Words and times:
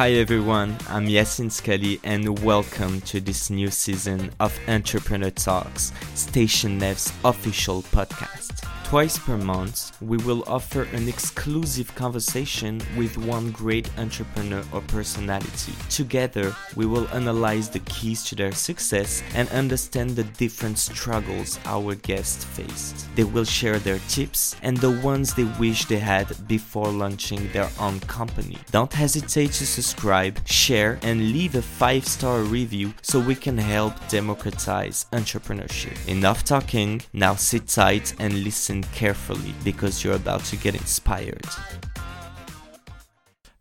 Hi 0.00 0.12
everyone, 0.12 0.78
I'm 0.88 1.06
Yacine 1.08 1.50
Sqalli 1.50 2.00
and 2.04 2.38
welcome 2.42 3.02
to 3.02 3.20
this 3.20 3.50
new 3.50 3.70
season 3.70 4.30
of 4.40 4.58
Entrepreneur 4.66 5.28
Talks, 5.28 5.92
Station 6.14 6.82
F's 6.82 7.12
official 7.22 7.82
podcast. 7.82 8.66
Twice 8.90 9.20
per 9.20 9.36
month, 9.36 9.92
we 10.02 10.16
will 10.16 10.42
offer 10.48 10.82
an 10.82 11.06
exclusive 11.06 11.94
conversation 11.94 12.80
with 12.96 13.16
one 13.16 13.52
great 13.52 13.88
entrepreneur 13.96 14.64
or 14.72 14.80
personality. 14.80 15.74
Together, 15.88 16.52
we 16.74 16.86
will 16.86 17.06
analyze 17.10 17.70
the 17.70 17.78
keys 17.90 18.24
to 18.24 18.34
their 18.34 18.50
success 18.50 19.22
and 19.36 19.48
understand 19.50 20.10
the 20.10 20.24
different 20.24 20.76
struggles 20.76 21.60
our 21.66 21.94
guests 21.94 22.42
faced. 22.42 23.06
They 23.14 23.22
will 23.22 23.44
share 23.44 23.78
their 23.78 24.00
tips 24.08 24.56
and 24.60 24.76
the 24.76 24.98
ones 25.02 25.34
they 25.34 25.44
wish 25.60 25.84
they 25.84 26.00
had 26.00 26.26
before 26.48 26.88
launching 26.88 27.48
their 27.52 27.70
own 27.78 28.00
company. 28.00 28.58
Don't 28.72 28.92
hesitate 28.92 29.52
to 29.52 29.66
subscribe, 29.66 30.44
share, 30.48 30.98
and 31.02 31.30
leave 31.30 31.54
a 31.54 31.62
five 31.62 32.08
star 32.08 32.40
review 32.40 32.92
so 33.02 33.20
we 33.20 33.36
can 33.36 33.56
help 33.56 33.94
democratize 34.08 35.06
entrepreneurship. 35.12 35.96
Enough 36.08 36.42
talking, 36.42 37.02
now 37.12 37.36
sit 37.36 37.68
tight 37.68 38.14
and 38.18 38.42
listen 38.42 38.79
carefully 38.92 39.54
because 39.64 40.02
you're 40.02 40.14
about 40.14 40.44
to 40.44 40.56
get 40.56 40.74
inspired. 40.74 41.46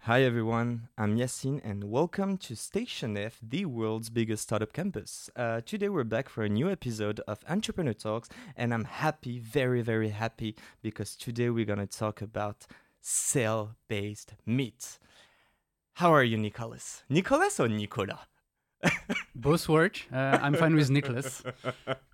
Hi 0.03 0.23
everyone, 0.23 0.87
I'm 0.97 1.17
Yacine 1.17 1.61
and 1.63 1.83
welcome 1.83 2.37
to 2.37 2.55
Station 2.55 3.15
F, 3.15 3.37
the 3.43 3.65
world's 3.65 4.09
biggest 4.09 4.43
startup 4.43 4.73
campus. 4.73 5.29
Uh, 5.35 5.61
today 5.63 5.89
we're 5.89 6.03
back 6.03 6.29
for 6.29 6.43
a 6.43 6.49
new 6.49 6.71
episode 6.71 7.19
of 7.27 7.43
Entrepreneur 7.47 7.93
Talks 7.93 8.29
and 8.57 8.73
I'm 8.73 8.85
happy, 8.85 9.37
very, 9.37 9.81
very 9.81 10.09
happy 10.09 10.55
because 10.81 11.15
today 11.15 11.49
we're 11.51 11.65
gonna 11.65 11.85
talk 11.85 12.23
about 12.23 12.65
cell 13.01 13.75
based 13.87 14.33
meat. 14.45 14.97
How 15.93 16.13
are 16.13 16.23
you, 16.23 16.37
Nicholas? 16.37 17.03
Nicholas 17.09 17.59
or 17.59 17.67
Nicola? 17.67 18.28
Both 19.35 19.67
work. 19.69 20.01
Uh, 20.11 20.39
I'm 20.41 20.55
fine 20.55 20.75
with 20.75 20.89
Nicholas. 20.89 21.43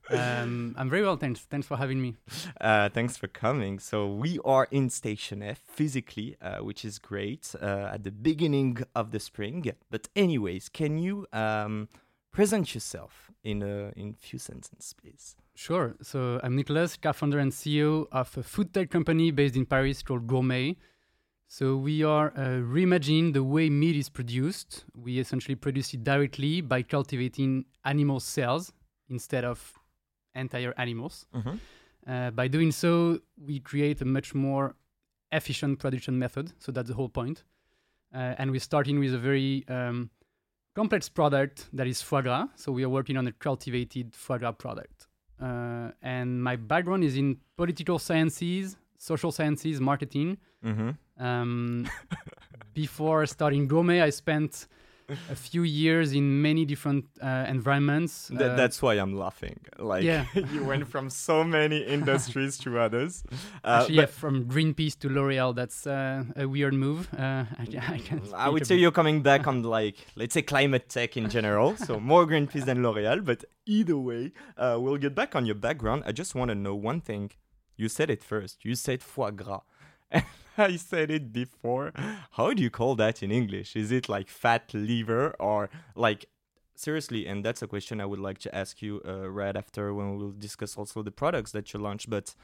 Um, 0.09 0.75
I'm 0.77 0.89
very 0.89 1.03
well, 1.03 1.17
thanks. 1.17 1.41
Thanks 1.41 1.67
for 1.67 1.77
having 1.77 2.01
me. 2.01 2.15
Uh, 2.61 2.89
thanks 2.89 3.17
for 3.17 3.27
coming. 3.27 3.79
So 3.79 4.07
we 4.07 4.39
are 4.45 4.67
in 4.71 4.89
Station 4.89 5.41
F 5.41 5.59
physically, 5.65 6.37
uh, 6.41 6.57
which 6.57 6.85
is 6.85 6.99
great 6.99 7.53
uh, 7.61 7.89
at 7.93 8.03
the 8.03 8.11
beginning 8.11 8.77
of 8.95 9.11
the 9.11 9.19
spring. 9.19 9.71
But 9.89 10.07
anyways, 10.15 10.69
can 10.69 10.97
you 10.97 11.25
um, 11.33 11.89
present 12.31 12.73
yourself 12.75 13.31
in 13.43 13.63
a 13.63 13.91
in 13.95 14.13
few 14.13 14.39
sentences, 14.39 14.93
please? 14.93 15.35
Sure. 15.55 15.95
So 16.01 16.39
I'm 16.43 16.55
Nicholas, 16.55 16.97
co-founder 16.97 17.39
and 17.39 17.51
CEO 17.51 18.07
of 18.11 18.37
a 18.37 18.43
food 18.43 18.73
tech 18.73 18.91
company 18.91 19.31
based 19.31 19.55
in 19.55 19.65
Paris 19.65 20.03
called 20.03 20.27
Gourmey. 20.27 20.75
So 21.57 21.77
we 21.77 22.03
are 22.03 22.33
uh, 22.35 22.59
reimagining 22.75 23.31
the 23.31 23.41
way 23.41 23.69
meat 23.69 23.95
is 23.95 24.09
produced. 24.09 24.83
We 24.93 25.19
essentially 25.19 25.55
produce 25.55 25.93
it 25.93 26.03
directly 26.03 26.59
by 26.59 26.83
cultivating 26.83 27.63
animal 27.85 28.19
cells 28.19 28.73
instead 29.07 29.45
of 29.45 29.57
entire 30.33 30.73
animals. 30.77 31.25
Mhm. 31.33 31.59
Uh, 32.05 32.31
by 32.31 32.49
doing 32.49 32.71
so, 32.73 33.21
we 33.37 33.61
create 33.61 34.01
a 34.01 34.05
much 34.05 34.35
more 34.35 34.75
efficient 35.31 35.79
production 35.79 36.19
method. 36.19 36.51
So 36.59 36.73
that's 36.73 36.89
the 36.89 36.95
whole 36.95 37.07
point. 37.07 37.45
Uh, 38.13 38.35
and 38.37 38.51
we're 38.51 38.67
starting 38.71 38.99
with 38.99 39.13
a 39.13 39.17
very 39.17 39.63
um, 39.69 40.09
complex 40.73 41.07
product 41.07 41.69
that 41.71 41.87
is 41.87 42.01
foie 42.01 42.21
gras. 42.21 42.49
So 42.55 42.73
we 42.73 42.83
are 42.83 42.89
working 42.89 43.15
on 43.15 43.27
a 43.27 43.31
cultivated 43.31 44.13
foie 44.13 44.39
gras 44.39 44.51
product. 44.51 45.07
Uh, 45.39 45.91
and 46.01 46.43
my 46.43 46.57
background 46.57 47.05
is 47.05 47.15
in 47.15 47.37
political 47.55 47.97
sciences, 47.97 48.75
social 48.97 49.31
sciences, 49.31 49.79
marketing. 49.79 50.37
Mm-hmm. 50.61 50.89
Um, 51.19 51.89
before 52.73 53.25
starting 53.25 53.67
Gourmey, 53.67 54.01
I 54.01 54.09
spent 54.09 54.67
a 55.29 55.35
few 55.35 55.61
years 55.63 56.13
in 56.13 56.41
many 56.41 56.65
different 56.65 57.05
uh, 57.21 57.45
environments. 57.47 58.27
That, 58.29 58.51
Uh, 58.51 58.55
that's 58.55 58.81
why 58.81 58.95
I'm 58.95 59.13
laughing. 59.15 59.59
Like 59.77 60.03
Yeah. 60.03 60.25
you 60.53 60.63
went 60.65 60.87
from 60.87 61.09
so 61.11 61.43
many 61.43 61.77
industries 61.97 62.57
to 62.59 62.79
others. 62.79 63.23
Uh, 63.63 63.81
Actually, 63.81 63.95
yeah, 63.97 64.05
from 64.07 64.45
Greenpeace 64.45 64.97
to 64.99 65.09
L'Oreal, 65.09 65.53
that's 65.55 65.85
uh, 65.85 66.23
a 66.35 66.47
weird 66.47 66.73
move. 66.73 67.07
Uh, 67.13 67.45
I, 67.59 67.65
I, 67.95 67.99
can't 67.99 68.23
I 68.33 68.49
would 68.49 68.65
say 68.65 68.75
bit. 68.75 68.81
you're 68.81 68.91
coming 68.91 69.21
back 69.21 69.45
on 69.47 69.61
like 69.61 69.97
let's 70.15 70.33
say 70.33 70.41
climate 70.41 70.89
tech 70.89 71.15
in 71.17 71.29
general, 71.29 71.77
so 71.77 71.99
more 71.99 72.25
Greenpeace 72.25 72.65
than 72.65 72.81
L'Oreal. 72.81 73.23
But 73.23 73.45
either 73.67 73.97
way, 73.97 74.31
uh, 74.57 74.77
we'll 74.81 74.97
get 74.97 75.13
back 75.13 75.35
on 75.35 75.45
your 75.45 75.55
background. 75.67 76.01
I 76.07 76.11
just 76.13 76.33
want 76.33 76.49
to 76.49 76.55
know 76.55 76.73
one 76.73 76.99
thing. 77.01 77.29
You 77.77 77.89
said 77.89 78.09
it 78.09 78.23
first. 78.23 78.63
You 78.65 78.73
said 78.73 79.03
foie 79.03 79.31
gras. 79.31 79.61
I 80.57 80.75
said 80.77 81.11
it 81.11 81.33
before. 81.33 81.91
How 82.31 82.53
do 82.53 82.63
you 82.63 82.69
call 82.69 82.95
that 82.95 83.21
in 83.21 83.31
English? 83.31 83.75
Is 83.75 83.91
it 83.91 84.07
like 84.07 84.29
fat 84.29 84.73
liver 84.73 85.35
or 85.39 85.69
like 85.95 86.25
seriously? 86.75 87.27
And 87.27 87.43
that's 87.43 87.61
a 87.61 87.67
question 87.67 87.99
I 87.99 88.05
would 88.05 88.19
like 88.19 88.37
to 88.39 88.55
ask 88.55 88.81
you 88.81 89.01
uh, 89.05 89.29
right 89.29 89.55
after 89.55 89.93
when 89.93 90.17
we'll 90.17 90.31
discuss 90.31 90.77
also 90.77 91.03
the 91.03 91.11
products 91.11 91.51
that 91.51 91.73
you 91.73 91.79
launched. 91.79 92.09
But 92.09 92.35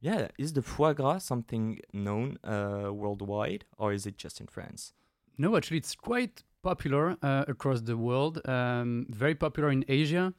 yeah, 0.00 0.28
is 0.38 0.52
the 0.52 0.62
foie 0.62 0.92
gras 0.92 1.18
something 1.18 1.80
known 1.92 2.38
uh, 2.44 2.90
worldwide 2.92 3.64
or 3.78 3.92
is 3.92 4.06
it 4.06 4.18
just 4.18 4.40
in 4.40 4.46
France? 4.46 4.92
No, 5.38 5.56
actually, 5.56 5.78
it's 5.78 5.94
quite 5.94 6.42
popular 6.62 7.16
uh, 7.22 7.44
across 7.46 7.82
the 7.82 7.96
world. 7.96 8.40
Um, 8.48 9.06
very 9.10 9.34
popular 9.34 9.70
in 9.70 9.84
Asia. 9.88 10.32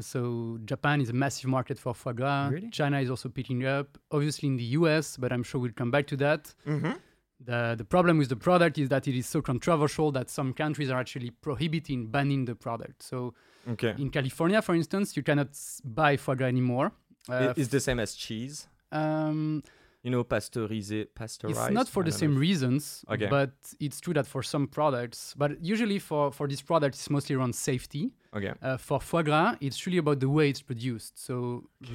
So 0.00 0.58
Japan 0.64 1.00
is 1.00 1.08
a 1.10 1.12
massive 1.12 1.48
market 1.50 1.78
for 1.78 1.94
foie 1.94 2.12
gras. 2.12 2.48
Really? 2.52 2.70
China 2.70 3.00
is 3.00 3.10
also 3.10 3.28
picking 3.28 3.64
up. 3.64 3.98
Obviously 4.10 4.48
in 4.48 4.56
the 4.56 4.64
US, 4.80 5.16
but 5.16 5.32
I'm 5.32 5.42
sure 5.42 5.60
we'll 5.60 5.72
come 5.72 5.90
back 5.90 6.06
to 6.08 6.16
that. 6.18 6.54
Mm-hmm. 6.66 6.92
The 7.44 7.74
the 7.76 7.84
problem 7.84 8.18
with 8.18 8.28
the 8.28 8.36
product 8.36 8.78
is 8.78 8.88
that 8.88 9.06
it 9.08 9.14
is 9.16 9.26
so 9.26 9.42
controversial 9.42 10.10
that 10.12 10.30
some 10.30 10.52
countries 10.52 10.90
are 10.90 10.98
actually 10.98 11.30
prohibiting 11.30 12.06
banning 12.06 12.44
the 12.46 12.54
product. 12.54 13.02
So 13.02 13.34
Okay. 13.68 13.94
in 13.98 14.10
California, 14.10 14.62
for 14.62 14.74
instance, 14.74 15.16
you 15.16 15.22
cannot 15.24 15.48
buy 15.84 16.16
foie 16.16 16.36
gras 16.36 16.46
anymore. 16.48 16.92
Uh, 17.28 17.52
it's 17.56 17.68
the 17.68 17.80
same 17.80 17.98
as 18.00 18.14
cheese. 18.14 18.68
um, 18.92 19.62
You 20.06 20.12
know, 20.12 20.22
pasteurized, 20.22 21.06
pasteurized. 21.16 21.58
It's 21.60 21.74
not 21.80 21.88
for 21.88 22.04
the 22.04 22.12
same 22.12 22.34
know. 22.34 22.40
reasons, 22.48 23.04
Okay. 23.14 23.26
but 23.26 23.50
it's 23.80 23.98
true 24.00 24.14
that 24.14 24.26
for 24.34 24.40
some 24.54 24.68
products, 24.68 25.34
but 25.36 25.50
usually 25.60 25.98
for, 25.98 26.30
for 26.30 26.46
this 26.46 26.62
product, 26.62 26.94
it's 26.94 27.10
mostly 27.10 27.34
around 27.34 27.54
safety. 27.56 28.04
Okay. 28.32 28.52
Uh, 28.62 28.76
for 28.76 29.00
foie 29.00 29.24
gras, 29.24 29.56
it's 29.60 29.84
really 29.84 29.98
about 29.98 30.20
the 30.20 30.28
way 30.28 30.48
it's 30.48 30.62
produced. 30.62 31.12
So 31.26 31.36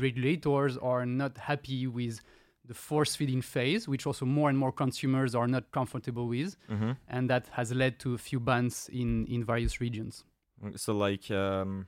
regulators 0.08 0.74
are 0.92 1.06
not 1.06 1.38
happy 1.38 1.88
with 1.88 2.20
the 2.66 2.74
force 2.74 3.16
feeding 3.16 3.42
phase, 3.42 3.88
which 3.88 4.06
also 4.06 4.26
more 4.26 4.50
and 4.50 4.58
more 4.64 4.74
consumers 4.74 5.34
are 5.34 5.48
not 5.48 5.72
comfortable 5.72 6.28
with, 6.28 6.58
Mm-hmm. 6.70 6.92
and 7.08 7.30
that 7.30 7.44
has 7.58 7.72
led 7.74 7.94
to 8.00 8.14
a 8.14 8.18
few 8.18 8.42
bans 8.42 8.90
in, 8.92 9.26
in 9.28 9.46
various 9.46 9.80
regions. 9.80 10.26
So 10.76 10.92
like 11.08 11.32
um, 11.32 11.88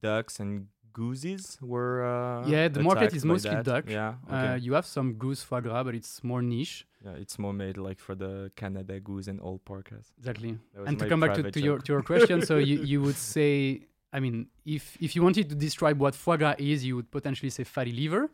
ducks 0.00 0.38
and 0.38 0.68
gooses 0.92 1.58
were. 1.60 2.04
Uh, 2.04 2.46
Yeah, 2.48 2.68
the 2.68 2.82
market 2.82 3.14
is 3.14 3.24
mostly 3.24 3.50
that? 3.50 3.64
duck. 3.64 3.84
Yeah. 3.88 4.14
Uh, 4.28 4.58
you 4.60 4.72
have 4.74 4.86
some 4.86 5.14
goose 5.14 5.42
foie 5.42 5.60
gras, 5.60 5.82
but 5.84 5.94
it's 5.94 6.22
more 6.24 6.42
niche. 6.42 6.86
yeah, 7.04 7.12
it's 7.22 7.38
more 7.38 7.52
made 7.52 7.76
like 7.76 7.98
for 8.00 8.14
the 8.14 8.50
Canada 8.56 8.98
goose 9.00 9.28
and 9.28 9.40
all 9.40 9.58
porcas. 9.64 10.06
Exactly. 10.18 10.58
And 10.86 10.98
to 10.98 11.08
come 11.08 11.20
back 11.20 11.34
to, 11.34 11.42
to 11.50 11.60
your 11.60 11.78
to 11.78 11.92
your 11.94 12.02
question, 12.02 12.42
so 12.42 12.58
you, 12.58 12.76
you 12.92 12.98
would 13.02 13.16
say, 13.16 13.82
I 14.12 14.18
mean, 14.20 14.36
if 14.64 14.96
if 15.00 15.14
you 15.14 15.22
wanted 15.22 15.48
to 15.50 15.54
describe 15.54 15.98
what 16.00 16.14
foie 16.14 16.36
gras 16.36 16.56
is, 16.58 16.84
you 16.84 16.96
would 16.96 17.10
potentially 17.10 17.50
say 17.50 17.64
fatty 17.64 17.92
liver. 17.92 18.30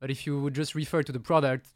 But 0.00 0.10
if 0.10 0.26
you 0.26 0.38
would 0.42 0.54
just 0.54 0.74
refer 0.74 1.02
to 1.02 1.12
the 1.12 1.20
product 1.20 1.66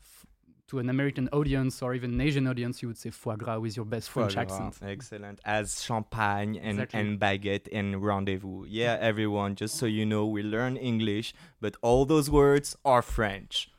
to 0.68 0.78
an 0.78 0.88
American 0.90 1.28
audience 1.32 1.82
or 1.82 1.94
even 1.94 2.12
an 2.12 2.20
Asian 2.20 2.46
audience, 2.46 2.82
you 2.82 2.88
would 2.88 2.98
say 2.98 3.10
foie 3.10 3.36
gras 3.36 3.58
with 3.58 3.76
your 3.76 3.86
best 3.86 4.10
Foie 4.10 4.28
French 4.28 4.34
gras, 4.34 4.60
accent. 4.66 4.90
Excellent. 4.90 5.40
As 5.44 5.82
champagne 5.82 6.56
and, 6.56 6.78
Exactly. 6.78 7.00
and 7.00 7.18
baguette 7.18 7.68
and 7.72 8.02
rendezvous. 8.02 8.64
Yeah, 8.68 8.96
everyone, 9.00 9.54
just 9.54 9.76
so 9.76 9.86
you 9.86 10.04
know, 10.04 10.26
we 10.26 10.42
learn 10.42 10.76
English, 10.76 11.34
but 11.60 11.76
all 11.82 12.04
those 12.04 12.30
words 12.30 12.76
are 12.84 13.02
French. 13.02 13.70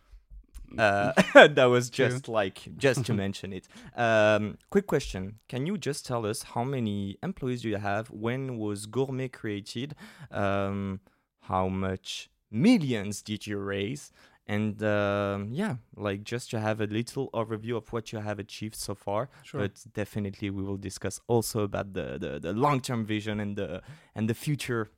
Uh, 0.78 1.14
that 1.48 1.66
was 1.66 1.90
True. 1.90 2.10
just 2.10 2.28
like, 2.28 2.68
just 2.78 3.06
to 3.06 3.14
mention 3.26 3.54
it. 3.54 3.68
Um, 3.96 4.58
quick 4.70 4.88
question. 4.88 5.40
Can 5.48 5.66
you 5.66 5.78
just 5.78 6.06
tell 6.06 6.26
us 6.26 6.44
how 6.44 6.64
many 6.64 7.18
employees 7.24 7.62
do 7.62 7.70
you 7.70 7.78
have? 7.78 8.10
When 8.10 8.58
was 8.58 8.86
Gourmey 8.88 9.32
created? 9.32 9.96
Um, 10.32 11.00
how 11.42 11.68
much 11.70 12.30
millions 12.52 13.22
did 13.22 13.46
you 13.48 13.58
raise? 13.58 14.12
And 14.58 14.82
um, 14.82 15.54
yeah, 15.54 15.76
like 15.96 16.24
just 16.34 16.50
to 16.52 16.58
have 16.60 16.82
a 16.82 16.88
little 16.88 17.30
overview 17.34 17.76
of 17.78 17.86
what 17.94 18.12
you 18.12 18.20
have 18.20 18.40
achieved 18.40 18.76
so 18.76 18.96
far 18.96 19.30
Sure. 19.44 19.62
but 19.62 19.74
definitely 19.94 20.50
we 20.50 20.64
will 20.64 20.78
discuss 20.90 21.22
also 21.28 21.60
about 21.64 21.94
the 21.94 22.18
the, 22.24 22.40
the 22.40 22.54
long 22.54 22.82
term 22.82 23.06
vision 23.06 23.40
and 23.40 23.56
the 23.56 23.82
and 24.16 24.28
the 24.28 24.34
future 24.34 24.90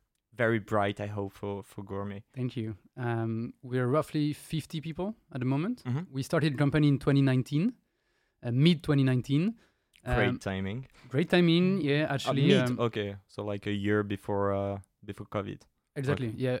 very 0.42 0.58
bright 0.58 1.00
i 1.00 1.06
hope 1.18 1.32
for 1.40 1.62
for 1.62 1.84
Gourmey 1.84 2.22
Thank 2.34 2.56
you. 2.56 2.74
Um, 2.96 3.52
we're 3.62 3.86
roughly 3.96 4.32
50 4.32 4.80
people 4.80 5.14
at 5.34 5.40
the 5.40 5.46
moment. 5.46 5.82
Mhm. 5.84 6.06
We 6.10 6.22
started 6.22 6.52
the 6.54 6.58
company 6.58 6.88
in 6.88 6.98
2019, 6.98 7.72
uh, 8.42 8.50
mid 8.52 8.82
2019. 8.82 9.54
great 10.04 10.28
Um, 10.28 10.38
timing 10.38 10.86
great 11.10 11.28
timing. 11.30 11.80
Yeah, 11.82 12.04
Uh, 12.08 12.14
actually. 12.14 12.46
mid, 12.46 12.70
um, 12.70 12.78
okay 12.88 13.16
so 13.28 13.44
like 13.52 13.66
a 13.70 13.72
year 13.86 14.02
before 14.02 14.44
uh 14.54 14.78
before 15.04 15.26
covid 15.28 15.60
Exactly. 15.96 16.32
Yeah. 16.36 16.58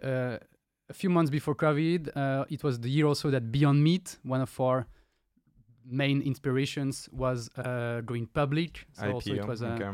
A 0.90 0.94
few 0.94 1.10
months 1.10 1.30
before 1.30 1.54
COVID, 1.54 2.10
uh, 2.16 2.44
it 2.50 2.62
was 2.62 2.80
the 2.80 2.90
year 2.90 3.06
also 3.06 3.30
that 3.30 3.50
Beyond 3.50 3.82
Meat, 3.82 4.18
one 4.24 4.40
of 4.42 4.60
our 4.60 4.86
main 5.84 6.20
inspirations 6.22 7.08
was 7.12 7.48
uh, 7.56 8.00
going 8.04 8.26
public. 8.26 8.86
So 8.92 9.12
also 9.12 9.34
it 9.34 9.46
was 9.46 9.62
a, 9.62 9.72
okay. 9.72 9.90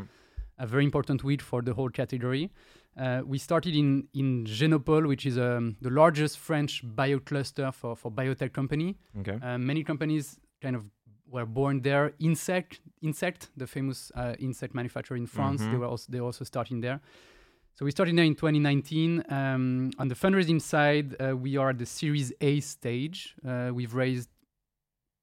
a 0.57 0.67
very 0.67 0.83
important 0.83 1.23
week 1.23 1.41
for 1.41 1.61
the 1.61 1.73
whole 1.73 1.89
category. 1.89 2.51
Uh, 2.97 3.21
we 3.25 3.37
started 3.37 3.75
in 3.75 4.07
in 4.13 4.45
Genopole, 4.45 5.07
which 5.07 5.25
is 5.25 5.37
um, 5.37 5.77
the 5.81 5.89
largest 5.89 6.37
French 6.39 6.81
bio 6.83 7.19
cluster 7.19 7.71
for 7.71 7.95
for 7.95 8.11
biotech 8.11 8.51
company. 8.51 8.97
Okay. 9.19 9.37
Uh, 9.41 9.57
many 9.57 9.83
companies 9.83 10.39
kind 10.61 10.75
of 10.75 10.83
were 11.31 11.45
born 11.45 11.81
there. 11.81 12.11
Ynsect, 12.19 12.79
Ynsect, 13.03 13.49
the 13.55 13.67
famous 13.67 14.11
uh, 14.15 14.35
insect 14.39 14.73
manufacturer 14.73 15.17
in 15.17 15.27
France, 15.27 15.61
they 15.61 15.67
Mhm. 15.67 15.79
were 15.79 15.85
also 15.87 16.11
they 16.11 16.19
were 16.19 16.25
also 16.25 16.43
starting 16.45 16.81
there. 16.81 16.99
So 17.79 17.85
we 17.85 17.91
started 17.91 18.17
there 18.17 18.25
in 18.25 18.35
2019. 18.35 19.23
Um, 19.29 19.91
on 19.99 20.09
the 20.09 20.13
fundraising 20.13 20.61
side, 20.61 21.15
uh, 21.17 21.33
we 21.37 21.55
are 21.55 21.69
at 21.69 21.77
the 21.77 21.85
Series 21.85 22.33
A 22.41 22.59
stage. 22.59 23.35
Uh, 23.47 23.71
we've 23.73 23.93
raised 23.93 24.27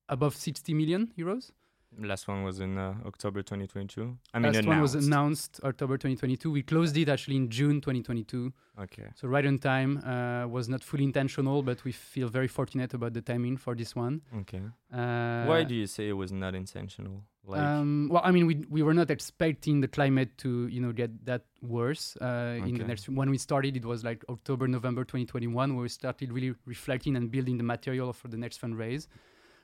above 0.09 0.35
60 0.35 0.73
million 0.73 1.13
euros. 1.19 1.51
Last 1.99 2.29
one 2.29 2.45
was 2.45 2.61
in 2.61 2.79
uh, 2.79 2.95
October 3.05 3.43
2022. 3.43 4.17
I 4.33 4.39
mean, 4.39 4.55
Last 4.55 4.67
one 4.67 4.81
was 4.81 4.95
announced. 4.95 5.07
announced 5.07 5.61
October 5.65 5.99
2022. 5.99 6.51
We 6.51 6.63
closed 6.63 6.97
it 6.97 7.11
actually 7.11 7.37
in 7.37 7.51
June 7.51 7.83
2022. 7.83 8.51
Okay. 8.81 9.05
So 9.17 9.29
right 9.29 9.45
on 9.47 9.59
time. 9.59 9.99
Uh, 9.99 10.49
was 10.49 10.67
not 10.67 10.83
fully 10.83 11.05
intentional, 11.05 11.63
but 11.63 11.85
we 11.85 11.93
feel 11.93 12.29
very 12.29 12.49
fortunate 12.49 12.95
about 12.95 13.13
the 13.13 13.21
timing 13.21 13.59
for 13.59 13.75
this 13.75 13.95
one. 13.95 14.23
Okay. 14.35 14.63
Uh, 14.91 15.45
Why 15.45 15.63
do 15.63 15.75
you 15.75 15.87
say 15.87 16.09
it 16.09 16.15
was 16.15 16.33
not 16.33 16.55
intentional? 16.55 17.23
Like, 17.49 17.61
um, 17.61 18.09
well, 18.11 18.23
I 18.25 18.33
mean, 18.33 18.47
we 18.47 18.55
we 18.69 18.83
were 18.83 18.95
not 18.95 19.11
expecting 19.11 19.81
the 19.81 19.89
climate 19.89 20.37
to 20.39 20.67
you 20.69 20.81
know 20.81 20.93
get 20.93 21.11
that 21.27 21.45
worse. 21.63 22.17
Uh, 22.21 22.27
In 22.71 22.75
the 22.79 22.85
next 22.89 23.09
when 23.09 23.31
we 23.31 23.39
started, 23.39 23.77
it 23.77 23.85
was 23.85 24.03
like 24.05 24.25
October, 24.29 24.67
November 24.69 25.05
2021, 25.05 25.75
where 25.75 25.83
we 25.83 25.89
started 25.89 26.33
really 26.33 26.55
reflecting 26.67 27.17
and 27.17 27.31
building 27.31 27.57
the 27.59 27.65
material 27.65 28.13
for 28.13 28.29
the 28.29 28.37
next 28.37 28.61
fundraise. 28.61 29.07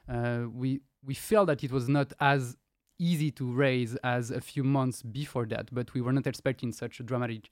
Uh, 0.09 0.47
we 0.53 0.81
we 1.05 1.15
felt 1.15 1.47
that 1.49 1.63
it 1.65 1.73
was 1.73 1.89
not 1.89 2.13
as 2.21 2.57
easy 2.99 3.31
to 3.33 3.45
raise 3.53 3.97
as 4.05 4.31
a 4.31 4.41
few 4.41 4.63
months 4.65 5.03
before 5.03 5.47
that, 5.47 5.67
but 5.75 5.93
we 5.95 6.01
were 6.01 6.13
not 6.13 6.27
expecting 6.27 6.73
such 6.73 7.01
a 7.01 7.03
dramatic 7.03 7.51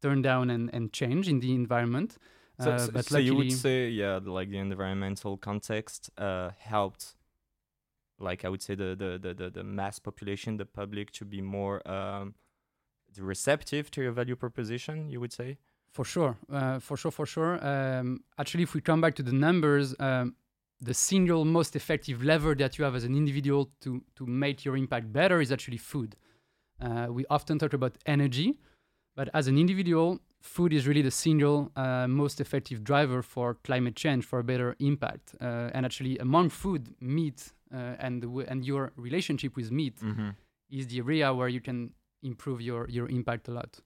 turn 0.00 0.22
down 0.22 0.48
and, 0.50 0.70
and 0.72 0.92
change 0.92 1.28
in 1.28 1.40
the 1.40 1.52
environment. 1.54 2.16
so, 2.58 2.70
Uh, 2.72 2.78
so- 2.78 2.92
but 2.92 3.04
so 3.04 3.18
you 3.18 3.34
would 3.36 3.52
say, 3.52 3.88
yeah, 3.90 4.18
the- 4.18 4.32
like 4.32 4.48
the 4.50 4.58
environmental 4.58 5.36
context 5.36 6.10
uh, 6.16 6.50
helped, 6.58 7.14
like 8.20 8.44
I 8.44 8.48
would 8.48 8.62
say, 8.62 8.74
the, 8.74 8.94
the, 8.96 9.34
the, 9.34 9.50
the, 9.50 9.64
mass 9.64 9.98
population, 9.98 10.56
the 10.56 10.66
public, 10.66 11.10
to 11.12 11.24
be 11.24 11.40
more 11.40 11.86
um, 11.90 12.34
receptive 13.18 13.90
to 13.92 14.02
your 14.02 14.12
value 14.12 14.36
proposition. 14.36 15.08
You 15.08 15.20
would 15.20 15.32
say. 15.32 15.58
For 15.90 16.04
sure, 16.04 16.36
uh, 16.52 16.78
for 16.78 16.96
sure, 16.96 17.10
for 17.10 17.26
sure. 17.26 17.64
Um, 17.66 18.22
actually, 18.38 18.62
if 18.62 18.74
we 18.74 18.80
come 18.80 19.00
back 19.00 19.14
to 19.16 19.24
the 19.24 19.32
numbers, 19.32 19.94
um, 19.98 20.36
the 20.80 20.94
single 20.94 21.44
most 21.44 21.74
effective 21.74 22.22
lever 22.22 22.54
that 22.54 22.78
you 22.78 22.84
have 22.84 22.94
as 22.94 23.04
an 23.04 23.14
individual 23.16 23.70
to 23.80 24.02
to 24.14 24.26
make 24.26 24.64
your 24.64 24.76
impact 24.76 25.12
better 25.12 25.40
is 25.40 25.50
actually 25.50 25.78
food. 25.78 26.14
Uh, 26.80 27.08
we 27.10 27.24
often 27.28 27.58
talk 27.58 27.72
about 27.72 27.98
energy, 28.06 28.58
but 29.16 29.28
as 29.34 29.48
an 29.48 29.58
individual, 29.58 30.20
food 30.40 30.72
is 30.72 30.86
really 30.86 31.02
the 31.02 31.10
single 31.10 31.70
uh, 31.76 32.06
most 32.08 32.40
effective 32.40 32.82
driver 32.82 33.20
for 33.22 33.54
climate 33.64 33.96
change 33.96 34.24
for 34.24 34.38
a 34.38 34.44
better 34.44 34.76
impact. 34.78 35.34
Uh, 35.40 35.70
and 35.74 35.84
actually, 35.84 36.16
among 36.18 36.48
food, 36.48 36.94
meat 37.00 37.52
and 37.76 38.22
w- 38.22 38.46
and 38.48 38.64
your 38.64 38.92
relationship 38.96 39.56
with 39.56 39.70
meat 39.70 39.96
Mm-hmm. 40.00 40.30
is 40.70 40.86
the 40.88 40.98
area 40.98 41.32
where 41.34 41.48
you 41.48 41.60
can 41.60 41.92
improve 42.22 42.60
your 42.60 42.88
your 42.88 43.08
impact 43.08 43.48
a 43.48 43.52
lot. 43.52 43.80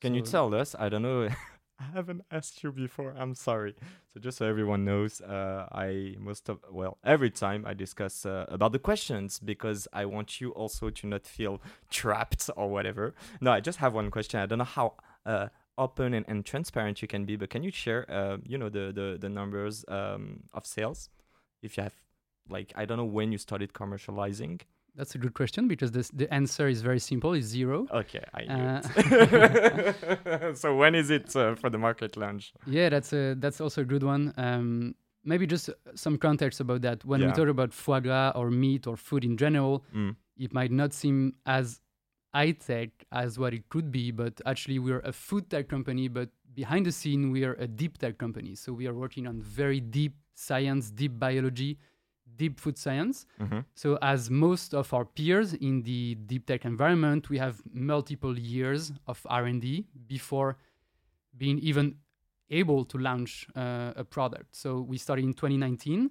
Can 0.00 0.14
you 0.14 0.22
tell 0.22 0.54
us? 0.54 0.74
I 0.78 0.88
don't 0.88 1.02
know. 1.02 1.28
I 1.78 1.84
haven't 1.92 2.22
asked 2.30 2.62
you 2.62 2.72
before. 2.72 3.14
I'm 3.18 3.34
sorry. 3.34 3.74
So 4.14 4.20
just 4.20 4.38
so 4.38 4.46
everyone 4.46 4.84
knows, 4.84 5.20
uh, 5.20 5.68
I 5.72 6.16
most 6.18 6.48
of 6.48 6.58
well 6.70 6.96
every 7.04 7.30
time 7.30 7.64
I 7.66 7.74
discuss 7.74 8.24
uh, 8.24 8.46
about 8.48 8.72
the 8.72 8.78
questions 8.78 9.38
because 9.38 9.86
I 9.92 10.04
want 10.06 10.40
you 10.40 10.50
also 10.52 10.90
to 10.90 11.06
not 11.06 11.26
feel 11.26 11.60
trapped 11.90 12.48
or 12.56 12.68
whatever. 12.70 13.14
No, 13.40 13.50
I 13.52 13.60
just 13.60 13.78
have 13.78 13.92
one 13.94 14.10
question. 14.10 14.40
I 14.40 14.46
don't 14.46 14.58
know 14.58 14.64
how 14.64 14.94
uh, 15.26 15.48
open 15.76 16.14
and, 16.14 16.24
and 16.28 16.44
transparent 16.46 17.02
you 17.02 17.08
can 17.08 17.24
be, 17.26 17.36
but 17.36 17.50
can 17.50 17.62
you 17.62 17.70
share, 17.70 18.10
uh, 18.10 18.38
you 18.46 18.56
know, 18.58 18.70
the 18.70 18.92
the 18.92 19.18
the 19.20 19.28
numbers 19.28 19.84
um, 19.88 20.44
of 20.54 20.64
sales? 20.66 21.10
If 21.62 21.76
you 21.76 21.82
have, 21.82 21.94
like, 22.48 22.72
I 22.76 22.84
don't 22.84 22.98
know 22.98 23.04
when 23.04 23.32
you 23.32 23.38
started 23.38 23.72
commercializing. 23.72 24.60
That's 24.94 25.14
a 25.14 25.18
good 25.18 25.34
question 25.34 25.68
because 25.68 25.90
this, 25.92 26.08
the 26.10 26.32
answer 26.32 26.68
is 26.68 26.80
very 26.80 26.98
simple. 27.00 27.34
It's 27.34 27.46
zero. 27.46 27.86
Okay, 27.92 28.24
I 28.32 28.40
knew 28.44 28.64
Uh, 28.64 28.82
it. 28.96 30.56
so 30.62 30.74
when 30.74 30.94
is 30.94 31.10
it 31.10 31.34
uh, 31.36 31.54
for 31.54 31.68
the 31.70 31.78
market 31.78 32.16
launch? 32.16 32.52
Yeah, 32.66 32.88
that's 32.88 33.12
a 33.12 33.34
that's 33.34 33.60
also 33.60 33.82
a 33.82 33.84
good 33.84 34.02
one. 34.02 34.32
Um, 34.38 34.94
maybe 35.24 35.46
just 35.46 35.68
some 35.94 36.16
context 36.18 36.60
about 36.60 36.80
that. 36.82 37.04
When 37.04 37.20
we 37.20 37.30
talk 37.32 37.48
about 37.48 37.72
foie 37.74 38.00
gras 38.00 38.32
or 38.34 38.50
meat 38.50 38.86
or 38.86 38.96
food 38.96 39.24
in 39.24 39.36
general, 39.36 39.84
Mm. 39.94 40.16
it 40.38 40.52
might 40.54 40.70
not 40.72 40.92
seem 40.94 41.34
as 41.44 41.80
high 42.32 42.52
tech 42.52 42.90
as 43.12 43.38
what 43.38 43.52
it 43.54 43.68
could 43.68 43.90
be, 43.90 44.10
but 44.12 44.40
actually 44.46 44.78
we're 44.78 45.00
a 45.00 45.12
food 45.12 45.48
tech 45.50 45.68
company, 45.68 46.08
but 46.08 46.28
behind 46.54 46.86
the 46.86 46.92
scene 46.92 47.30
we 47.30 47.44
are 47.44 47.54
a 47.54 47.66
deep 47.66 47.98
tech 47.98 48.16
company. 48.18 48.54
So 48.54 48.72
we 48.72 48.86
are 48.86 48.94
working 48.94 49.26
on 49.26 49.40
very 49.42 49.80
deep 49.80 50.14
science, 50.34 50.90
deep 50.90 51.18
biology, 51.18 51.78
deep 52.36 52.60
food 52.60 52.78
science. 52.78 53.26
hmm 53.38 53.60
So, 53.74 53.98
as 54.02 54.30
most 54.30 54.74
of 54.74 54.92
our 54.92 55.04
peers 55.04 55.54
in 55.54 55.82
the 55.82 56.14
deep 56.14 56.46
tech 56.46 56.64
environment, 56.64 57.28
we 57.30 57.38
have 57.38 57.62
multiple 57.72 58.38
years 58.38 58.92
of 59.06 59.26
R&D 59.30 59.86
before 60.06 60.56
being 61.36 61.58
even 61.58 61.96
able 62.50 62.84
to 62.84 62.98
launch 62.98 63.46
uh, 63.56 63.92
a 63.96 64.04
product. 64.04 64.56
So, 64.56 64.80
we 64.80 64.98
started 64.98 65.24
in 65.24 65.34
2019, 65.34 66.10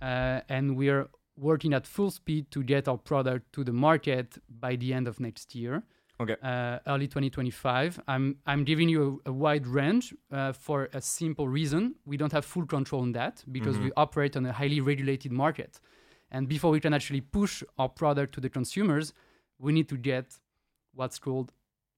uh, 0.00 0.40
and 0.48 0.76
we 0.76 0.88
are 0.88 1.08
working 1.36 1.72
at 1.74 1.86
full 1.86 2.10
speed 2.10 2.50
to 2.50 2.62
get 2.62 2.88
our 2.88 2.98
product 2.98 3.52
to 3.52 3.64
the 3.64 3.72
market 3.72 4.38
by 4.48 4.76
the 4.76 4.92
end 4.92 5.08
of 5.08 5.18
next 5.20 5.54
year. 5.54 5.82
Okay. 6.20 6.36
Uh, 6.42 6.78
early 6.86 7.08
2025. 7.08 8.00
I'm 8.06 8.36
I'm 8.46 8.64
giving 8.64 8.88
you 8.88 9.20
a, 9.26 9.30
a 9.30 9.32
wide 9.32 9.66
range 9.66 10.14
uh, 10.30 10.52
for 10.52 10.88
a 10.92 11.00
simple 11.00 11.48
reason. 11.48 11.94
We 12.04 12.16
don't 12.16 12.32
have 12.32 12.44
full 12.44 12.66
control 12.66 13.02
on 13.02 13.12
that 13.12 13.44
because 13.50 13.78
Mhm. 13.78 13.84
we 13.84 13.90
operate 13.96 14.36
on 14.36 14.46
a 14.46 14.52
highly 14.52 14.80
regulated 14.80 15.32
market. 15.32 15.80
And 16.30 16.48
before 16.48 16.70
we 16.72 16.80
can 16.80 16.94
actually 16.94 17.20
push 17.22 17.62
our 17.78 17.88
product 17.88 18.32
to 18.34 18.40
the 18.40 18.48
consumers, 18.48 19.12
we 19.58 19.72
need 19.72 19.88
to 19.88 19.96
get 19.96 20.38
what's 20.94 21.18
called 21.18 21.52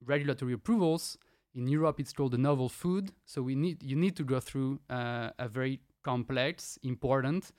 regulatory 0.07 0.53
approvals. 0.55 1.19
In 1.55 1.69
Europe, 1.69 2.01
it's 2.01 2.13
called 2.13 2.33
the 2.33 2.39
novel 2.39 2.69
food. 2.69 3.13
So 3.27 3.43
we 3.43 3.55
need 3.55 3.83
you 3.83 3.97
need 3.97 4.17
to 4.17 4.25
go 4.25 4.41
through 4.41 4.81
uh, 4.91 5.31
a 5.39 5.49
very 5.49 5.81
complex, 6.03 6.79
important, 6.83 7.53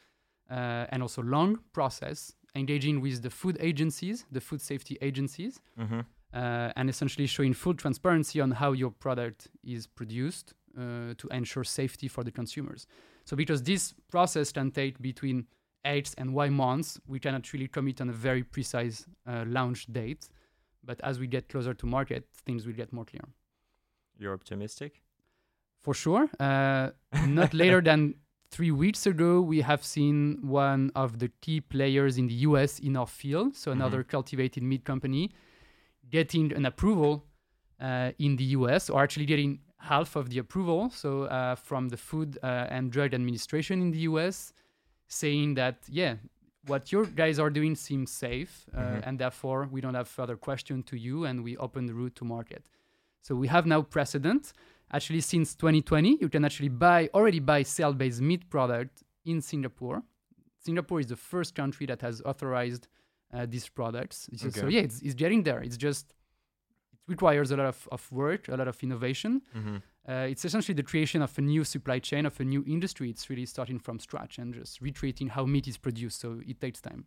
uh, 0.49 0.85
and 0.91 1.01
also 1.01 1.21
long 1.21 1.59
process, 1.73 2.35
engaging 2.53 3.01
with 3.01 3.21
the 3.21 3.29
food 3.29 3.57
agencies, 3.59 4.25
the 4.31 4.41
food 4.41 4.61
safety 4.61 4.97
agencies, 5.01 5.59
hmm 5.77 6.01
uh, 6.35 6.71
and 6.75 6.89
essentially 6.89 7.25
showing 7.25 7.53
full 7.53 7.73
transparency 7.73 8.41
on 8.41 8.51
how 8.51 8.73
your 8.73 8.91
product 8.91 9.47
is 9.63 9.87
produced 9.87 10.53
uh, 10.77 11.13
to 11.17 11.27
ensure 11.31 11.63
safety 11.63 12.07
for 12.07 12.23
the 12.23 12.31
consumers. 12.31 12.85
So, 13.23 13.35
because 13.35 13.63
this 13.63 13.93
process 14.09 14.51
can 14.51 14.69
take 14.71 15.01
between 15.01 15.47
X 15.85 16.13
and 16.17 16.33
Y 16.33 16.49
months, 16.49 16.99
we 17.07 17.19
cannot 17.19 17.51
really 17.53 17.67
commit 17.67 18.01
on 18.01 18.09
a 18.09 18.13
very 18.13 18.43
precise 18.43 19.05
uh, 19.25 19.45
launch 19.47 19.85
date. 19.91 20.27
But 20.83 20.99
as 21.03 21.19
we 21.19 21.27
get 21.27 21.47
closer 21.47 21.73
to 21.73 21.85
market, 21.85 22.27
things 22.45 22.67
will 22.67 22.73
get 22.73 22.91
more 22.91 23.05
clear. 23.05 23.23
You're 24.19 24.33
optimistic? 24.33 25.01
For 25.81 25.93
sure. 25.93 26.29
Uh, 26.39 26.89
not 27.27 27.53
later 27.53 27.81
than 27.81 28.15
three 28.51 28.71
weeks 28.71 29.05
ago, 29.05 29.41
we 29.41 29.61
have 29.61 29.83
seen 29.83 30.39
one 30.41 30.91
of 30.95 31.19
the 31.19 31.29
key 31.41 31.61
players 31.61 32.17
in 32.17 32.27
the 32.27 32.33
US 32.49 32.79
in 32.79 32.95
our 32.95 33.07
field, 33.07 33.55
so 33.55 33.71
another 33.71 34.03
cultivated 34.03 34.63
meat 34.63 34.83
company, 34.83 35.31
getting 36.09 36.53
an 36.53 36.65
approval 36.65 37.25
uh, 37.81 38.11
in 38.19 38.35
the 38.37 38.45
US, 38.59 38.89
or 38.89 39.01
actually 39.03 39.25
getting 39.25 39.59
half 39.77 40.15
of 40.15 40.29
the 40.29 40.39
approval. 40.39 40.89
So 40.89 41.23
uh, 41.23 41.55
from 41.55 41.89
the 41.89 41.97
Food 41.97 42.37
uh, 42.41 42.67
and 42.69 42.91
Drug 42.91 43.13
Administration 43.13 43.81
in 43.81 43.91
the 43.91 43.99
US, 43.99 44.53
saying 45.07 45.55
that, 45.55 45.83
yeah, 45.89 46.15
what 46.67 46.91
your 46.91 47.05
guys 47.05 47.37
are 47.37 47.49
doing 47.51 47.75
seems 47.75 48.11
safe, 48.11 48.65
uh, 48.73 48.79
Mhm. 48.79 49.01
and 49.05 49.19
therefore 49.19 49.67
we 49.71 49.81
don't 49.81 49.93
have 49.93 50.07
further 50.07 50.35
question 50.37 50.81
to 50.83 50.95
you, 50.97 51.25
and 51.25 51.43
we 51.43 51.55
open 51.57 51.85
the 51.85 51.93
route 51.93 52.15
to 52.15 52.25
market. 52.25 52.67
So 53.21 53.35
we 53.35 53.47
have 53.47 53.65
now 53.67 53.81
precedent. 53.83 54.53
Actually, 54.91 55.21
since 55.21 55.55
2020, 55.55 56.17
you 56.21 56.29
can 56.29 56.43
actually 56.45 56.69
buy 56.69 57.09
already 57.13 57.39
buy 57.39 57.63
cell-based 57.63 58.21
meat 58.21 58.49
product 58.49 59.03
in 59.25 59.41
Singapore. 59.41 60.03
Singapore 60.59 60.99
is 60.99 61.07
the 61.07 61.15
first 61.15 61.53
country 61.55 61.85
that 61.87 62.01
has 62.01 62.21
authorized 62.23 62.87
uh, 63.35 63.45
these 63.53 63.67
products. 63.69 64.17
It's 64.31 64.41
just- 64.43 64.57
So 64.57 64.67
yeah, 64.67 64.81
it's, 64.87 65.01
it's 65.01 65.15
getting 65.15 65.43
there. 65.43 65.61
It's 65.67 65.77
just 65.77 66.05
it 66.93 66.99
requires 67.07 67.51
a 67.51 67.57
lot 67.57 67.67
of, 67.67 67.87
of 67.91 68.11
work, 68.11 68.47
a 68.47 68.55
lot 68.55 68.67
of 68.67 68.81
innovation. 68.83 69.41
Mm-hmm. 69.57 69.77
Uh, 70.07 70.27
it's 70.31 70.45
essentially 70.45 70.75
the 70.75 70.83
creation 70.91 71.21
of 71.21 71.37
a 71.37 71.41
new 71.41 71.63
supply 71.63 71.99
chain, 71.99 72.25
of 72.25 72.39
a 72.39 72.43
new 72.43 72.63
industry. 72.67 73.09
It's 73.09 73.29
really 73.29 73.45
starting 73.45 73.79
from 73.79 73.99
scratch 73.99 74.37
and 74.39 74.53
just 74.53 74.79
retreating 74.81 75.29
how 75.29 75.45
meat 75.45 75.67
is 75.67 75.77
produced. 75.77 76.19
So 76.19 76.41
it 76.47 76.59
takes 76.61 76.79
time. 76.81 77.05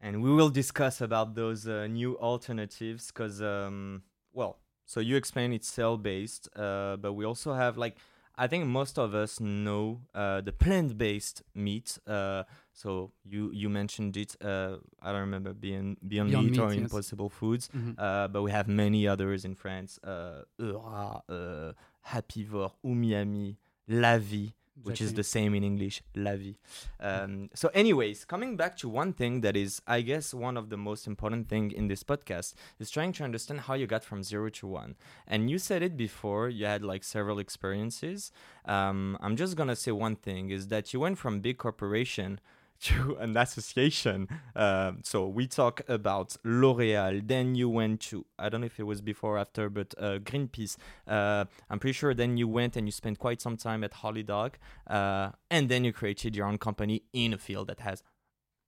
And 0.00 0.22
we 0.22 0.30
will 0.30 0.48
discuss 0.50 1.00
about 1.00 1.34
those 1.34 1.66
uh, 1.68 1.86
new 1.88 2.16
alternatives 2.18 3.08
because, 3.08 3.42
um, 3.42 4.02
well, 4.32 4.58
so 4.86 5.00
you 5.00 5.16
explain 5.16 5.52
it's 5.52 5.68
cell 5.68 5.96
based, 5.98 6.48
uh, 6.56 6.96
but 6.96 7.12
we 7.12 7.24
also 7.26 7.52
have 7.52 7.76
like, 7.76 7.96
I 8.40 8.46
think 8.46 8.66
most 8.66 8.98
of 8.98 9.14
us 9.14 9.40
know 9.40 10.00
uh, 10.14 10.40
the 10.40 10.52
plant-based 10.52 11.42
meat. 11.54 11.98
Uh, 12.06 12.44
so 12.72 13.10
you 13.24 13.50
you 13.52 13.68
mentioned 13.68 14.16
it. 14.16 14.36
Uh, 14.40 14.76
I 15.02 15.10
don't 15.12 15.22
remember 15.22 15.52
Beyond 15.52 15.96
Beyond, 16.06 16.30
Beyond 16.30 16.50
Meat, 16.50 16.58
or 16.60 16.72
yes. 16.72 16.82
Impossible 16.82 17.28
Foods. 17.28 17.68
Mhm. 17.74 17.94
Uh, 17.98 18.28
but 18.28 18.42
we 18.42 18.50
have 18.52 18.68
many 18.68 19.08
others 19.08 19.44
in 19.44 19.54
France. 19.56 19.98
Uh, 20.04 20.42
Eura, 20.58 21.22
uh, 21.28 21.72
Happivore, 22.12 22.72
Umiami, 22.84 23.56
La 23.88 24.18
Vie, 24.18 24.54
which 24.82 25.00
is 25.00 25.14
the 25.14 25.24
same 25.24 25.54
in 25.54 25.64
English, 25.64 26.02
La 26.14 26.36
Vie. 26.36 26.56
Um, 27.00 27.50
so, 27.54 27.68
anyways, 27.74 28.24
coming 28.24 28.56
back 28.56 28.76
to 28.78 28.88
one 28.88 29.12
thing 29.12 29.40
that 29.42 29.56
is, 29.56 29.80
I 29.86 30.00
guess, 30.02 30.32
one 30.32 30.56
of 30.56 30.70
the 30.70 30.76
most 30.76 31.06
important 31.06 31.48
thing 31.48 31.70
in 31.70 31.88
this 31.88 32.02
podcast 32.02 32.54
is 32.78 32.90
trying 32.90 33.12
to 33.14 33.24
understand 33.24 33.60
how 33.60 33.74
you 33.74 33.86
got 33.86 34.04
from 34.04 34.22
zero 34.22 34.50
to 34.50 34.66
one. 34.66 34.96
And 35.26 35.50
you 35.50 35.58
said 35.58 35.82
it 35.82 35.96
before. 35.96 36.48
You 36.48 36.66
had 36.66 36.82
like 36.82 37.04
several 37.04 37.38
experiences. 37.38 38.32
Um, 38.64 39.16
I'm 39.20 39.36
just 39.36 39.56
gonna 39.56 39.76
say 39.76 39.92
one 39.92 40.16
thing: 40.16 40.50
is 40.50 40.68
that 40.68 40.92
you 40.92 41.00
went 41.00 41.18
from 41.18 41.40
big 41.40 41.58
corporation 41.58 42.40
to 42.80 43.16
an 43.16 43.36
association. 43.36 44.28
Uh, 44.54 44.92
so 45.02 45.26
we 45.26 45.46
talk 45.46 45.80
about 45.88 46.36
L'Oreal. 46.44 47.26
Then 47.26 47.54
you 47.54 47.68
went 47.68 48.00
to 48.02 48.24
I 48.38 48.48
don't 48.48 48.60
know 48.60 48.66
if 48.66 48.78
it 48.78 48.84
was 48.84 49.00
before 49.00 49.34
or 49.36 49.38
after, 49.38 49.68
but 49.68 49.94
uh, 49.98 50.18
Greenpeace. 50.18 50.76
Uh, 51.06 51.44
I'm 51.68 51.78
pretty 51.78 51.94
sure 51.94 52.14
then 52.14 52.36
you 52.36 52.46
went 52.48 52.76
and 52.76 52.86
you 52.86 52.92
spent 52.92 53.18
quite 53.18 53.40
some 53.40 53.56
time 53.56 53.82
at 53.84 53.94
Holly 53.94 54.22
Dog, 54.22 54.58
uh, 54.86 55.30
and 55.50 55.68
then 55.68 55.84
you 55.84 55.92
created 55.92 56.36
your 56.36 56.46
own 56.46 56.58
company 56.58 57.02
in 57.12 57.32
a 57.32 57.38
field 57.38 57.66
that 57.68 57.80
has 57.80 58.02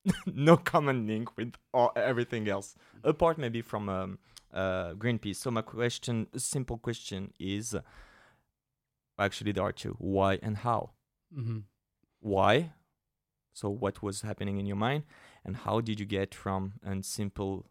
no 0.27 0.57
common 0.57 1.07
link 1.07 1.37
with 1.37 1.55
all, 1.73 1.93
everything 1.95 2.49
else, 2.49 2.75
apart 3.05 3.39
maybe 3.39 3.63
from 3.63 3.89
um, 3.89 4.19
uh, 4.53 4.93
Greenpeace. 4.95 5.37
So 5.37 5.51
my 5.51 5.63
question, 5.63 6.27
simple 6.37 6.79
question, 6.79 7.33
is 7.39 7.77
actually 9.19 9.53
there 9.53 9.65
are 9.65 9.73
two: 9.73 9.95
why 9.99 10.39
and 10.43 10.57
how 10.59 10.91
Mhm. 11.33 11.65
why 12.21 12.73
so 13.53 13.69
what 13.69 14.03
was 14.03 14.23
happening 14.23 14.59
in 14.59 14.67
your 14.67 14.77
mind 14.77 15.03
and 15.45 15.57
how 15.65 15.81
did 15.81 15.99
you 16.01 16.07
get 16.07 16.35
from 16.35 16.75
a 16.85 17.03
simple 17.03 17.67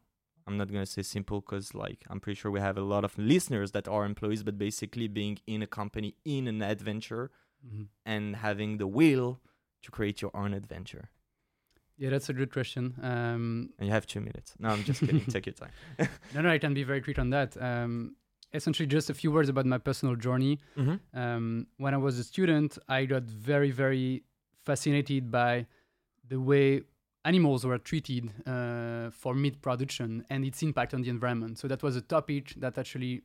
i'm 0.47 0.57
not 0.57 0.67
going 0.71 0.83
to 0.85 0.91
say 0.91 1.01
simple 1.01 1.39
because 1.41 1.73
like 1.73 1.99
i'm 2.09 2.19
pretty 2.19 2.37
sure 2.39 2.51
we 2.51 2.59
have 2.59 2.77
a 2.77 2.81
lot 2.81 3.03
of 3.03 3.17
listeners 3.17 3.71
that 3.71 3.87
are 3.87 4.05
employees 4.05 4.43
but 4.43 4.57
basically 4.57 5.07
being 5.07 5.37
in 5.47 5.61
a 5.61 5.67
company 5.67 6.15
in 6.25 6.47
an 6.47 6.61
adventure 6.61 7.29
Mhm. 7.67 7.87
and 8.05 8.35
having 8.37 8.77
the 8.77 8.87
will 8.87 9.41
to 9.83 9.91
create 9.91 10.21
your 10.21 10.31
own 10.33 10.53
adventure 10.53 11.09
Yeah, 11.97 12.09
that's 12.11 12.29
a 12.29 12.33
good 12.33 12.51
question. 12.53 12.95
Um, 13.01 13.71
and 13.77 13.85
you 13.87 13.93
have 13.93 14.05
two 14.07 14.21
minutes 14.21 14.55
no 14.59 14.69
i'm 14.69 14.83
just 14.85 14.99
kidding 15.05 15.25
take 15.25 15.45
your 15.45 15.53
time 15.63 15.71
no, 16.33 16.41
no, 16.41 16.49
I 16.49 16.57
can 16.57 16.73
be 16.73 16.83
very 16.83 17.01
quick 17.01 17.19
on 17.19 17.29
that. 17.31 17.49
Um, 17.61 18.15
essentially, 18.53 18.87
just 18.87 19.09
a 19.09 19.13
few 19.13 19.29
words 19.31 19.49
about 19.49 19.65
my 19.65 19.77
personal 19.77 20.15
journey. 20.15 20.57
mm-hmm. 20.77 20.97
Um, 21.21 21.67
when 21.83 21.93
I 21.93 21.97
was 21.97 22.17
a 22.17 22.23
student, 22.23 22.77
I 22.87 23.05
got 23.05 23.23
very, 23.23 23.71
very 23.71 24.23
fascinated 24.65 25.31
by 25.31 25.65
the 26.27 26.39
way 26.39 26.81
animals 27.25 27.65
were 27.65 27.77
treated 27.77 28.31
uh, 28.45 29.09
for 29.11 29.33
meat 29.33 29.61
production 29.61 30.25
and 30.29 30.45
its 30.45 30.61
impact 30.63 30.93
on 30.93 31.01
the 31.01 31.09
environment. 31.09 31.57
So 31.57 31.67
that 31.67 31.83
was 31.83 31.95
a 31.95 32.01
topic 32.01 32.53
that 32.57 32.77
actually 32.77 33.23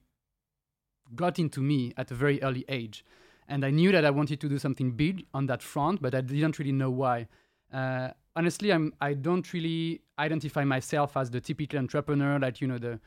got 1.14 1.38
into 1.38 1.61
me 1.61 1.93
at 1.97 2.11
a 2.11 2.14
very 2.14 2.43
early 2.43 2.64
age. 2.69 3.05
And 3.47 3.64
I 3.64 3.71
knew 3.71 3.93
that 3.93 4.05
I 4.05 4.11
wanted 4.11 4.41
to 4.41 4.49
do 4.49 4.59
something 4.59 4.93
big 4.93 5.26
on 5.35 5.47
that 5.47 5.62
front, 5.62 6.00
but 6.00 6.14
I 6.14 6.23
didn't 6.23 6.59
really 6.59 6.73
know 6.73 6.91
why. 6.91 7.29
Uh, 7.73 8.11
honestly, 8.37 8.73
I'm 8.73 8.95
I 9.00 9.14
don't 9.14 9.53
really 9.53 10.00
identify 10.19 10.64
myself 10.64 11.17
as 11.17 11.31
the 11.31 11.41
typical 11.41 11.79
entrepreneur, 11.79 12.38
like 12.38 12.61
you 12.61 12.69
know 12.69 12.79
the 12.79 13.00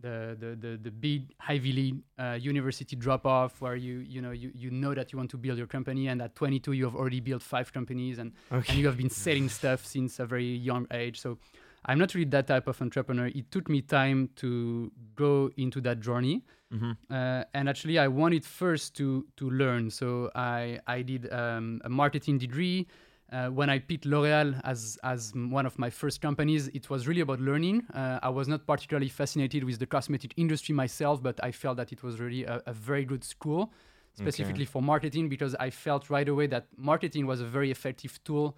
the 0.00 0.36
the 0.38 0.56
the, 0.56 0.76
the 0.76 0.90
big 0.90 1.34
Ivy 1.48 1.72
League 1.72 2.02
uh, 2.18 2.38
university 2.40 2.96
drop 2.96 3.26
off, 3.26 3.60
where 3.60 3.76
you 3.76 3.98
you 3.98 4.20
know 4.20 4.32
you, 4.32 4.50
you 4.54 4.70
know 4.70 4.94
that 4.94 5.12
you 5.12 5.18
want 5.18 5.30
to 5.30 5.36
build 5.38 5.58
your 5.58 5.66
company, 5.66 6.08
and 6.08 6.20
at 6.22 6.34
22 6.34 6.72
you 6.72 6.84
have 6.84 6.94
already 6.94 7.20
built 7.20 7.42
five 7.42 7.72
companies, 7.72 8.18
and 8.18 8.32
and 8.50 8.74
you 8.74 8.86
have 8.86 8.96
been 8.96 9.10
selling 9.10 9.48
stuff 9.48 9.84
since 9.84 10.18
a 10.18 10.26
very 10.26 10.54
young 10.54 10.86
age. 10.90 11.20
So 11.20 11.38
I'm 11.86 11.98
not 11.98 12.14
really 12.14 12.28
that 12.30 12.46
type 12.46 12.66
of 12.66 12.80
entrepreneur. 12.80 13.26
It 13.26 13.50
took 13.50 13.68
me 13.68 13.82
time 13.82 14.30
to 14.36 14.90
go 15.14 15.50
into 15.56 15.80
that 15.82 16.00
journey. 16.00 16.42
Mm-hmm. 16.72 16.92
Uh, 17.10 17.44
and 17.54 17.68
actually, 17.68 17.98
I 17.98 18.08
wanted 18.08 18.44
first 18.44 18.96
to 18.96 19.26
to 19.36 19.50
learn. 19.50 19.90
So 19.90 20.30
I 20.34 20.80
I 20.86 21.02
did 21.02 21.32
um, 21.32 21.80
a 21.84 21.88
marketing 21.88 22.38
degree. 22.38 22.86
Uh, 23.32 23.48
when 23.48 23.70
I 23.70 23.78
picked 23.78 24.04
L'Oreal 24.04 24.60
as 24.64 24.98
as 25.02 25.32
one 25.34 25.66
of 25.66 25.78
my 25.78 25.90
first 25.90 26.20
companies, 26.20 26.68
it 26.68 26.90
was 26.90 27.08
really 27.08 27.20
about 27.22 27.40
learning. 27.40 27.84
Uh, 27.92 28.18
I 28.22 28.28
was 28.28 28.48
not 28.48 28.66
particularly 28.66 29.08
fascinated 29.08 29.64
with 29.64 29.78
the 29.78 29.86
cosmetic 29.86 30.34
industry 30.36 30.74
myself, 30.74 31.22
but 31.22 31.42
I 31.42 31.50
felt 31.50 31.76
that 31.78 31.90
it 31.90 32.02
was 32.02 32.20
really 32.20 32.44
a, 32.44 32.62
a 32.66 32.72
very 32.72 33.04
good 33.04 33.24
school, 33.24 33.72
specifically 34.14 34.66
for 34.66 34.82
marketing, 34.82 35.28
because 35.28 35.54
I 35.58 35.70
felt 35.70 36.10
right 36.10 36.28
away 36.28 36.46
that 36.48 36.66
marketing 36.76 37.26
was 37.26 37.40
a 37.40 37.46
very 37.46 37.70
effective 37.70 38.22
tool 38.24 38.56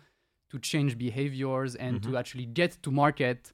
to 0.50 0.58
change 0.58 0.98
behaviors 0.98 1.74
and 1.76 2.02
to 2.02 2.16
actually 2.16 2.46
get 2.46 2.82
to 2.82 2.90
market 2.90 3.52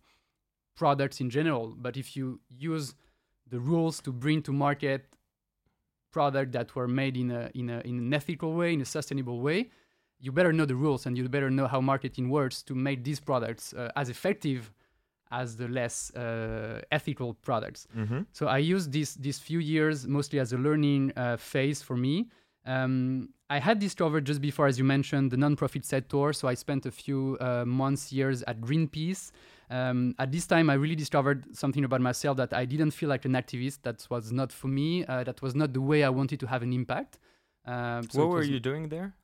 products 0.77 1.21
in 1.21 1.31
general. 1.31 1.75
But 1.77 1.97
if 1.97 2.17
you 2.17 2.41
use 2.49 2.95
the 3.49 3.61
rules 3.61 4.01
to 4.01 4.13
bring 4.13 4.43
to 4.43 4.53
market 4.53 5.07
products 6.11 6.53
that 6.53 6.75
were 6.75 6.89
made 6.89 7.17
in 7.17 7.31
a, 7.31 7.51
in 7.55 7.71
a 7.71 7.81
in 7.81 7.99
an 7.99 8.15
ethical 8.15 8.55
way, 8.55 8.73
in 8.73 8.81
a 8.81 8.85
sustainable 8.85 9.41
way, 9.41 9.71
you 10.23 10.31
better 10.33 10.53
know 10.53 10.65
the 10.65 10.77
rules 10.77 11.05
and 11.05 11.19
you 11.19 11.29
better 11.29 11.51
know 11.51 11.67
how 11.67 11.81
marketing 11.81 12.31
works 12.31 12.63
to 12.63 12.75
make 12.75 13.05
these 13.05 13.21
products 13.21 13.75
uh, 13.75 13.91
as 13.97 14.09
effective 14.09 14.73
as 15.33 15.57
the 15.57 15.67
less 15.67 16.15
uh, 16.15 16.81
ethical 16.93 17.35
products. 17.35 17.89
Mm-hmm. 17.97 18.21
So 18.33 18.47
I 18.47 18.59
used 18.59 18.93
these 18.93 19.15
these 19.15 19.39
few 19.39 19.59
years 19.59 20.07
mostly 20.07 20.39
as 20.39 20.53
a 20.53 20.59
learning 20.59 21.13
uh, 21.17 21.37
phase 21.37 21.83
for 21.83 21.97
me. 21.97 22.29
Um, 22.65 23.31
I 23.51 23.59
had 23.59 23.81
discovered 23.81 24.25
just 24.25 24.41
before, 24.41 24.67
as 24.67 24.79
you 24.79 24.85
mentioned, 24.85 25.33
the 25.33 25.37
nonprofit 25.37 25.85
sector. 25.85 26.33
So 26.33 26.47
I 26.47 26.55
spent 26.55 26.87
a 26.87 26.93
few 26.93 27.37
uh, 27.41 27.65
months, 27.67 28.13
years 28.13 28.43
at 28.45 28.61
Greenpeace. 28.61 29.33
Um, 29.69 30.15
at 30.19 30.31
this 30.31 30.47
time, 30.47 30.71
I 30.71 30.75
really 30.75 30.95
discovered 30.95 31.57
something 31.57 31.85
about 31.85 32.01
myself 32.01 32.37
that 32.37 32.53
I 32.53 32.65
didn't 32.65 32.93
feel 32.93 33.09
like 33.09 33.25
an 33.25 33.33
activist. 33.33 33.83
That 33.83 34.07
was 34.09 34.31
not 34.31 34.53
for 34.53 34.69
me. 34.69 35.05
Uh, 35.05 35.25
that 35.25 35.43
was 35.43 35.55
not 35.55 35.73
the 35.73 35.81
way 35.81 36.05
I 36.05 36.11
wanted 36.11 36.39
to 36.41 36.47
have 36.47 36.63
an 36.63 36.73
impact. 36.73 37.19
Um, 37.65 38.03
so 38.09 38.21
what 38.21 38.29
were 38.29 38.43
you 38.43 38.61
doing 38.61 38.89
there 38.89 39.15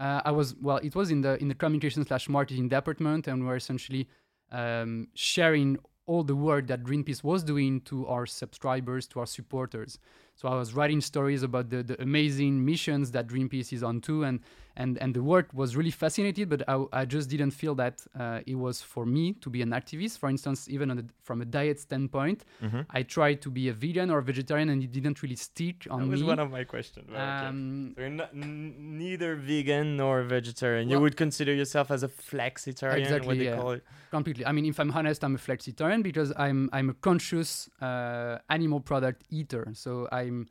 uh, 0.00 0.22
I 0.24 0.30
was 0.30 0.56
well. 0.60 0.78
It 0.78 0.94
was 0.94 1.10
in 1.10 1.20
the 1.20 1.40
in 1.42 1.48
the 1.48 1.54
communication 1.54 2.04
slash 2.04 2.28
marketing 2.28 2.68
department, 2.68 3.28
and 3.28 3.46
we're 3.46 3.56
essentially 3.56 4.08
um, 4.50 5.08
sharing 5.14 5.78
all 6.06 6.24
the 6.24 6.34
work 6.34 6.66
that 6.66 6.82
Greenpeace 6.82 7.22
was 7.22 7.44
doing 7.44 7.82
to 7.82 8.06
our 8.08 8.26
subscribers, 8.26 9.06
to 9.06 9.20
our 9.20 9.26
supporters. 9.26 9.98
So 10.34 10.48
I 10.48 10.56
was 10.56 10.74
writing 10.74 11.00
stories 11.00 11.42
about 11.44 11.70
the, 11.70 11.84
the 11.84 12.02
amazing 12.02 12.64
missions 12.64 13.12
that 13.12 13.28
Greenpeace 13.28 13.72
is 13.72 13.82
on 13.82 14.00
to, 14.02 14.24
and 14.24 14.40
and 14.82 14.92
and 15.02 15.10
the 15.18 15.24
work 15.34 15.48
was 15.60 15.68
really 15.78 15.94
fascinating. 16.04 16.46
But 16.52 16.60
I, 16.74 16.74
I 17.00 17.04
just 17.16 17.26
didn't 17.34 17.52
feel 17.62 17.74
that 17.76 17.96
uh, 18.18 18.40
it 18.52 18.58
was 18.66 18.76
for 18.94 19.04
me 19.16 19.24
to 19.44 19.48
be 19.50 19.60
an 19.66 19.70
activist. 19.80 20.14
For 20.22 20.28
instance, 20.34 20.68
even 20.76 20.86
on 20.92 20.98
a, 20.98 21.04
from 21.28 21.38
a 21.42 21.48
diet 21.58 21.78
standpoint, 21.86 22.38
mm-hmm. 22.62 22.82
I 22.98 23.00
tried 23.16 23.38
to 23.44 23.50
be 23.58 23.68
a 23.68 23.74
vegan 23.84 24.08
or 24.10 24.18
a 24.18 24.26
vegetarian, 24.32 24.68
and 24.72 24.82
it 24.82 24.92
didn't 24.98 25.22
really 25.22 25.36
stick 25.36 25.86
on 25.90 26.00
that 26.00 26.08
was 26.08 26.20
me. 26.22 26.26
one 26.26 26.38
of 26.38 26.50
my 26.50 26.64
questions 26.64 27.08
um, 27.16 27.92
so 27.94 28.00
you're 28.00 28.10
not, 28.10 28.30
n- 28.34 28.74
neither 28.98 29.36
vegan 29.36 29.96
nor 29.96 30.22
vegetarian 30.22 30.88
you 30.88 30.98
would 31.00 31.16
consider 31.16 31.52
yourself 31.52 31.90
as 31.90 32.02
a 32.02 32.08
flexitarian 32.08 32.90
what 32.92 32.98
Exactly, 33.00 33.38
they 33.38 33.44
yeah. 33.46 33.56
call 33.56 33.70
it 33.72 33.84
completely 34.10 34.44
i 34.46 34.52
mean 34.52 34.66
if 34.66 34.78
i'm 34.80 34.90
honest 34.92 35.24
i'm 35.24 35.34
a 35.34 35.38
flexitarian 35.38 36.02
because 36.02 36.32
i'm 36.36 36.68
i'm 36.72 36.88
a 36.90 36.94
conscious 36.94 37.68
uh, 37.80 38.38
animal 38.48 38.80
product 38.80 39.22
eater 39.30 39.64
so 39.72 40.08
i'm 40.12 40.46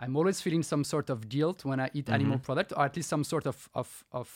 i'm 0.00 0.16
always 0.16 0.40
feeling 0.40 0.62
some 0.62 0.84
sort 0.84 1.10
of 1.10 1.28
guilt 1.28 1.64
when 1.64 1.80
i 1.80 1.88
eat 1.94 2.08
animal 2.10 2.38
Mhm. 2.38 2.42
product 2.44 2.72
or 2.76 2.84
at 2.84 2.94
least 2.96 3.08
some 3.08 3.24
sort 3.24 3.46
of 3.46 3.68
of 3.74 4.04
of 4.12 4.28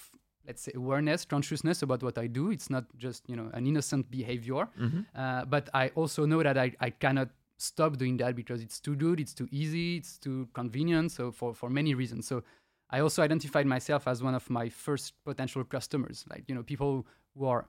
let's 0.47 0.62
say 0.62 0.73
awareness 0.75 1.25
consciousness 1.25 1.83
about 1.83 2.02
what 2.02 2.16
i 2.19 2.26
do 2.26 2.50
it's 2.50 2.69
not 2.71 2.85
just 2.97 3.28
you 3.28 3.37
know 3.37 3.49
an 3.54 3.66
innocent 3.66 4.11
behavior 4.11 4.62
mm-hmm. 4.78 5.00
uh, 5.14 5.45
but 5.45 5.69
i 5.83 5.88
also 5.95 6.26
know 6.26 6.42
that 6.42 6.57
I, 6.59 6.73
I 6.81 6.90
cannot 6.90 7.28
stop 7.59 7.97
doing 7.97 8.16
that 8.16 8.35
because 8.35 8.61
it's 8.61 8.81
too 8.81 8.97
good 8.97 9.21
it's 9.21 9.35
too 9.35 9.49
easy 9.52 9.97
it's 9.97 10.19
too 10.19 10.49
convenient 10.52 11.12
so 11.12 11.31
for 11.31 11.54
for 11.54 11.71
many 11.71 11.95
reasons 11.95 12.26
so 12.26 12.42
i 12.90 12.99
also 13.00 13.23
identified 13.23 13.66
myself 13.66 14.09
as 14.09 14.21
one 14.23 14.35
of 14.35 14.50
my 14.50 14.69
first 14.69 15.14
potential 15.25 15.62
customers 15.64 16.25
like 16.28 16.42
you 16.49 16.54
know 16.57 16.64
people 16.64 17.07
who 17.37 17.47
are 17.47 17.69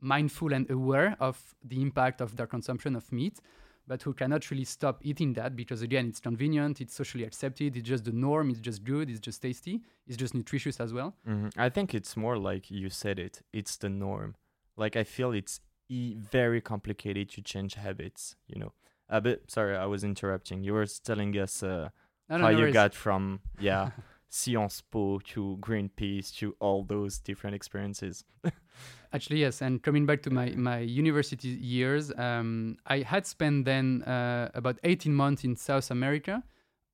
mindful 0.00 0.52
and 0.52 0.70
aware 0.70 1.16
of 1.20 1.36
the 1.64 1.80
impact 1.80 2.20
of 2.20 2.36
their 2.36 2.46
consumption 2.46 2.94
of 2.96 3.10
meat 3.12 3.38
but 3.86 4.02
who 4.02 4.12
cannot 4.12 4.50
really 4.50 4.64
stop 4.64 4.98
eating 5.02 5.32
that 5.34 5.54
because 5.56 5.82
again 5.82 6.06
it's 6.06 6.20
convenient 6.20 6.80
it's 6.80 6.94
socially 6.94 7.24
accepted 7.24 7.76
it's 7.76 7.88
just 7.88 8.04
the 8.04 8.12
norm 8.12 8.48
it's 8.50 8.60
just 8.60 8.84
good 8.84 9.10
it's 9.10 9.20
just 9.20 9.42
tasty 9.42 9.80
it's 10.06 10.16
just 10.16 10.34
nutritious 10.34 10.80
as 10.80 10.92
well 10.92 11.14
hmm 11.24 11.48
I 11.56 11.68
think 11.68 11.94
it's 11.94 12.16
more 12.16 12.36
like 12.38 12.70
you 12.70 12.88
said 12.90 13.18
it. 13.18 13.42
It's 13.52 13.76
the 13.76 13.88
norm. 13.88 14.34
Like 14.76 14.96
I 14.96 15.04
feel 15.04 15.32
it's 15.32 15.60
e- 15.88 16.14
very 16.18 16.60
complicated 16.60 17.28
to 17.30 17.42
change 17.42 17.74
habits. 17.74 18.36
You 18.46 18.58
know. 18.60 18.72
Uh, 19.10 19.20
but 19.20 19.50
sorry, 19.50 19.76
I 19.76 19.86
was 19.86 20.02
interrupting. 20.04 20.62
You 20.64 20.72
were 20.74 20.86
telling 20.86 21.36
us 21.36 21.62
uh, 21.62 21.90
No, 22.28 22.36
no, 22.38 22.44
how 22.44 22.50
no 22.50 22.58
you 22.66 22.72
got 22.72 22.94
from 22.94 23.40
yeah 23.60 23.90
Sciences 24.34 24.80
Po 24.90 25.18
to 25.18 25.58
Greenpeace 25.60 26.34
to 26.38 26.56
all 26.58 26.84
those 26.84 27.18
different 27.18 27.54
experiences. 27.54 28.24
Actually, 29.12 29.40
yes. 29.40 29.60
And 29.60 29.82
coming 29.82 30.06
back 30.06 30.22
to 30.22 30.30
my, 30.30 30.50
my 30.56 30.78
university 30.78 31.48
years, 31.48 32.10
um, 32.16 32.78
I 32.86 33.00
had 33.02 33.26
spent 33.26 33.66
then 33.66 34.02
uh, 34.04 34.48
about 34.54 34.78
18 34.84 35.12
months 35.14 35.44
in 35.44 35.54
South 35.56 35.90
America 35.90 36.42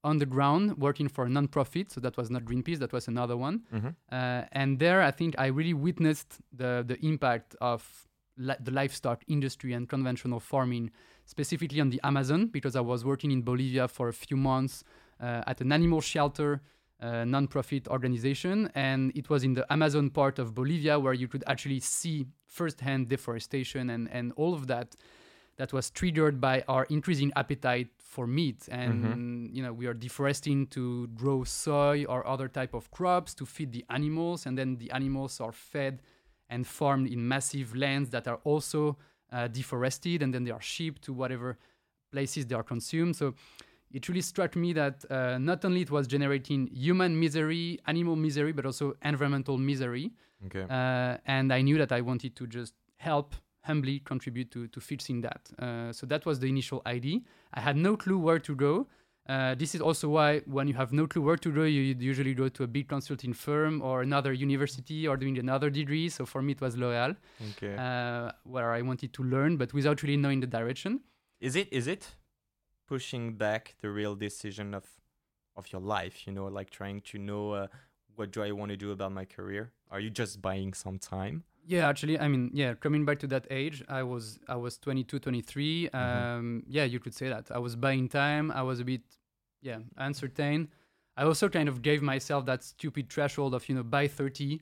on 0.03 0.19
the 0.19 0.27
ground 0.27 0.79
working 0.79 1.09
for 1.09 1.27
a 1.27 1.29
non-profit. 1.29 1.93
So 1.93 2.01
that 2.01 2.17
was 2.17 2.29
not 2.29 2.43
Greenpeace, 2.45 2.81
that 2.81 2.93
was 2.93 3.07
another 3.07 3.37
one. 3.37 3.63
Mhm. 3.73 3.95
Uh, 4.11 4.45
and 4.51 4.81
there, 4.81 5.01
I 5.01 5.13
think 5.13 5.37
I 5.39 5.47
really 5.47 5.75
witnessed 5.75 6.41
the 6.53 6.83
the 6.85 6.97
impact 7.07 7.55
of 7.61 8.09
li- 8.37 8.61
the 8.65 8.73
livestock 8.73 9.23
industry 9.29 9.75
and 9.75 9.89
conventional 9.89 10.41
farming, 10.41 10.91
specifically 11.25 11.81
on 11.81 11.91
the 11.91 12.01
Amazon, 12.03 12.49
because 12.49 12.75
I 12.75 12.81
was 12.81 13.05
working 13.05 13.31
in 13.31 13.43
Bolivia 13.43 13.87
for 13.87 14.09
a 14.09 14.13
few 14.13 14.37
months 14.37 14.83
uh, 15.21 15.43
at 15.47 15.61
an 15.61 15.71
animal 15.73 16.01
shelter, 16.01 16.61
uh, 17.01 17.25
non-profit 17.25 17.89
organization, 17.89 18.71
and 18.75 19.13
it 19.15 19.31
was 19.31 19.45
in 19.45 19.55
the 19.55 19.71
Amazon 19.73 20.11
part 20.11 20.39
of 20.39 20.55
Bolivia 20.55 20.99
where 20.99 21.15
you 21.15 21.29
could 21.29 21.45
actually 21.47 21.81
see 21.81 22.27
firsthand 22.47 23.09
deforestation 23.09 23.91
and 23.91 24.09
and 24.11 24.33
all 24.37 24.55
of 24.55 24.67
that 24.67 24.97
that 25.59 25.73
was 25.73 25.91
triggered 25.91 26.41
by 26.41 26.65
our 26.69 26.85
increasing 26.85 27.33
appetite 27.37 27.89
for 27.99 28.27
meat. 28.27 28.69
And 28.71 29.51
you 29.55 29.63
know 29.63 29.73
we 29.73 29.87
are 29.87 29.95
deforesting 29.95 30.67
to 30.69 31.09
grow 31.09 31.45
soy 31.45 32.05
or 32.09 32.27
other 32.27 32.49
type 32.49 32.75
of 32.75 32.91
crops 32.91 33.35
to 33.35 33.47
feed 33.47 33.73
the 33.73 33.85
animals 33.91 34.47
and 34.47 34.57
then 34.57 34.77
the 34.77 34.91
animals 34.93 35.41
are 35.41 35.53
fed 35.53 36.01
and 36.49 36.67
farmed 36.67 37.09
in 37.09 37.27
massive 37.27 37.77
lands 37.77 38.11
that 38.11 38.27
are 38.27 38.41
also 38.45 38.97
uh, 39.33 39.49
deforested 39.49 40.23
and 40.23 40.33
then 40.33 40.45
they 40.45 40.51
are 40.51 40.63
shipped 40.63 41.03
to 41.03 41.13
whatever 41.13 41.59
places 42.11 42.47
they 42.47 42.55
are 42.55 42.63
consumed. 42.63 43.17
So 43.17 43.35
it 43.93 44.09
really 44.09 44.21
struck 44.21 44.55
me 44.57 44.73
that 44.73 45.05
uh, 45.11 45.39
not 45.39 45.65
only 45.65 45.81
it 45.83 45.91
was 45.91 46.07
generating 46.07 46.69
human 46.69 47.19
misery 47.19 47.79
animal 47.87 48.17
misery 48.17 48.53
but 48.53 48.65
also 48.67 48.95
environmental 49.05 49.57
misery 49.59 50.11
Okay. 50.47 50.63
uh, 50.71 51.17
and 51.27 51.53
I 51.53 51.63
knew 51.63 51.79
that 51.79 51.91
I 51.91 52.01
wanted 52.01 52.37
to 52.37 52.47
just 52.47 52.75
help 52.97 53.35
humbly 53.65 53.99
contribute 54.01 54.51
to, 54.53 54.69
to 54.69 54.81
fixing 54.81 55.21
that. 55.23 55.41
Uh, 55.59 55.93
so 55.93 56.07
that 56.07 56.25
was 56.25 56.39
the 56.39 56.47
initial 56.49 56.81
idea. 56.87 57.19
I 57.53 57.61
had 57.61 57.77
no 57.77 57.97
clue 57.97 58.19
where 58.19 58.39
to 58.39 58.55
go. 58.55 58.87
Uh, 59.29 59.55
this 59.57 59.75
is 59.75 59.81
also 59.81 60.09
why 60.09 60.39
when 60.47 60.67
you 60.69 60.75
have 60.75 60.91
no 60.93 61.07
clue 61.07 61.23
where 61.23 61.37
to 61.37 61.51
go, 61.53 61.65
you 61.65 61.83
usually 61.99 62.35
go 62.35 62.49
to 62.49 62.63
a 62.63 62.67
big 62.67 62.89
consulting 62.89 63.33
firm 63.35 63.83
or 63.83 64.01
another 64.03 64.33
university 64.33 65.07
or 65.09 65.17
doing 65.19 65.37
another 65.39 65.69
degree. 65.71 66.09
So 66.09 66.25
for 66.25 66.41
me, 66.41 66.53
it 66.53 66.61
was 66.61 66.77
L'Oréal, 66.79 67.15
okay. 67.51 67.75
uh, 67.77 68.31
where 68.45 68.73
I 68.73 68.81
wanted 68.83 69.13
to 69.15 69.23
learn, 69.25 69.57
but 69.59 69.75
without 69.75 70.03
really 70.03 70.17
knowing 70.17 70.41
the 70.41 70.47
direction. 70.47 71.01
is 71.41 71.55
it 71.57 71.69
is 71.73 71.87
it 71.87 72.03
pushing 72.89 73.35
back 73.35 73.77
the 73.81 73.91
real 73.91 74.15
decision 74.17 74.75
of 74.75 74.85
of 75.57 75.73
your 75.73 75.81
life? 75.81 76.27
You 76.27 76.33
know, 76.33 76.47
like 76.47 76.71
trying 76.71 77.01
to 77.03 77.19
know 77.19 77.53
uh, 77.53 77.67
what 78.17 78.33
do 78.33 78.43
I 78.43 78.51
want 78.53 78.71
to 78.71 78.77
do 78.77 78.91
about 78.91 79.13
my 79.13 79.25
career? 79.25 79.73
Are 79.91 80.01
you 80.01 80.11
just 80.11 80.43
buying 80.43 80.75
some 80.75 80.99
time? 80.99 81.45
Yeah, 81.67 81.89
actually, 81.89 82.19
I 82.19 82.29
mean, 82.29 82.51
yeah, 82.55 82.75
coming 82.75 83.05
back 83.05 83.19
to 83.21 83.27
that 83.29 83.47
age, 83.51 83.85
I 83.89 84.03
was 84.03 84.39
I 84.49 84.57
was 84.57 84.79
22, 84.79 85.19
23. 85.19 85.91
Um, 85.91 86.63
yeah, 86.67 86.85
you 86.85 86.99
could 86.99 87.15
say 87.15 87.29
that. 87.29 87.51
I 87.51 87.59
was 87.59 87.77
buying 87.77 88.09
time. 88.09 88.51
I 88.51 88.63
was 88.63 88.81
a 88.81 88.85
bit, 88.85 89.03
yeah, 89.61 89.79
uncertain. 89.99 90.69
I 91.17 91.25
also 91.25 91.49
kind 91.49 91.69
of 91.69 91.83
gave 91.83 92.01
myself 92.01 92.47
that 92.47 92.63
stupid 92.65 93.11
threshold 93.11 93.53
of, 93.53 93.69
you 93.69 93.75
know, 93.75 93.83
by 93.83 94.09
30, 94.09 94.61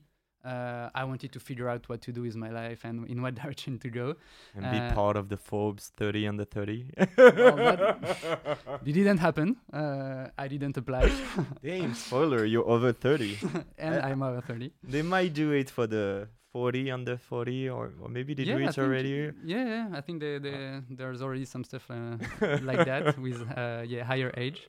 uh, 0.51 0.89
I 1.01 1.03
wanted 1.11 1.31
to 1.33 1.39
figure 1.39 1.67
out 1.73 1.83
what 1.89 1.99
to 2.05 2.11
do 2.17 2.21
with 2.27 2.35
my 2.35 2.49
life 2.61 2.79
and 2.87 2.95
in 3.11 3.21
what 3.23 3.33
direction 3.43 3.73
to 3.79 3.89
go. 3.89 4.07
And 4.55 4.65
Uh, 4.65 4.71
be 4.71 4.79
part 4.95 5.15
of 5.17 5.25
the 5.29 5.37
Forbes 5.37 5.91
30 5.97 6.27
under 6.31 6.45
30? 6.45 6.91
that- 6.95 8.57
It 8.85 8.93
didn't 8.93 9.17
happen. 9.19 9.57
Uh, 9.73 10.27
I 10.37 10.47
didn't 10.47 10.77
apply, 10.77 11.11
Damn, 11.63 11.93
spoiler, 11.93 12.45
you're 12.45 12.67
over 12.67 12.91
30. 12.93 13.37
and 13.77 13.95
Uh, 13.95 14.07
I'm 14.07 14.21
over 14.23 14.41
30. 14.41 14.71
they 14.83 15.01
might 15.01 15.33
do 15.33 15.51
it 15.51 15.69
for 15.69 15.87
the 15.87 16.27
40 16.53 16.91
under 16.91 17.17
40, 17.17 17.69
or, 17.69 17.91
or 18.01 18.09
maybe 18.09 18.33
they 18.33 18.45
do 18.45 18.57
I 18.57 18.69
it 18.69 18.77
already. 18.79 19.31
Yeah, 19.43 19.65
yeah, 19.65 19.87
I 19.93 20.01
think 20.01 20.21
they, 20.21 20.39
they, 20.39 20.81
there's 20.89 21.21
already 21.21 21.45
some 21.45 21.63
stuff 21.63 21.85
uh, 21.91 22.17
like 22.61 22.85
that 22.85 23.17
with 23.19 23.41
uh, 23.55 23.83
yeah 23.85 24.03
higher 24.03 24.31
age. 24.37 24.67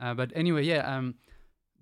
Uh, 0.00 0.14
but 0.14 0.32
anyway, 0.34 0.64
yeah. 0.64 0.82
Um, 0.96 1.14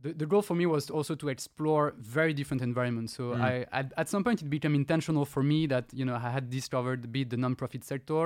the, 0.07 0.13
the 0.23 0.27
goal 0.33 0.43
for 0.43 0.55
me 0.61 0.67
was 0.77 0.85
also 0.97 1.15
to 1.23 1.29
explore 1.29 1.85
very 2.19 2.33
different 2.41 2.63
environments. 2.71 3.13
So 3.19 3.25
Mm. 3.35 3.41
I 3.51 3.53
at, 3.81 3.87
at 4.03 4.09
some 4.09 4.23
point 4.27 4.39
it 4.43 4.51
became 4.57 4.75
intentional 4.85 5.25
for 5.35 5.43
me 5.53 5.67
that 5.75 5.87
you 5.99 6.05
know 6.09 6.15
I 6.29 6.31
had 6.39 6.47
discovered 6.59 7.01
a 7.05 7.09
bit 7.17 7.27
the 7.31 7.37
nonprofit 7.47 7.83
sector. 7.93 8.23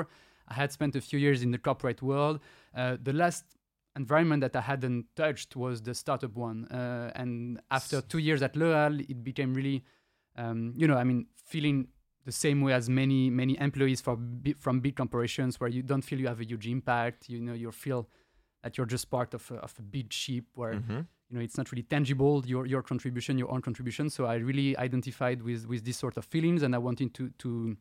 I 0.52 0.54
had 0.62 0.70
spent 0.78 0.92
a 0.96 1.00
few 1.00 1.18
years 1.26 1.38
in 1.46 1.50
the 1.52 1.58
corporate 1.68 2.00
world. 2.10 2.36
Uh, 2.74 2.96
the 3.08 3.12
last 3.12 3.44
environment 4.02 4.40
that 4.44 4.54
I 4.56 4.60
hadn't 4.72 5.04
touched 5.22 5.50
was 5.64 5.76
the 5.88 5.94
startup 5.94 6.34
one. 6.36 6.58
Uh, 6.66 7.20
and 7.22 7.60
after 7.70 7.96
two 8.12 8.18
years 8.28 8.40
at 8.42 8.52
L'Oréal, 8.56 8.94
it 9.12 9.18
became 9.30 9.50
really, 9.60 9.78
um, 10.42 10.72
you 10.80 10.86
know, 10.88 10.96
I 11.02 11.04
mean, 11.10 11.26
feeling 11.52 11.88
the 12.24 12.32
same 12.32 12.58
way 12.64 12.72
as 12.80 12.88
many 12.88 13.30
many 13.30 13.54
employees 13.68 14.00
from 14.06 14.18
from 14.64 14.74
big 14.80 14.94
corporations, 14.96 15.52
where 15.60 15.70
you 15.76 15.82
don't 15.90 16.04
feel 16.08 16.18
you 16.20 16.28
have 16.34 16.40
a 16.40 16.48
huge 16.52 16.66
impact. 16.76 17.28
You 17.32 17.40
know, 17.46 17.54
you 17.62 17.70
feel 17.72 18.02
that 18.62 18.76
you're 18.76 18.90
just 18.96 19.06
part 19.10 19.34
of 19.34 19.50
a, 19.50 19.54
of 19.66 19.72
a 19.78 19.82
big 19.82 20.12
ship 20.12 20.44
where 20.60 20.74
Mhm. 20.74 21.06
You 21.30 21.36
know 21.36 21.42
it's 21.42 21.56
not 21.56 21.70
really 21.70 21.82
tangible 21.82 22.44
your 22.46 22.66
your 22.66 22.82
contribution 22.82 23.38
your 23.38 23.50
own 23.50 23.62
contribution 23.62 24.10
so 24.10 24.26
i 24.26 24.34
really 24.34 24.76
identified 24.76 25.42
with 25.42 25.66
with 25.66 25.84
this 25.84 25.96
sort 25.96 26.16
of 26.16 26.24
feelings 26.24 26.62
and 26.62 26.74
i 26.74 26.78
wanted 26.78 27.14
to 27.14 27.30
to 27.38 27.76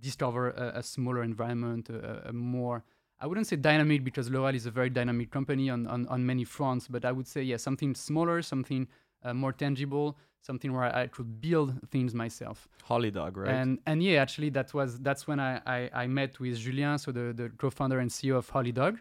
discover 0.00 0.50
a, 0.50 0.78
a 0.78 0.82
smaller 0.82 1.22
environment 1.22 1.88
a, 1.88 2.28
a 2.28 2.32
more 2.32 2.84
i 3.20 3.26
wouldn't 3.26 3.46
say 3.46 3.56
dynamic 3.56 4.04
because 4.04 4.28
l'oreal 4.30 4.54
is 4.54 4.66
a 4.66 4.70
very 4.70 4.90
dynamic 4.90 5.30
company 5.30 5.70
on, 5.70 5.86
on 5.86 6.06
on 6.08 6.26
many 6.26 6.44
fronts 6.44 6.88
but 6.88 7.04
i 7.04 7.12
would 7.12 7.26
say 7.26 7.42
yeah 7.42 7.56
something 7.56 7.94
smaller 7.94 8.42
something 8.42 8.86
uh, 9.22 9.32
more 9.32 9.52
tangible 9.52 10.18
something 10.44 10.72
where 10.74 10.94
I, 10.94 11.06
could 11.06 11.40
build 11.40 11.72
things 11.90 12.14
myself 12.14 12.68
Holly 12.82 13.10
Dog, 13.10 13.38
right? 13.38 13.48
and 13.48 13.78
and 13.86 14.02
yeah, 14.02 14.20
actually 14.20 14.50
that 14.50 14.74
was 14.74 14.98
that's 15.00 15.26
when 15.26 15.40
I 15.40 15.60
I, 15.66 15.90
I 15.94 16.06
met 16.06 16.38
with 16.38 16.58
Julien, 16.58 16.98
so 16.98 17.12
the, 17.12 17.32
the 17.32 17.48
co-founder 17.56 17.98
and 17.98 18.10
CEO 18.10 18.36
of 18.36 18.48
Holy 18.50 18.72
Dog. 18.72 19.00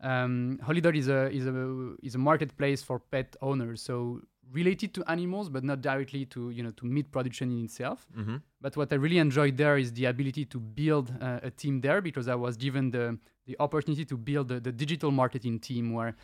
Um, 0.00 0.58
Holy 0.62 0.80
Dog 0.80 0.96
is 0.96 1.08
a 1.08 1.30
is 1.30 1.46
a 1.46 1.94
is 2.02 2.14
a 2.14 2.18
marketplace 2.18 2.82
for 2.82 2.98
pet 2.98 3.34
owners, 3.40 3.80
so 3.82 4.20
related 4.52 4.92
to 4.94 5.02
animals, 5.10 5.48
but 5.48 5.64
not 5.64 5.80
directly 5.80 6.24
to 6.26 6.50
you 6.50 6.62
know 6.62 6.70
to 6.72 6.84
meat 6.86 7.10
production 7.10 7.50
in 7.50 7.64
itself. 7.64 8.06
Mhm. 8.16 8.42
But 8.60 8.76
what 8.76 8.92
I 8.92 8.96
really 8.96 9.18
enjoyed 9.18 9.56
there 9.56 9.78
is 9.78 9.92
the 9.92 10.04
ability 10.06 10.44
to 10.46 10.58
build 10.60 11.10
uh, 11.20 11.40
a 11.42 11.50
team 11.50 11.80
there 11.80 12.00
because 12.00 12.28
I 12.28 12.34
was 12.34 12.56
given 12.56 12.90
the 12.90 13.18
the 13.46 13.56
opportunity 13.58 14.04
to 14.04 14.16
build 14.16 14.48
the, 14.48 14.60
the 14.60 14.72
digital 14.72 15.10
marketing 15.10 15.60
team 15.60 15.92
where 15.92 16.14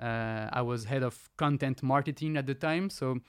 uh, 0.00 0.48
I 0.52 0.62
was 0.62 0.84
head 0.84 1.02
of 1.02 1.30
content 1.36 1.82
marketing 1.82 2.36
at 2.36 2.46
the 2.46 2.54
time. 2.54 2.90
So 2.90 3.20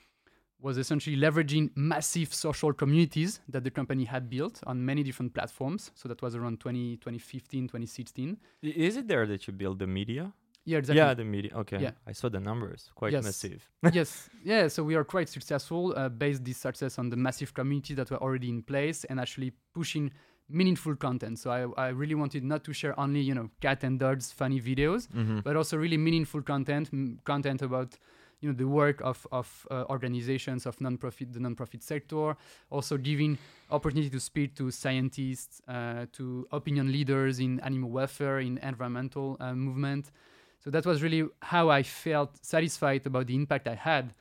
was 0.64 0.78
essentially 0.78 1.18
leveraging 1.18 1.66
massive 1.76 2.34
social 2.34 2.72
communities 2.82 3.32
that 3.54 3.64
the 3.68 3.70
company 3.80 4.06
had 4.06 4.24
built 4.30 4.56
on 4.66 4.76
many 4.92 5.04
different 5.04 5.34
platforms. 5.34 5.92
So 5.94 6.08
that 6.10 6.22
was 6.22 6.36
around 6.36 6.60
20, 6.62 6.98
2015, 6.98 7.68
2016. 7.68 8.38
Is 8.62 8.96
it 8.98 9.08
there 9.08 9.26
that 9.28 9.46
you 9.46 9.54
build 9.54 9.78
the 9.80 9.88
media? 9.88 10.32
Yeah, 10.66 10.78
exactly. 10.78 10.98
Yeah, 11.00 11.14
the 11.14 11.26
media. 11.26 11.52
Okay. 11.64 11.82
Yeah. 11.82 11.92
I 12.08 12.14
saw 12.14 12.30
the 12.30 12.40
numbers. 12.40 12.90
Quite 12.96 13.12
Yes. 13.12 13.24
massive. 13.26 13.70
yes, 13.94 14.30
yeah. 14.46 14.70
So 14.70 14.84
we 14.86 14.96
are 14.96 15.04
quite 15.04 15.28
successful, 15.28 15.94
uh, 15.98 16.08
based 16.08 16.46
this 16.46 16.58
success 16.58 16.98
on 16.98 17.10
the 17.10 17.18
massive 17.18 17.54
community 17.54 17.94
that 17.96 18.10
were 18.10 18.22
already 18.26 18.48
in 18.50 18.64
place 18.64 19.04
and 19.10 19.20
actually 19.20 19.52
pushing 19.74 20.12
meaningful 20.48 20.96
content. 20.96 21.40
So 21.40 21.52
I, 21.52 21.88
I 21.88 21.90
really 21.90 22.16
wanted 22.16 22.44
not 22.46 22.64
to 22.64 22.72
share 22.74 22.98
only 22.98 23.20
you 23.20 23.34
know 23.36 23.50
cat 23.60 23.84
and 23.84 24.00
dogs 24.00 24.32
funny 24.32 24.62
videos, 24.62 25.08
Mhm. 25.10 25.44
but 25.44 25.58
also 25.58 25.76
really 25.78 25.98
meaningful 25.98 26.42
content, 26.42 26.90
m- 26.94 27.20
content 27.26 27.62
about 27.62 27.98
you 28.44 28.50
know 28.50 28.56
the 28.56 28.68
work 28.68 29.00
of 29.02 29.26
of 29.32 29.66
uh, 29.72 29.86
organizations 29.90 30.66
of 30.66 30.78
nonprofit, 30.80 31.32
the 31.32 31.40
nonprofit 31.40 31.82
sector. 31.82 32.36
Also 32.70 32.98
giving 32.98 33.38
opportunity 33.72 34.10
to 34.10 34.20
speak 34.20 34.54
to 34.56 34.70
scientists, 34.70 35.62
uh, 35.68 36.06
to 36.12 36.46
opinion 36.52 36.92
leaders 36.92 37.40
in 37.40 37.62
animal 37.62 37.90
welfare, 37.90 38.40
in 38.40 38.58
environmental 38.58 39.38
uh, 39.40 39.54
movement. 39.54 40.12
So 40.60 40.70
that 40.72 40.86
was 40.86 41.02
really 41.02 41.24
how 41.42 41.70
I 41.70 41.84
felt 41.84 42.32
satisfied 42.46 43.06
about 43.06 43.28
the 43.28 43.36
impact 43.36 43.68
I 43.68 43.76
had. 43.76 44.14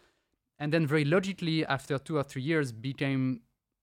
And 0.59 0.73
then 0.73 0.87
very 0.87 1.05
logically, 1.05 1.67
after 1.67 1.99
two 1.99 2.17
or 2.17 2.23
three 2.23 2.43
years, 2.43 2.71
became 2.71 3.41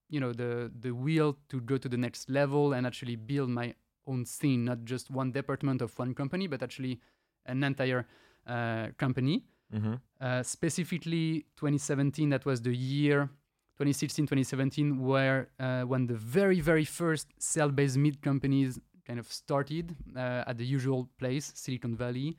you 0.08 0.20
know 0.20 0.32
the 0.32 0.72
the 0.80 0.92
will 0.92 1.36
to 1.50 1.60
go 1.60 1.76
to 1.76 1.88
the 1.88 1.98
next 1.98 2.30
level 2.30 2.72
and 2.72 2.86
actually 2.86 3.16
build 3.16 3.50
my 3.50 3.74
own 4.06 4.24
scene, 4.24 4.64
not 4.64 4.84
just 4.84 5.10
one 5.10 5.32
department 5.32 5.82
of 5.82 5.98
one 5.98 6.14
company, 6.14 6.46
but 6.46 6.62
actually 6.62 6.98
an 7.44 7.62
entire 7.62 8.06
uh, 8.46 8.88
company. 8.96 9.44
Mhm. 9.72 10.00
Uh, 10.20 10.42
specifically, 10.42 11.46
2017, 11.56 12.28
that 12.30 12.44
was 12.44 12.60
the 12.62 12.74
year 12.74 13.28
2016, 13.76 14.26
2017, 14.26 14.98
where 15.00 15.48
uh, 15.58 15.82
when 15.82 16.06
the 16.06 16.14
very, 16.14 16.60
very 16.60 16.84
first 16.84 17.28
cell-based 17.38 17.96
meat 17.96 18.20
companies 18.20 18.78
kind 19.06 19.18
of 19.18 19.26
started 19.32 19.96
uh, 20.16 20.44
at 20.50 20.56
the 20.58 20.64
usual 20.66 21.08
place, 21.18 21.52
Silicon 21.54 21.94
Valley. 21.96 22.36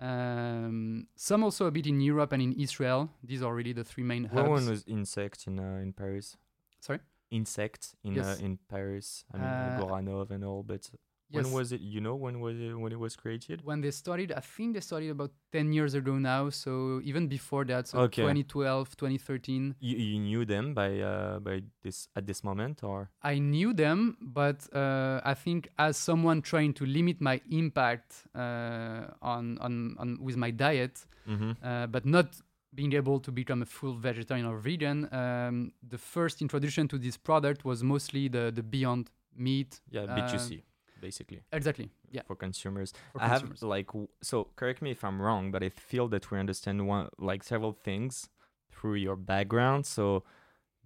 Um, 0.00 1.06
some 1.16 1.42
also 1.42 1.66
a 1.66 1.70
bit 1.70 1.86
in 1.86 2.00
Europe 2.00 2.32
and 2.32 2.40
in 2.42 2.52
Israel. 2.52 3.10
These 3.22 3.42
are 3.42 3.54
really 3.54 3.72
the 3.72 3.84
three 3.84 4.04
main 4.04 4.24
hubs. 4.24 4.48
one 4.48 4.68
was 4.68 4.84
Ynsect 4.84 5.46
in 5.48 5.58
uh, 5.58 5.80
in 5.82 5.92
Paris? 5.92 6.36
Sorry? 6.80 7.00
Ynsect 7.32 7.94
in 8.04 8.14
Yes. 8.14 8.26
uh, 8.40 8.44
in 8.44 8.58
Paris. 8.68 9.24
I 9.32 9.36
mean 9.38 9.46
Uh, 9.46 9.78
Goranov 9.80 10.30
and 10.30 10.44
all, 10.44 10.62
but 10.62 10.88
Yes. 11.30 11.44
When 11.44 11.52
was 11.52 11.72
it? 11.72 11.80
You 11.80 12.00
know 12.00 12.14
when 12.14 12.40
was 12.40 12.58
it 12.58 12.72
when 12.74 12.90
it 12.90 12.98
was 12.98 13.14
created? 13.14 13.62
when 13.64 13.80
they 13.82 13.90
started, 13.90 14.32
I 14.32 14.40
think 14.40 14.74
they 14.74 14.80
started 14.80 15.10
about 15.10 15.30
10 15.52 15.72
years 15.72 15.92
ago 15.94 16.16
now. 16.18 16.48
So 16.50 17.00
even 17.04 17.28
before 17.28 17.64
that, 17.66 17.88
so 17.88 17.98
Okay. 18.00 18.22
2012, 18.22 18.96
2013, 18.96 19.74
You, 19.80 19.96
you 19.96 20.18
knew 20.20 20.44
them 20.46 20.72
by 20.74 21.00
uh 21.00 21.38
by 21.40 21.62
this 21.82 22.08
at 22.16 22.26
this 22.26 22.42
moment 22.42 22.82
or 22.82 23.10
I 23.22 23.38
knew 23.38 23.74
them, 23.74 24.16
but 24.20 24.66
uh, 24.74 25.20
I 25.24 25.34
think 25.34 25.68
as 25.78 25.96
someone 25.96 26.40
trying 26.42 26.72
to 26.74 26.86
limit 26.86 27.20
my 27.20 27.40
impact 27.50 28.24
uh, 28.34 29.08
on, 29.20 29.58
on, 29.58 29.96
on 29.98 30.18
with 30.20 30.36
my 30.36 30.50
diet, 30.50 31.04
mm-hmm. 31.28 31.52
uh, 31.62 31.86
but 31.88 32.04
not 32.06 32.36
being 32.74 32.92
able 32.94 33.18
to 33.20 33.32
become 33.32 33.62
a 33.62 33.66
full 33.66 33.94
vegetarian 33.94 34.46
or 34.46 34.58
vegan, 34.58 35.08
um, 35.12 35.72
the 35.86 35.98
first 35.98 36.40
introduction 36.42 36.86
to 36.88 36.98
this 36.98 37.16
product 37.16 37.64
was 37.64 37.82
mostly 37.82 38.28
the, 38.28 38.52
the 38.54 38.62
Beyond 38.62 39.10
Meat. 39.36 39.80
yeah 39.90 40.02
Uh, 40.02 40.16
B2C 40.16 40.62
basically 41.00 41.42
Exactly. 41.52 41.90
Yeah. 42.10 42.22
for 42.26 42.36
consumers. 42.36 42.92
For 43.12 43.22
I 43.22 43.28
have 43.28 43.62
like 43.62 43.90
so 44.22 44.48
correct 44.56 44.80
me 44.82 44.90
if 44.90 45.02
I'm 45.04 45.20
wrong, 45.20 45.50
but 45.50 45.62
I 45.62 45.68
feel 45.68 46.08
that 46.08 46.30
we 46.30 46.38
understand 46.38 46.86
one 46.86 47.08
like 47.18 47.42
several 47.44 47.72
things 47.72 48.28
through 48.72 48.94
your 48.96 49.16
background. 49.16 49.86
So 49.86 50.24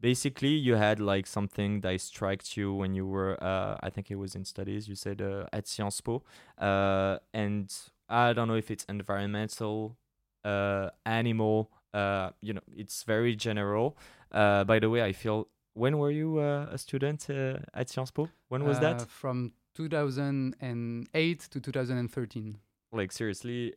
basically 0.00 0.54
you 0.54 0.74
had 0.76 0.98
like 0.98 1.26
something 1.26 1.80
that 1.82 2.00
struck 2.00 2.56
you 2.56 2.74
when 2.74 2.94
you 2.94 3.06
were 3.06 3.36
uh 3.42 3.76
I 3.82 3.90
think 3.90 4.10
it 4.10 4.16
was 4.16 4.34
in 4.34 4.44
studies, 4.44 4.88
you 4.88 4.94
said 4.94 5.20
uh, 5.22 5.46
at 5.52 5.66
Sciences 5.68 6.00
Po. 6.00 6.22
Uh 6.58 7.18
and 7.32 7.72
I 8.08 8.32
don't 8.32 8.48
know 8.48 8.56
if 8.56 8.70
it's 8.70 8.84
environmental, 8.88 9.96
uh 10.44 10.90
animal, 11.06 11.70
uh 11.94 12.30
you 12.40 12.52
know, 12.54 12.60
it's 12.76 13.04
very 13.04 13.36
general. 13.36 13.96
Uh 14.32 14.64
by 14.64 14.78
the 14.78 14.90
way, 14.90 15.02
I 15.02 15.12
feel 15.12 15.48
when 15.74 15.96
were 15.98 16.10
you 16.10 16.38
uh, 16.38 16.66
a 16.70 16.76
student 16.76 17.30
uh, 17.30 17.56
at 17.72 17.88
Sciences 17.88 18.10
Po? 18.10 18.28
When 18.48 18.64
was 18.64 18.76
Uh, 18.76 18.80
that? 18.80 19.08
From 19.08 19.52
2008 19.74 21.40
to 21.50 21.60
2013. 21.60 22.58
like 22.92 23.12
seriously 23.12 23.74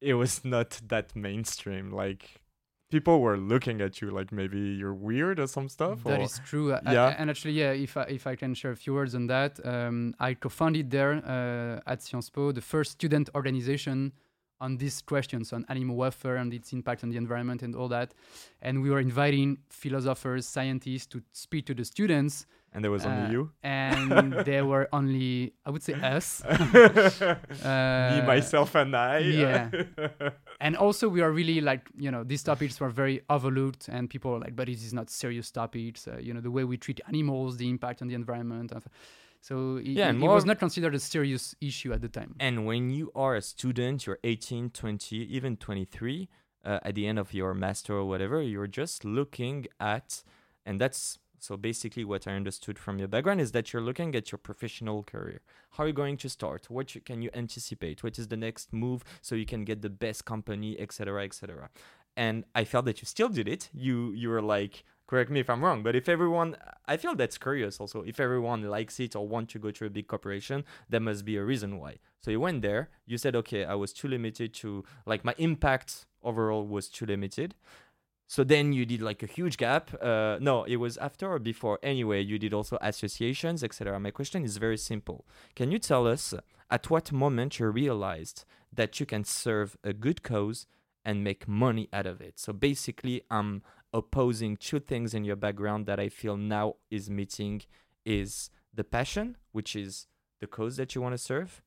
it 0.00 0.14
was 0.14 0.44
not 0.56 0.80
that 0.88 1.14
mainstream 1.16 1.90
like 1.90 2.40
people 2.90 3.20
were 3.20 3.38
looking 3.38 3.80
at 3.80 4.00
you 4.02 4.10
like 4.10 4.30
maybe 4.32 4.58
you're 4.58 4.92
weird 4.94 5.40
or 5.40 5.46
some 5.46 5.68
stuff 5.68 6.04
That 6.04 6.20
or 6.20 6.24
is 6.24 6.38
true. 6.44 6.68
Yeah. 6.84 7.14
and 7.18 7.30
actually, 7.30 7.54
yeah, 7.54 7.72
if 7.72 7.96
I, 7.96 8.02
if 8.02 8.26
I 8.26 8.36
can 8.36 8.52
share 8.54 8.72
a 8.72 8.76
few 8.76 8.92
words 8.92 9.14
on 9.14 9.28
that, 9.28 9.58
um, 9.64 10.14
I 10.20 10.34
co-founded 10.34 10.90
there 10.90 11.14
uh, 11.24 11.90
at 11.90 12.02
Sciences 12.02 12.28
Po 12.28 12.52
the 12.52 12.60
first 12.60 12.90
student 12.92 13.30
organization 13.34 14.12
on 14.62 14.76
these 14.78 15.02
questions 15.02 15.52
on 15.52 15.66
animal 15.68 15.96
welfare 15.96 16.36
and 16.36 16.54
its 16.54 16.72
impact 16.72 17.02
on 17.04 17.10
the 17.10 17.16
environment 17.24 17.62
and 17.62 17.74
all 17.74 17.88
that. 17.88 18.08
And 18.62 18.74
we 18.82 18.88
were 18.90 19.00
inviting 19.00 19.58
philosophers, 19.68 20.46
scientists 20.46 21.06
to 21.12 21.20
speak 21.32 21.66
to 21.66 21.74
the 21.74 21.84
students, 21.84 22.46
and 22.74 22.82
there 22.82 22.90
was 22.90 23.04
only 23.04 23.26
uh, 23.28 23.30
you 23.34 23.50
and 23.62 24.32
there 24.50 24.64
were 24.64 24.88
only, 24.92 25.52
I 25.66 25.70
would 25.72 25.82
say, 25.82 25.92
us. 26.14 26.42
me 26.48 26.48
Uh, 27.64 28.22
myself 28.26 28.74
and 28.74 28.94
i 28.96 29.18
yeah. 29.18 29.68
and 30.64 30.76
also 30.76 31.04
we 31.08 31.20
are 31.20 31.30
really 31.40 31.60
like 31.60 31.82
you 32.04 32.10
know 32.10 32.22
these 32.24 32.42
topics 32.42 32.80
were 32.80 32.88
very 33.02 33.20
overlooked 33.28 33.88
and 33.88 34.08
people 34.08 34.30
are 34.34 34.40
like 34.40 34.54
but 34.56 34.66
this 34.66 34.82
is 34.88 34.92
not 34.92 35.10
serious 35.10 35.50
topics 35.50 36.00
uh, 36.08 36.16
you 36.26 36.32
know 36.34 36.40
the 36.40 36.50
way 36.56 36.64
we 36.64 36.76
treat 36.76 37.00
animals 37.12 37.56
the 37.56 37.68
impact 37.68 38.00
on 38.02 38.08
the 38.08 38.14
environment 38.14 38.72
of- 38.72 38.86
so 39.42 39.76
it, 39.76 39.88
Yeah, 39.88 40.10
it, 40.10 40.16
it 40.16 40.28
was 40.28 40.44
not 40.44 40.58
considered 40.58 40.94
a 40.94 41.00
serious 41.00 41.54
issue 41.60 41.92
at 41.92 42.00
the 42.00 42.08
time. 42.08 42.36
And 42.38 42.64
when 42.64 42.90
you 42.90 43.10
are 43.14 43.34
a 43.34 43.42
student 43.42 44.06
you're 44.06 44.20
18 44.24 44.70
20 44.70 45.16
even 45.16 45.56
23 45.56 46.28
uh, 46.64 46.78
at 46.84 46.94
the 46.94 47.06
end 47.06 47.18
of 47.18 47.34
your 47.34 47.52
master 47.52 47.94
or 47.94 48.04
whatever 48.04 48.40
you're 48.40 48.68
just 48.68 49.04
looking 49.04 49.66
at 49.80 50.22
and 50.64 50.80
that's 50.80 51.18
so 51.40 51.56
basically 51.56 52.04
what 52.04 52.28
i 52.28 52.32
understood 52.32 52.78
from 52.78 53.00
your 53.00 53.08
background 53.08 53.40
is 53.40 53.50
that 53.50 53.72
you're 53.72 53.82
looking 53.82 54.14
at 54.14 54.30
your 54.30 54.38
professional 54.38 55.02
career. 55.02 55.40
How 55.72 55.82
are 55.84 55.86
you 55.88 55.92
going 55.92 56.18
to 56.18 56.28
start? 56.28 56.70
What 56.70 56.94
you, 56.94 57.00
can 57.00 57.20
you 57.20 57.30
anticipate? 57.34 58.04
What 58.04 58.16
is 58.20 58.28
the 58.28 58.36
next 58.36 58.72
move 58.72 59.02
so 59.22 59.34
you 59.34 59.46
can 59.46 59.64
get 59.64 59.82
the 59.82 59.90
best 59.90 60.24
company 60.24 60.78
etc 60.78 61.24
etc 61.24 61.68
and 62.16 62.44
i 62.54 62.62
felt 62.62 62.84
that 62.84 63.00
you 63.02 63.06
still 63.06 63.28
did 63.28 63.48
it. 63.48 63.70
You 63.74 64.12
you 64.12 64.28
were 64.28 64.42
like 64.42 64.84
correct 65.12 65.30
me 65.30 65.40
if 65.40 65.50
i'm 65.50 65.62
wrong 65.62 65.82
but 65.82 65.94
if 65.94 66.08
everyone 66.08 66.56
i 66.86 66.96
feel 66.96 67.14
that's 67.14 67.36
curious 67.36 67.78
also. 67.80 67.98
If 68.12 68.18
everyone 68.18 68.62
likes 68.62 68.98
it 68.98 69.14
or 69.14 69.28
want 69.28 69.50
to 69.50 69.58
go 69.58 69.70
to 69.70 69.84
a 69.84 69.90
big 69.90 70.06
corporation 70.06 70.64
there 70.88 71.04
must 71.08 71.22
be 71.26 71.36
a 71.36 71.44
reason 71.44 71.70
why. 71.78 71.92
So 72.22 72.30
you 72.30 72.40
went 72.40 72.62
there 72.62 72.88
you 73.04 73.18
said 73.18 73.36
okay 73.42 73.62
i 73.66 73.74
was 73.74 73.92
too 73.92 74.08
limited 74.08 74.54
to 74.62 74.68
like 75.04 75.22
my 75.22 75.34
impact 75.36 76.06
overall 76.22 76.66
was 76.66 76.88
too 76.88 77.04
limited. 77.04 77.54
So 78.26 78.42
then 78.42 78.72
you 78.72 78.86
did 78.86 79.02
like 79.02 79.22
a 79.22 79.26
huge 79.26 79.56
gap 79.58 79.84
uh, 80.02 80.38
no 80.40 80.64
it 80.64 80.76
was 80.76 80.96
after 80.96 81.26
or 81.30 81.38
before. 81.38 81.78
Anyway 81.82 82.20
you 82.22 82.38
did 82.38 82.54
also 82.54 82.78
associations 82.80 83.62
etc 83.62 84.00
my 84.00 84.12
question 84.18 84.40
is 84.48 84.56
very 84.56 84.78
simple. 84.78 85.26
Can 85.54 85.70
you 85.70 85.78
tell 85.78 86.06
us 86.06 86.32
at 86.70 86.88
what 86.88 87.12
moment 87.12 87.58
you 87.58 87.66
realized 87.66 88.46
that 88.72 88.98
you 88.98 89.04
can 89.04 89.24
serve 89.24 89.76
a 89.84 89.92
good 89.92 90.22
cause 90.22 90.66
and 91.04 91.22
make 91.22 91.46
money 91.46 91.90
out 91.92 92.06
of 92.06 92.22
it? 92.22 92.38
So 92.38 92.50
basically 92.54 93.16
i'm 93.30 93.62
opposing 93.92 94.56
two 94.56 94.80
things 94.80 95.12
in 95.14 95.24
your 95.24 95.36
background 95.36 95.86
that 95.86 96.00
i 96.00 96.08
feel 96.08 96.36
now 96.36 96.74
is 96.90 97.10
meeting 97.10 97.62
is 98.06 98.50
the 98.74 98.84
passion 98.84 99.36
which 99.52 99.76
is 99.76 100.06
the 100.40 100.46
cause 100.46 100.76
that 100.76 100.94
you 100.94 101.00
want 101.02 101.12
to 101.14 101.18
serve 101.18 101.62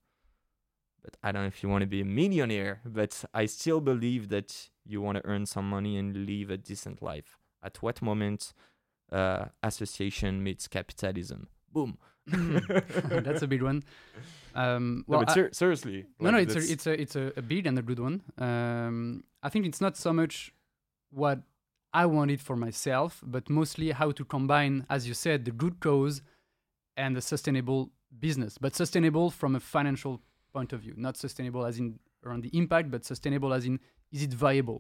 but 1.04 1.18
I 1.22 1.32
don't 1.32 1.44
know 1.44 1.48
if 1.48 1.62
you 1.62 1.70
want 1.70 1.84
to 1.84 1.86
be 1.86 2.02
a 2.02 2.06
millionaire, 2.06 2.82
but 2.84 3.24
I 3.32 3.46
still 3.46 3.80
believe 3.80 4.30
that 4.30 4.72
you 4.88 5.04
want 5.04 5.20
to 5.20 5.26
earn 5.28 5.46
some 5.46 5.70
money 5.70 5.98
and 5.98 6.26
live 6.26 6.50
a 6.50 6.58
decent 6.58 7.00
life. 7.00 7.38
At 7.62 7.80
what 7.84 8.02
moment 8.02 8.54
uh, 9.12 9.46
association 9.62 10.42
meets 10.44 10.68
capitalism? 10.68 11.48
Boom. 11.72 12.00
that's 12.26 13.44
a 13.44 13.48
big 13.48 13.62
one 13.62 13.84
um, 14.56 15.06
No, 15.08 15.18
well 15.20 15.26
but 15.28 15.38
I- 15.38 15.50
seriously. 15.52 16.08
no, 16.20 16.32
like, 16.32 16.34
no, 16.34 16.40
it's 16.40 16.54
that's- 16.56 16.70
a, 16.70 16.74
it's 16.74 16.88
a 16.88 17.02
it's 17.02 17.16
a, 17.16 17.34
a 17.38 17.42
big 17.44 17.68
and 17.68 17.78
a 17.78 17.84
good 17.84 18.00
one. 18.00 18.24
Um, 18.40 19.26
I 19.44 19.50
think 19.50 19.68
it's 19.68 19.82
not 19.82 19.96
so 19.98 20.12
much 20.12 20.52
what 21.12 21.38
I 22.02 22.06
wanted 22.18 22.40
for 22.42 22.56
myself, 22.68 23.12
but 23.36 23.50
mostly 23.60 23.88
how 23.92 24.10
to 24.20 24.24
combine, 24.36 24.76
as 24.96 25.02
you 25.08 25.14
said, 25.26 25.46
the 25.46 25.52
good 25.64 25.76
cause 25.80 26.16
and 26.98 27.16
the 27.16 27.22
sustainable 27.34 27.82
business, 28.26 28.58
but 28.66 28.76
sustainable 28.76 29.28
from 29.40 29.56
a 29.56 29.60
financial 29.76 30.14
point 30.56 30.72
of 30.74 30.80
view, 30.82 30.94
not 30.98 31.16
sustainable 31.18 31.64
as 31.66 31.76
in 31.80 31.88
around 32.26 32.42
the 32.44 32.54
impact, 32.62 32.88
but 32.92 33.06
sustainable 33.06 33.52
as 33.54 33.66
in 33.66 33.80
is 34.12 34.22
it 34.28 34.34
viable? 34.34 34.80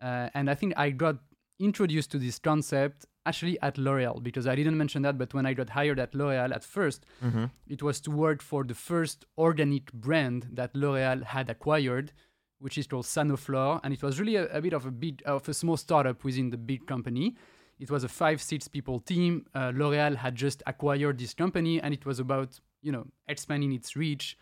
Uh, 0.00 0.28
and 0.34 0.48
I 0.52 0.54
think 0.54 0.72
I 0.76 0.90
got 0.90 1.16
introduced 1.58 2.10
to 2.12 2.18
this 2.18 2.38
concept 2.38 3.04
actually 3.26 3.56
at 3.60 3.76
L'Oreal 3.76 4.22
because 4.22 4.46
I 4.46 4.54
didn't 4.54 4.78
mention 4.78 5.02
that, 5.02 5.18
but 5.18 5.34
when 5.34 5.44
I 5.44 5.52
got 5.52 5.70
hired 5.70 5.98
at 5.98 6.14
L'Oreal 6.14 6.52
at 6.54 6.64
first, 6.64 7.04
Mhm. 7.22 7.50
it 7.66 7.82
was 7.82 8.00
to 8.02 8.10
work 8.10 8.40
for 8.42 8.64
the 8.64 8.74
first 8.90 9.26
organic 9.36 9.92
brand 9.92 10.40
that 10.58 10.70
L'Oreal 10.74 11.20
had 11.24 11.50
acquired, 11.50 12.12
which 12.60 12.78
is 12.78 12.86
called 12.86 13.04
Sanoflore, 13.04 13.80
and 13.84 13.94
it 13.94 14.02
was 14.02 14.18
really 14.18 14.36
a, 14.36 14.46
a 14.46 14.60
bit 14.60 14.72
of 14.72 14.86
a 14.86 14.90
big 14.90 15.22
of 15.24 15.48
a 15.48 15.54
small 15.54 15.76
startup 15.76 16.24
within 16.24 16.50
the 16.50 16.56
big 16.56 16.86
company. 16.86 17.36
It 17.78 17.90
was 17.90 18.02
a 18.04 18.08
five 18.08 18.42
six 18.42 18.66
people 18.66 18.98
team. 18.98 19.46
Uh, 19.54 19.72
L'Oreal 19.74 20.16
had 20.16 20.34
just 20.34 20.62
acquired 20.66 21.18
this 21.18 21.34
company, 21.34 21.80
and 21.80 21.94
it 21.94 22.04
was 22.04 22.18
about 22.18 22.58
you 22.82 22.92
know 22.92 23.06
expanding 23.28 23.72
its 23.72 23.96
reach, 23.96 24.36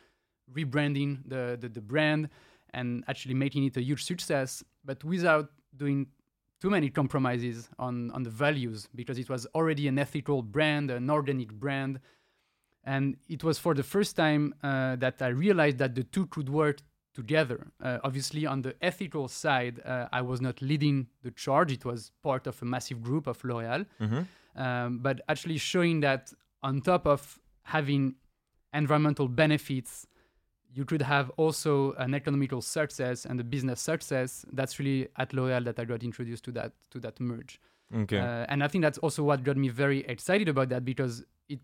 rebranding 0.52 1.18
the 1.26 1.58
the, 1.60 1.68
the 1.68 1.80
brand, 1.80 2.30
and 2.72 3.04
actually 3.08 3.34
making 3.34 3.64
it 3.64 3.76
a 3.76 3.82
huge 3.82 4.04
success, 4.04 4.64
but 4.84 5.04
without 5.04 5.50
doing 5.76 6.06
too 6.60 6.70
many 6.70 6.88
compromises 6.88 7.68
on 7.78 8.10
on 8.12 8.22
the 8.22 8.30
values 8.30 8.88
because 8.94 9.18
it 9.18 9.28
was 9.28 9.46
already 9.54 9.88
an 9.88 9.98
ethical 9.98 10.42
brand, 10.42 10.90
an 10.90 11.10
organic 11.10 11.52
brand, 11.52 12.00
and 12.84 13.16
it 13.28 13.44
was 13.44 13.58
for 13.58 13.74
the 13.74 13.82
first 13.82 14.16
time 14.16 14.54
uh, 14.62 14.96
that 14.96 15.20
I 15.20 15.28
realized 15.28 15.78
that 15.78 15.94
the 15.94 16.04
two 16.04 16.26
could 16.26 16.48
work 16.48 16.80
together. 17.20 17.58
Uh, 17.80 17.98
obviously, 18.08 18.42
on 18.46 18.58
the 18.66 18.74
ethical 18.90 19.26
side, 19.28 19.74
uh, 19.84 20.08
I 20.18 20.20
was 20.30 20.38
not 20.40 20.56
leading 20.70 20.96
the 21.26 21.32
charge; 21.44 21.70
it 21.78 21.84
was 21.90 22.00
part 22.22 22.46
of 22.46 22.54
a 22.62 22.64
massive 22.74 22.98
group 23.08 23.24
of 23.32 23.36
L'Oréal. 23.48 23.82
Mhm. 24.00 24.26
Um, 24.64 24.90
but 25.06 25.16
actually 25.32 25.58
showing 25.72 25.96
that 26.06 26.22
on 26.62 26.80
top 26.80 27.06
of 27.06 27.20
having 27.76 28.02
environmental 28.72 29.28
benefits, 29.28 30.06
you 30.78 30.84
could 30.84 31.02
have 31.02 31.26
also 31.42 31.72
an 32.04 32.12
economical 32.14 32.60
success 32.78 33.18
and 33.28 33.40
a 33.40 33.44
business 33.54 33.80
success. 33.80 34.44
That's 34.58 34.74
really 34.80 35.08
at 35.16 35.32
L'Oréal 35.32 35.64
that 35.64 35.78
I 35.78 35.84
got 35.92 36.02
introduced 36.02 36.44
to 36.44 36.52
that 36.52 36.72
to 36.92 36.98
that 37.00 37.18
merge. 37.20 37.54
Okay. 38.02 38.18
Uh, 38.18 38.44
and 38.50 38.58
I 38.64 38.68
think 38.68 38.82
that's 38.86 38.98
also 38.98 39.22
what 39.28 39.38
got 39.48 39.56
me 39.56 39.68
very 39.84 40.00
excited 40.14 40.48
about 40.54 40.68
that 40.72 40.82
because 40.84 41.14
it 41.48 41.60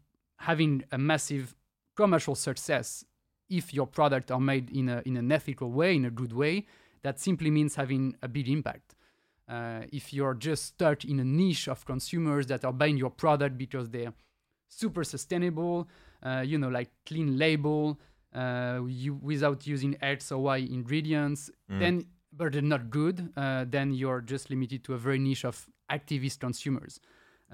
having 0.50 0.72
a 0.92 0.98
massive 0.98 1.54
commercial 1.94 2.34
success, 2.48 3.04
if 3.58 3.72
your 3.74 3.86
products 3.98 4.30
are 4.30 4.40
made 4.52 4.66
in 4.70 4.88
a 4.88 5.02
in 5.08 5.16
an 5.16 5.30
ethical 5.38 5.70
way, 5.70 5.90
in 6.00 6.04
a 6.04 6.10
good 6.10 6.32
way, 6.32 6.54
that 7.02 7.18
simply 7.20 7.50
means 7.50 7.72
having 7.76 8.04
a 8.22 8.28
big 8.28 8.48
impact. 8.48 8.88
Uh, 9.48 9.82
if 9.92 10.12
you're 10.16 10.34
just 10.48 10.62
stuck 10.72 11.04
in 11.04 11.20
a 11.20 11.24
niche 11.24 11.68
of 11.68 11.84
consumers 11.84 12.46
that 12.46 12.64
are 12.64 12.72
buying 12.72 12.96
your 12.96 13.10
product 13.10 13.54
because 13.58 13.86
they're 13.90 14.14
super 14.68 15.04
sustainable, 15.04 15.76
uh, 16.22 16.42
you 16.50 16.56
know, 16.58 16.68
like 16.78 16.90
clean 17.04 17.36
label, 17.36 17.98
uh, 18.34 18.80
you 19.02 19.14
without 19.14 19.66
using 19.66 19.96
X 20.00 20.32
or 20.32 20.40
Y 20.42 20.58
ingredients, 20.78 21.50
Mm. 21.70 21.78
then 21.80 21.94
but 22.34 22.52
they're 22.52 22.62
not 22.76 22.88
good, 22.88 23.16
uh, 23.36 23.64
then 23.68 23.92
you're 23.92 24.22
just 24.22 24.48
limited 24.48 24.82
to 24.84 24.94
a 24.94 24.98
very 24.98 25.18
niche 25.18 25.44
of 25.44 25.68
activist 25.90 26.38
consumers. 26.40 26.98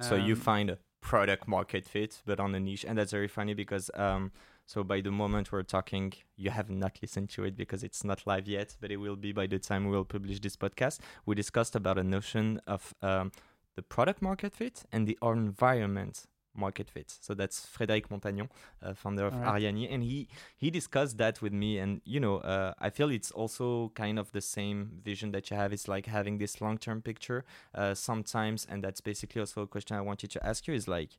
so 0.00 0.14
you 0.14 0.34
Um, 0.34 0.40
find 0.40 0.70
a 0.70 0.78
product 1.00 1.48
market 1.48 1.84
fit, 1.88 2.22
but 2.24 2.38
on 2.38 2.54
a 2.54 2.60
niche, 2.60 2.84
and 2.88 2.96
that's 2.98 3.10
very 3.10 3.26
funny 3.38 3.54
because 3.54 3.90
um, 3.94 4.30
So 4.68 4.84
by 4.84 5.00
the 5.00 5.10
moment 5.10 5.50
we're 5.50 5.62
talking, 5.62 6.12
you 6.36 6.50
have 6.50 6.68
not 6.68 6.98
listened 7.00 7.30
to 7.30 7.44
it 7.44 7.56
because 7.56 7.82
it's 7.82 8.04
not 8.04 8.26
live 8.26 8.46
yet, 8.46 8.76
but 8.82 8.90
it 8.90 8.98
will 8.98 9.16
be 9.16 9.32
by 9.32 9.46
the 9.46 9.58
time 9.58 9.86
we 9.86 9.92
will 9.92 10.04
publish 10.04 10.40
this 10.40 10.56
podcast. 10.56 11.00
We 11.24 11.34
discussed 11.34 11.74
about 11.74 11.96
a 11.96 12.04
notion 12.04 12.60
of 12.66 12.94
um, 13.00 13.32
the 13.76 13.82
product 13.82 14.20
market 14.20 14.54
fit 14.54 14.84
and 14.92 15.06
the 15.06 15.16
environment 15.22 16.26
market 16.54 16.90
fit. 16.90 17.10
So 17.18 17.32
that's 17.32 17.66
Frédéric 17.66 18.08
Montagnon, 18.10 18.50
uh, 18.82 18.92
founder 18.92 19.28
of 19.28 19.34
right. 19.34 19.62
Arianee, 19.62 19.88
and 19.90 20.02
he 20.02 20.28
he 20.58 20.70
discussed 20.70 21.16
that 21.16 21.40
with 21.40 21.54
me. 21.54 21.78
And 21.78 22.02
you 22.04 22.20
know, 22.20 22.36
uh, 22.36 22.74
I 22.78 22.90
feel 22.90 23.08
it's 23.08 23.30
also 23.30 23.90
kind 23.94 24.18
of 24.18 24.32
the 24.32 24.42
same 24.42 25.00
vision 25.02 25.32
that 25.32 25.50
you 25.50 25.56
have. 25.56 25.72
It's 25.72 25.88
like 25.88 26.04
having 26.04 26.36
this 26.36 26.60
long 26.60 26.76
term 26.76 27.00
picture 27.00 27.46
uh, 27.74 27.94
sometimes, 27.94 28.66
and 28.68 28.84
that's 28.84 29.00
basically 29.00 29.40
also 29.40 29.62
a 29.62 29.66
question 29.66 29.96
I 29.96 30.02
wanted 30.02 30.30
to 30.32 30.46
ask 30.46 30.66
you. 30.66 30.74
Is 30.74 30.86
like 30.86 31.16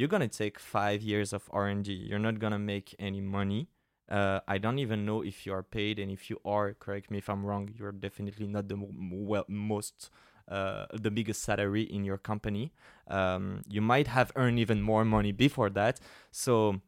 you're 0.00 0.08
gonna 0.08 0.28
take 0.28 0.58
five 0.58 1.02
years 1.02 1.34
of 1.34 1.42
R 1.52 1.68
and 1.68 1.84
D. 1.84 1.92
You're 1.92 2.18
not 2.18 2.38
gonna 2.38 2.58
make 2.58 2.96
any 2.98 3.20
money. 3.20 3.68
Uh, 4.08 4.40
I 4.48 4.56
don't 4.56 4.78
even 4.78 5.04
know 5.04 5.20
if 5.20 5.44
you 5.44 5.52
are 5.52 5.62
paid, 5.62 5.98
and 5.98 6.10
if 6.10 6.30
you 6.30 6.40
are, 6.42 6.72
correct 6.72 7.10
me 7.10 7.18
if 7.18 7.28
I'm 7.28 7.44
wrong. 7.44 7.68
You're 7.78 7.92
definitely 7.92 8.46
not 8.46 8.68
the 8.68 8.78
well 8.78 9.44
most 9.46 10.10
uh, 10.48 10.86
the 10.94 11.10
biggest 11.10 11.42
salary 11.42 11.82
in 11.82 12.02
your 12.04 12.16
company. 12.16 12.72
Um, 13.08 13.60
you 13.68 13.82
might 13.82 14.06
have 14.06 14.32
earned 14.36 14.58
even 14.58 14.80
more 14.80 15.04
money 15.04 15.32
before 15.32 15.68
that. 15.70 16.00
So 16.30 16.80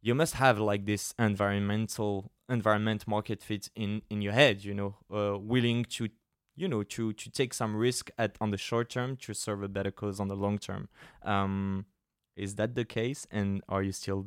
you 0.00 0.14
must 0.14 0.34
have 0.34 0.58
like 0.58 0.86
this 0.86 1.14
environmental 1.18 2.32
environment 2.48 3.06
market 3.06 3.42
fit 3.42 3.68
in 3.76 4.00
in 4.08 4.22
your 4.22 4.32
head. 4.32 4.64
You 4.64 4.74
know, 4.74 4.96
uh, 5.14 5.38
willing 5.38 5.84
to 5.96 6.08
you 6.54 6.68
know 6.68 6.82
to 6.82 7.12
to 7.12 7.30
take 7.30 7.54
some 7.54 7.76
risk 7.76 8.10
at 8.18 8.36
on 8.40 8.50
the 8.50 8.58
short 8.58 8.90
term 8.90 9.16
to 9.16 9.34
serve 9.34 9.62
a 9.62 9.68
better 9.68 9.90
cause 9.90 10.20
on 10.20 10.28
the 10.28 10.36
long 10.36 10.58
term. 10.58 10.88
Um, 11.22 11.86
is 12.36 12.54
that 12.56 12.74
the 12.74 12.84
case? 12.84 13.26
And 13.30 13.62
are 13.68 13.82
you 13.82 13.92
still 13.92 14.26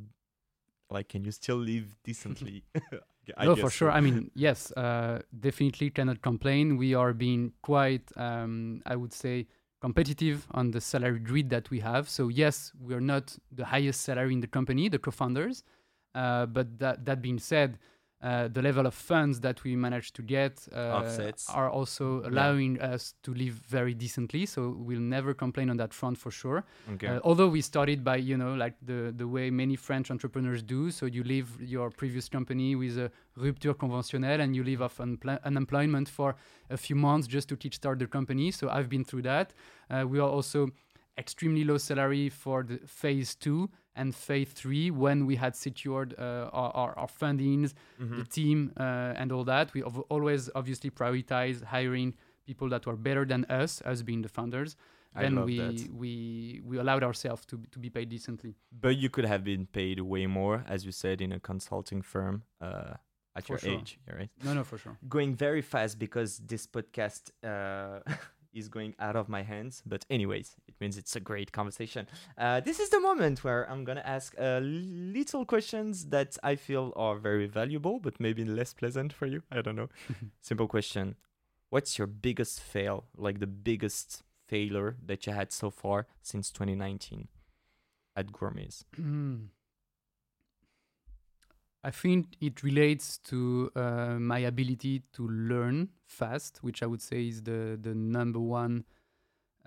like 0.89 1.09
can 1.09 1.23
you 1.23 1.31
still 1.31 1.57
live 1.57 1.95
decently? 2.03 2.63
I 3.38 3.45
no, 3.45 3.55
for 3.55 3.69
sure. 3.71 3.89
so. 3.89 3.95
I 3.95 4.01
mean, 4.01 4.29
yes, 4.35 4.71
uh, 4.73 5.21
definitely 5.39 5.89
cannot 5.89 6.21
complain. 6.21 6.77
We 6.77 6.93
are 6.93 7.11
being 7.11 7.53
quite, 7.63 8.03
um, 8.17 8.83
I 8.85 8.95
would 8.95 9.13
say, 9.13 9.47
competitive 9.81 10.45
on 10.51 10.71
the 10.71 10.79
salary 10.79 11.19
grid 11.19 11.49
that 11.49 11.69
we 11.71 11.79
have. 11.79 12.07
So 12.07 12.27
yes, 12.27 12.71
we 12.79 12.93
are 12.93 13.01
not 13.01 13.35
the 13.51 13.65
highest 13.65 14.01
salary 14.01 14.33
in 14.33 14.41
the 14.41 14.47
company, 14.47 14.89
the 14.89 14.99
co-founders. 14.99 15.63
Uh, 16.13 16.45
but 16.45 16.79
that 16.79 17.05
that 17.05 17.21
being 17.21 17.39
said, 17.39 17.77
uh, 18.21 18.47
the 18.47 18.62
level 18.62 18.86
of 18.88 18.93
funds 18.93 19.39
that 19.41 19.63
we 19.63 19.75
managed 19.75 20.15
to 20.15 20.21
get 20.23 20.67
uh, 20.73 21.04
are 21.49 21.69
also 21.69 22.21
Yeah. 22.21 22.30
allowing 22.30 22.80
us 22.82 23.13
to 23.23 23.34
live 23.34 23.54
very 23.67 23.93
decently. 23.93 24.45
So 24.45 24.69
we'll 24.69 24.99
never 25.17 25.34
complain 25.34 25.69
on 25.69 25.78
that 25.78 25.93
front 25.93 26.17
for 26.17 26.32
sure. 26.32 26.63
okay. 26.93 27.08
Uh, 27.08 27.19
although 27.23 27.49
we 27.49 27.62
started 27.62 28.04
by 28.04 28.17
you 28.17 28.38
know 28.38 28.54
like 28.56 28.75
the 28.82 29.13
the 29.15 29.28
way 29.28 29.51
many 29.51 29.75
French 29.75 30.10
entrepreneurs 30.12 30.63
do, 30.63 30.91
so 30.91 31.06
you 31.06 31.23
leave 31.23 31.47
your 31.62 31.89
previous 31.91 32.30
company 32.30 32.75
with 32.75 32.97
a 32.97 33.12
rupture 33.36 33.73
conventionnelle 33.75 34.39
and 34.41 34.56
you 34.56 34.63
leave 34.63 34.82
off 34.82 34.97
unpl- 34.97 35.39
unemployment 35.43 36.10
for 36.10 36.36
a 36.69 36.78
few 36.78 36.95
months 36.95 37.28
just 37.28 37.47
to 37.49 37.56
kickstart 37.58 37.99
the 37.99 38.08
company. 38.08 38.49
So 38.51 38.69
I've 38.69 38.89
been 38.89 39.04
through 39.04 39.23
that. 39.23 39.54
Uh, 39.89 40.06
we 40.08 40.19
are 40.19 40.30
also 40.30 40.69
extremely 41.17 41.63
low 41.63 41.78
salary 41.78 42.30
for 42.30 42.63
the 42.63 42.78
phase 42.86 43.36
two 43.36 43.69
and 43.95 44.13
phase 44.13 44.49
three 44.51 44.91
when 44.91 45.25
we 45.25 45.36
had 45.38 45.56
secured 45.56 46.13
uh, 46.17 46.49
our, 46.51 46.71
our, 46.75 46.99
our 46.99 47.08
fundings, 47.08 47.73
Mhm. 47.99 48.17
the 48.17 48.25
team, 48.25 48.71
uh, 48.78 49.13
and 49.21 49.32
all 49.32 49.45
that. 49.45 49.73
We 49.73 49.84
ov- 49.84 50.06
always 50.10 50.49
obviously 50.56 50.89
prioritize 50.91 51.63
hiring 51.63 52.13
people 52.45 52.67
that 52.69 52.86
were 52.86 52.97
better 52.97 53.25
than 53.25 53.45
us, 53.49 53.82
us 53.84 54.01
being 54.04 54.21
the 54.21 54.30
founders 54.30 54.75
then 55.17 55.45
we 55.45 55.58
that. 55.58 55.89
we 55.93 56.62
we 56.65 56.78
allowed 56.78 57.01
ourselves 57.04 57.45
to 57.45 57.58
to 57.71 57.80
be 57.80 57.89
paid 57.89 58.10
decently. 58.10 58.54
But 58.82 58.97
you 58.97 59.10
could 59.10 59.25
have 59.25 59.43
been 59.45 59.65
paid 59.65 59.99
way 60.01 60.28
more, 60.28 60.65
as 60.67 60.84
you 60.86 60.91
said, 60.91 61.21
in 61.21 61.32
a 61.32 61.39
consulting 61.39 62.01
firm 62.04 62.43
uh, 62.60 62.95
at 63.38 63.45
For 63.45 63.54
your 63.54 63.60
sure. 63.60 63.80
age, 63.80 63.97
right? 64.19 64.30
No, 64.43 64.54
no, 64.54 64.63
for 64.65 64.78
sure. 64.78 64.97
Going 65.08 65.34
very 65.38 65.62
fast 65.62 65.97
because 65.99 66.41
this 66.45 66.67
podcast 66.67 67.32
uh, 67.43 67.99
is 68.56 68.70
going 68.70 68.96
out 69.00 69.15
of 69.15 69.30
my 69.30 69.44
hands. 69.44 69.84
But 69.86 70.06
anyways, 70.10 70.56
it 70.68 70.76
means 70.80 70.98
it's 70.98 71.15
a 71.15 71.20
great 71.20 71.52
conversation. 71.52 72.08
Uh, 72.38 72.62
this 72.62 72.80
is 72.80 72.89
the 72.89 73.00
moment 73.00 73.44
where 73.44 73.70
I'm 73.70 73.84
gonna 73.84 74.04
ask 74.06 74.34
uh, 74.39 74.60
little 74.63 75.46
questions 75.46 76.06
that 76.08 76.38
I 76.41 76.56
feel 76.56 76.94
are 76.96 77.18
very 77.18 77.46
valuable, 77.48 78.00
but 78.00 78.20
maybe 78.20 78.46
less 78.46 78.74
pleasant 78.74 79.13
for 79.13 79.26
you. 79.26 79.44
I 79.52 79.62
don't 79.62 79.76
know. 79.76 79.89
Simple 80.41 80.68
question: 80.68 81.15
What's 81.70 81.98
your 81.98 82.08
biggest 82.08 82.62
fail? 82.62 83.06
Like 83.15 83.39
the 83.39 83.48
biggest 83.48 84.24
failure 84.48 84.96
that 85.06 85.26
you 85.28 85.34
had 85.34 85.52
so 85.52 85.70
far 85.70 86.08
since 86.22 86.50
2019 86.52 87.28
at 88.15 88.32
Gourmey's? 88.32 88.86
I 91.86 91.91
think 91.91 92.26
it 92.41 92.63
relates 92.63 93.19
to 93.30 93.38
uh, 93.76 94.17
my 94.19 94.39
ability 94.39 95.04
to 95.13 95.28
learn 95.28 95.89
fast, 96.08 96.63
which 96.63 96.82
I 96.82 96.88
would 96.88 97.02
say 97.02 97.28
is 97.28 97.43
the 97.43 97.78
the 97.80 97.93
number 97.93 98.39
one 98.39 98.86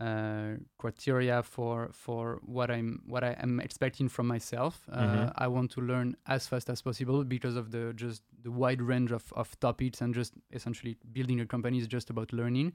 uh, 0.00 0.54
criteria 0.78 1.42
for 1.42 1.90
for 1.92 2.40
what 2.44 2.70
I'm 2.70 3.02
what 3.06 3.22
I 3.24 3.36
am 3.42 3.60
expecting 3.60 4.08
from 4.08 4.26
myself. 4.26 4.74
Uh, 4.90 5.02
Mhm. 5.02 5.32
I 5.44 5.46
want 5.48 5.70
to 5.72 5.80
learn 5.80 6.16
as 6.26 6.46
fast 6.48 6.68
as 6.70 6.82
possible 6.82 7.24
because 7.24 7.56
of 7.58 7.70
the 7.70 7.92
just 7.94 8.22
the 8.42 8.50
wide 8.50 8.82
range 8.82 9.12
of, 9.12 9.32
of 9.32 9.48
topics 9.60 10.00
and 10.02 10.14
just 10.14 10.34
essentially 10.52 10.96
building 11.12 11.40
a 11.40 11.46
company 11.46 11.78
is 11.78 11.86
just 11.86 12.10
about 12.10 12.32
learning. 12.32 12.72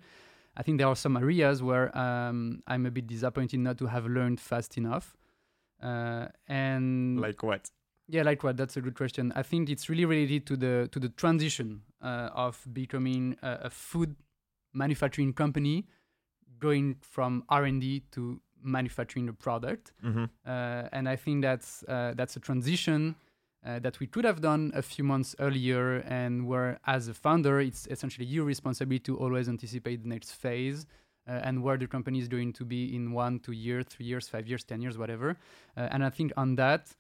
I 0.59 0.63
think 0.63 0.77
there 0.79 0.87
are 0.87 0.95
some 0.95 1.17
areas 1.17 1.61
where 1.61 1.87
um, 1.97 2.61
I'm 2.67 2.85
a 2.85 2.91
bit 2.91 3.07
disappointed 3.07 3.59
not 3.59 3.77
to 3.77 3.87
have 3.87 4.05
learned 4.05 4.39
fast 4.39 4.77
enough. 4.77 5.15
Uh, 5.81 6.27
and 6.47 7.19
Like 7.19 7.41
what? 7.43 7.71
Yeah, 8.13 8.21
like 8.21 8.43
what? 8.43 8.57
That's 8.57 8.77
a 8.77 8.81
good 8.81 8.93
question. 8.93 9.33
I 9.35 9.41
think 9.41 9.69
it's 9.69 9.89
really 9.89 10.05
related 10.05 10.45
to 10.45 10.55
the 10.55 10.87
to 10.91 10.99
the 10.99 11.09
transition 11.09 11.81
uh, 11.99 12.29
of 12.35 12.63
becoming 12.71 13.35
a, 13.41 13.51
a 13.63 13.69
food 13.71 14.15
manufacturing 14.71 15.33
company, 15.33 15.87
going 16.59 16.97
from 17.01 17.43
R 17.49 17.63
and 17.63 17.81
D 17.81 18.03
to 18.11 18.39
manufacturing 18.61 19.29
a 19.29 19.33
product. 19.33 19.93
Mm-hmm. 20.05 20.25
Uh, 20.45 20.89
and 20.91 21.09
I 21.09 21.15
think 21.15 21.41
that's 21.41 21.83
uh, 21.87 22.13
that's 22.15 22.35
a 22.35 22.39
transition 22.39 23.15
uh, 23.65 23.79
that 23.79 23.99
we 23.99 24.05
could 24.05 24.25
have 24.25 24.41
done 24.41 24.71
a 24.75 24.83
few 24.83 25.03
months 25.03 25.35
earlier, 25.39 26.03
and 26.05 26.45
where 26.45 26.79
as 26.85 27.07
a 27.07 27.15
founder, 27.15 27.59
it's 27.61 27.87
essentially 27.87 28.27
your 28.27 28.45
responsibility 28.45 29.03
to 29.05 29.17
always 29.17 29.49
anticipate 29.49 30.03
the 30.03 30.09
next 30.09 30.33
phase. 30.33 30.85
Uh, 31.25 31.39
and 31.47 31.63
where 31.63 31.77
the 31.77 31.87
company 31.87 32.19
is 32.19 32.27
going 32.27 32.51
to 32.51 32.65
be 32.65 32.93
in 32.93 33.13
one, 33.13 33.39
two 33.39 33.53
years, 33.53 33.85
three 33.85 34.05
years, 34.05 34.27
five 34.27 34.45
years, 34.45 34.61
ten 34.65 34.81
years, 34.81 34.97
whatever. 34.97 35.37
Uh, 35.77 35.87
and 35.93 36.03
I 36.03 36.09
think 36.09 36.33
on 36.35 36.55
that, 36.55 36.93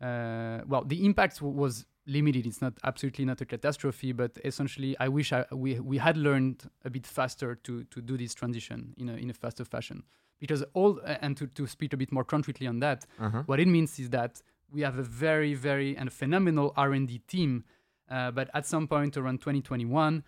uh, 0.00 0.60
well, 0.66 0.84
the 0.84 1.04
impact 1.04 1.40
was 1.42 1.86
limited. 2.06 2.46
It's 2.46 2.62
not 2.62 2.74
absolutely 2.84 3.24
not 3.24 3.40
a 3.40 3.44
catastrophe, 3.44 4.12
but 4.12 4.38
essentially, 4.44 4.96
I 5.00 5.08
wish 5.08 5.32
I, 5.32 5.44
we 5.52 5.80
we 5.80 5.98
had 5.98 6.16
learned 6.16 6.70
a 6.84 6.90
bit 6.90 7.06
faster 7.06 7.54
to 7.56 7.84
to 7.84 8.00
do 8.00 8.16
this 8.16 8.34
transition 8.34 8.94
in 8.96 9.08
a 9.08 9.14
in 9.16 9.30
a 9.30 9.34
faster 9.34 9.64
fashion. 9.64 10.02
Because 10.40 10.62
all 10.74 11.00
and 11.20 11.36
to 11.36 11.46
to 11.48 11.66
speak 11.66 11.92
a 11.92 11.96
bit 11.96 12.12
more 12.12 12.24
concretely 12.24 12.66
on 12.68 12.78
that, 12.80 13.06
Uh-huh. 13.18 13.42
what 13.46 13.58
it 13.60 13.66
means 13.68 13.98
is 13.98 14.10
that 14.10 14.40
we 14.70 14.82
have 14.82 14.98
a 14.98 15.02
very 15.02 15.54
very 15.54 15.96
and 15.96 16.12
phenomenal 16.12 16.72
R&D 16.76 17.18
team, 17.26 17.64
uh, 18.10 18.30
but 18.30 18.48
at 18.54 18.64
some 18.66 18.86
point 18.86 19.16
around 19.16 19.38
2021, 19.40 20.22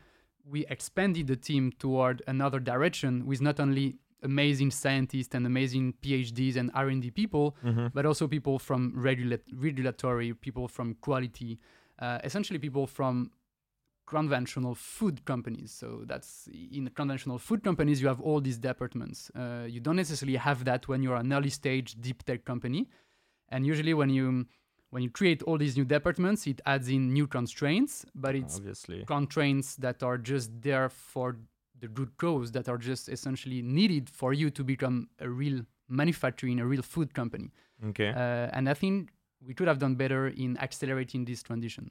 we 0.44 0.66
expanded 0.66 1.26
the 1.28 1.36
team 1.36 1.70
toward 1.78 2.22
another 2.26 2.58
direction 2.58 3.24
with 3.26 3.40
not 3.40 3.60
only 3.60 3.98
amazing 4.22 4.70
scientists 4.70 5.34
and 5.34 5.46
amazing 5.46 5.94
PhDs 6.02 6.56
and 6.56 6.70
R&D 6.74 7.10
people, 7.12 7.56
Mm-hmm. 7.64 7.86
but 7.94 8.04
also 8.06 8.28
people 8.28 8.58
from 8.58 8.92
regula- 8.94 9.38
regulatory, 9.54 10.34
people 10.34 10.68
from 10.68 10.94
quality, 11.00 11.58
uh, 11.98 12.18
essentially 12.24 12.58
people 12.58 12.86
from 12.86 13.30
conventional 14.06 14.74
food 14.74 15.24
companies. 15.24 15.70
So 15.70 16.02
that's 16.06 16.48
in 16.72 16.90
conventional 16.94 17.38
food 17.38 17.62
companies, 17.62 18.02
you 18.02 18.08
have 18.08 18.20
all 18.20 18.40
these 18.40 18.58
departments. 18.58 19.30
Uh, 19.36 19.66
you 19.68 19.80
don't 19.80 19.96
necessarily 19.96 20.36
have 20.36 20.64
that 20.64 20.88
when 20.88 21.02
you're 21.02 21.16
an 21.16 21.32
early 21.32 21.50
stage 21.50 21.94
deep 22.00 22.24
tech 22.24 22.44
company. 22.44 22.88
And 23.50 23.64
usually 23.66 23.94
when 23.94 24.10
you 24.10 24.46
when 24.90 25.04
you 25.04 25.10
create 25.10 25.44
all 25.44 25.56
these 25.56 25.76
new 25.76 25.84
departments, 25.84 26.48
it 26.48 26.60
adds 26.66 26.88
in 26.88 27.12
new 27.12 27.28
constraints, 27.28 28.04
but 28.12 28.34
it's 28.34 28.56
Obviously. 28.56 29.04
constraints 29.06 29.76
that 29.76 30.02
are 30.02 30.18
just 30.18 30.50
there 30.62 30.88
for 30.88 31.36
the 31.80 31.88
good 31.88 32.16
cause 32.16 32.52
that 32.52 32.68
are 32.68 32.78
just 32.78 33.08
essentially 33.08 33.62
needed 33.62 34.08
for 34.10 34.32
you 34.32 34.50
to 34.50 34.62
become 34.64 35.08
a 35.18 35.28
real 35.28 35.62
manufacturing, 35.88 36.60
a 36.60 36.66
real 36.66 36.82
food 36.82 37.14
company. 37.14 37.50
Okay. 37.90 38.10
Uh, 38.10 38.48
and 38.56 38.68
I 38.68 38.74
think 38.74 39.10
we 39.46 39.54
could 39.54 39.68
have 39.68 39.78
done 39.78 39.94
better 39.94 40.28
in 40.28 40.56
accelerating 40.58 41.24
this 41.24 41.42
transition. 41.42 41.90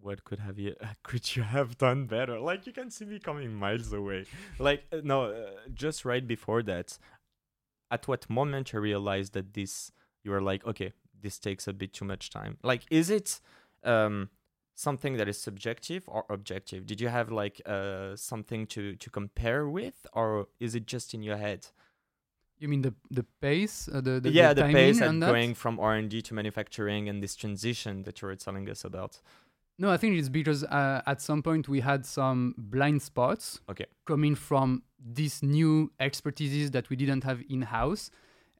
what 0.00 0.24
could 0.24 0.40
have 0.40 0.58
you 0.58 0.74
could 1.04 1.36
you 1.36 1.42
have 1.42 1.78
done 1.78 2.06
better 2.06 2.38
like 2.40 2.66
you 2.66 2.72
can 2.72 2.90
see 2.90 3.04
me 3.04 3.18
coming 3.18 3.54
miles 3.54 3.92
away 3.92 4.24
like 4.58 4.82
uh, 4.92 4.96
no 5.04 5.18
uh, 5.26 5.50
just 5.74 6.04
right 6.04 6.26
before 6.26 6.60
that 6.62 6.98
at 7.90 8.08
what 8.08 8.28
moment 8.28 8.72
you 8.72 8.80
realized 8.80 9.32
that 9.32 9.54
this 9.54 9.92
you 10.24 10.30
were 10.30 10.40
like 10.42 10.66
okay 10.66 10.92
this 11.20 11.38
takes 11.38 11.68
a 11.68 11.72
bit 11.72 11.92
too 11.92 12.04
much 12.04 12.30
time 12.30 12.56
like 12.62 12.82
is 12.90 13.10
it 13.10 13.40
um 13.84 14.28
something 14.74 15.16
that 15.16 15.28
is 15.28 15.38
subjective 15.38 16.04
or 16.06 16.24
objective 16.30 16.86
did 16.86 17.00
you 17.00 17.08
have 17.08 17.30
like 17.30 17.60
uh 17.66 18.16
something 18.16 18.66
to 18.66 18.96
to 18.96 19.10
compare 19.10 19.68
with 19.68 20.06
or 20.12 20.46
is 20.60 20.74
it 20.74 20.86
just 20.86 21.14
in 21.14 21.22
your 21.22 21.36
head 21.36 21.66
You 22.58 22.68
mean 22.68 22.82
the 22.82 22.94
the 23.10 23.24
pace, 23.40 23.88
uh, 23.88 24.00
the, 24.00 24.20
the 24.20 24.30
yeah, 24.30 24.54
the, 24.54 24.62
the 24.62 24.72
pace 24.72 25.00
and 25.00 25.22
that? 25.22 25.28
going 25.28 25.54
from 25.54 25.80
R 25.80 25.94
and 25.94 26.08
D 26.08 26.22
to 26.22 26.34
manufacturing 26.34 27.08
and 27.08 27.20
this 27.22 27.34
transition 27.36 28.04
that 28.04 28.22
you 28.22 28.28
were 28.28 28.36
telling 28.36 28.68
us 28.70 28.84
about. 28.84 29.20
No, 29.78 29.90
I 29.90 29.96
think 29.96 30.16
it's 30.16 30.28
because 30.28 30.62
uh, 30.64 31.02
at 31.06 31.20
some 31.20 31.42
point 31.42 31.68
we 31.68 31.80
had 31.80 32.06
some 32.06 32.54
blind 32.56 33.02
spots 33.02 33.60
Okay. 33.68 33.86
coming 34.04 34.36
from 34.36 34.82
these 34.98 35.42
new 35.42 35.90
expertises 35.98 36.70
that 36.72 36.88
we 36.88 36.94
didn't 36.96 37.24
have 37.24 37.42
in 37.48 37.62
house, 37.62 38.10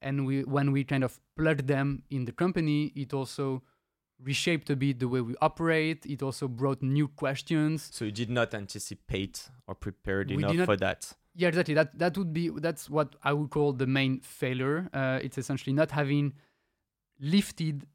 and 0.01 0.27
we 0.27 0.43
when 0.43 0.73
we 0.73 0.83
kind 0.85 1.05
of 1.05 1.21
plugged 1.37 1.69
them 1.69 2.03
in 2.11 2.25
the 2.25 2.33
company, 2.33 2.93
it 2.97 3.13
also 3.15 3.63
reshaped 4.23 4.71
a 4.71 4.77
bit 4.77 4.99
the 5.01 5.09
way 5.09 5.21
we 5.21 5.35
operate. 5.41 6.07
It 6.07 6.23
also 6.23 6.49
brought 6.49 6.83
new 6.83 7.09
questions. 7.09 7.89
So 7.93 8.05
you 8.05 8.13
did 8.13 8.31
not 8.31 8.55
anticipate 8.55 9.49
or 9.67 9.75
prepared 9.75 10.29
We 10.31 10.37
enough 10.37 10.55
not- 10.57 10.67
for 10.67 10.77
that. 10.77 11.13
Yeah, 11.35 11.49
exactly. 11.49 11.75
That 11.75 11.99
that 11.99 12.19
would 12.19 12.33
be 12.35 12.51
that's 12.51 12.91
what 12.91 13.17
I 13.23 13.33
would 13.33 13.49
call 13.51 13.73
the 13.73 13.87
main 13.87 14.21
failure. 14.21 14.91
Uh, 14.93 15.19
it's 15.23 15.39
essentially 15.39 15.73
not 15.73 15.91
having 15.91 16.35
lifted 17.21 17.87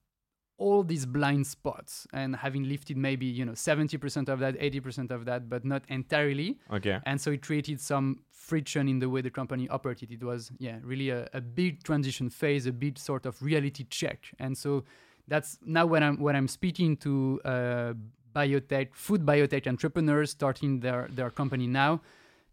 all 0.59 0.81
these 0.83 1.05
blind 1.05 1.45
spots 1.45 2.07
and 2.13 2.35
having 2.35 2.63
lifted 2.67 2.97
maybe 2.97 3.27
you 3.27 3.45
know 3.45 3.51
70% 3.51 4.27
of 4.27 4.39
that 4.39 4.55
80% 4.59 5.11
of 5.11 5.25
that 5.25 5.47
but 5.49 5.63
not 5.63 5.83
entirely 5.87 6.57
Okay. 6.73 6.99
and 7.05 7.21
so 7.21 7.29
it 7.31 7.43
created 7.43 7.79
some 7.79 8.23
friction 8.31 8.87
in 8.87 8.97
the 8.97 9.07
way 9.07 9.21
the 9.21 9.29
company 9.29 9.69
operated 9.69 10.11
it 10.11 10.23
was 10.23 10.51
yeah 10.57 10.79
really 10.83 11.11
a, 11.11 11.29
a 11.33 11.41
big 11.41 11.83
transition 11.83 12.31
phase 12.31 12.65
a 12.65 12.71
big 12.71 12.97
sort 12.97 13.27
of 13.27 13.39
reality 13.43 13.85
check 13.91 14.31
and 14.39 14.57
so 14.57 14.83
that's 15.27 15.57
now 15.65 15.85
when 15.85 16.03
i'm 16.03 16.19
when 16.19 16.35
i'm 16.35 16.47
speaking 16.47 16.95
to 16.97 17.39
uh, 17.45 17.93
biotech 18.35 18.89
food 18.93 19.25
biotech 19.25 19.67
entrepreneurs 19.67 20.31
starting 20.31 20.79
their 20.79 21.07
their 21.11 21.29
company 21.29 21.67
now 21.67 22.01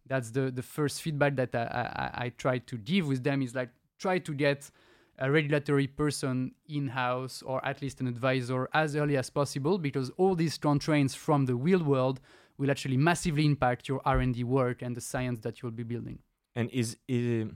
that's 0.07 0.31
the 0.31 0.51
the 0.51 0.63
first 0.63 1.03
feedback 1.03 1.37
that 1.37 1.55
i 1.55 2.11
i, 2.15 2.25
I 2.25 2.29
try 2.31 2.59
to 2.59 2.77
give 2.79 3.07
with 3.07 3.23
them 3.23 3.43
is 3.43 3.55
like 3.55 3.71
try 3.99 4.19
to 4.19 4.35
get 4.35 4.71
a 5.19 5.31
regulatory 5.31 5.87
person 5.87 6.53
in 6.69 6.89
house 6.89 7.43
or 7.43 7.65
at 7.65 7.81
least 7.81 8.01
an 8.01 8.09
advisor 8.09 8.69
as 8.75 8.97
early 8.97 9.17
as 9.17 9.31
possible 9.31 9.79
because 9.79 10.11
all 10.17 10.35
these 10.35 10.59
constraints 10.59 11.15
from 11.15 11.47
the 11.47 11.55
real 11.55 11.83
world 11.83 12.21
will 12.59 12.71
actually 12.71 12.97
massively 12.97 13.45
impact 13.45 13.89
your 13.89 14.01
R&D 14.05 14.45
work 14.45 14.83
and 14.83 14.97
the 14.97 15.01
science 15.01 15.41
that 15.41 15.63
you'll 15.63 15.73
be 15.73 15.83
building. 15.83 16.19
And 16.57 16.71
is 16.71 16.97
is 17.09 17.49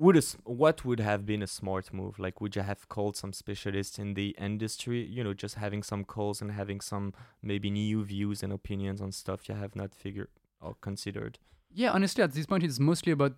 would 0.00 0.16
a, 0.16 0.22
what 0.44 0.84
would 0.84 0.98
have 0.98 1.26
been 1.26 1.42
a 1.42 1.46
smart 1.46 1.92
move? 1.92 2.18
Like, 2.18 2.40
would 2.40 2.56
you 2.56 2.62
have 2.62 2.88
called 2.88 3.16
some 3.16 3.32
specialists 3.34 3.98
in 3.98 4.14
the 4.14 4.34
industry? 4.38 5.04
You 5.04 5.22
know, 5.22 5.34
just 5.34 5.56
having 5.56 5.82
some 5.82 6.04
calls 6.04 6.40
and 6.40 6.50
having 6.52 6.80
some 6.80 7.12
maybe 7.42 7.70
new 7.70 8.02
views 8.02 8.42
and 8.42 8.52
opinions 8.52 9.00
on 9.02 9.12
stuff 9.12 9.48
you 9.48 9.54
have 9.54 9.76
not 9.76 9.94
figured 9.94 10.28
or 10.60 10.74
considered. 10.80 11.38
Yeah, 11.72 11.92
honestly, 11.92 12.24
at 12.24 12.32
this 12.32 12.46
point, 12.46 12.64
it's 12.64 12.80
mostly 12.80 13.12
about 13.12 13.34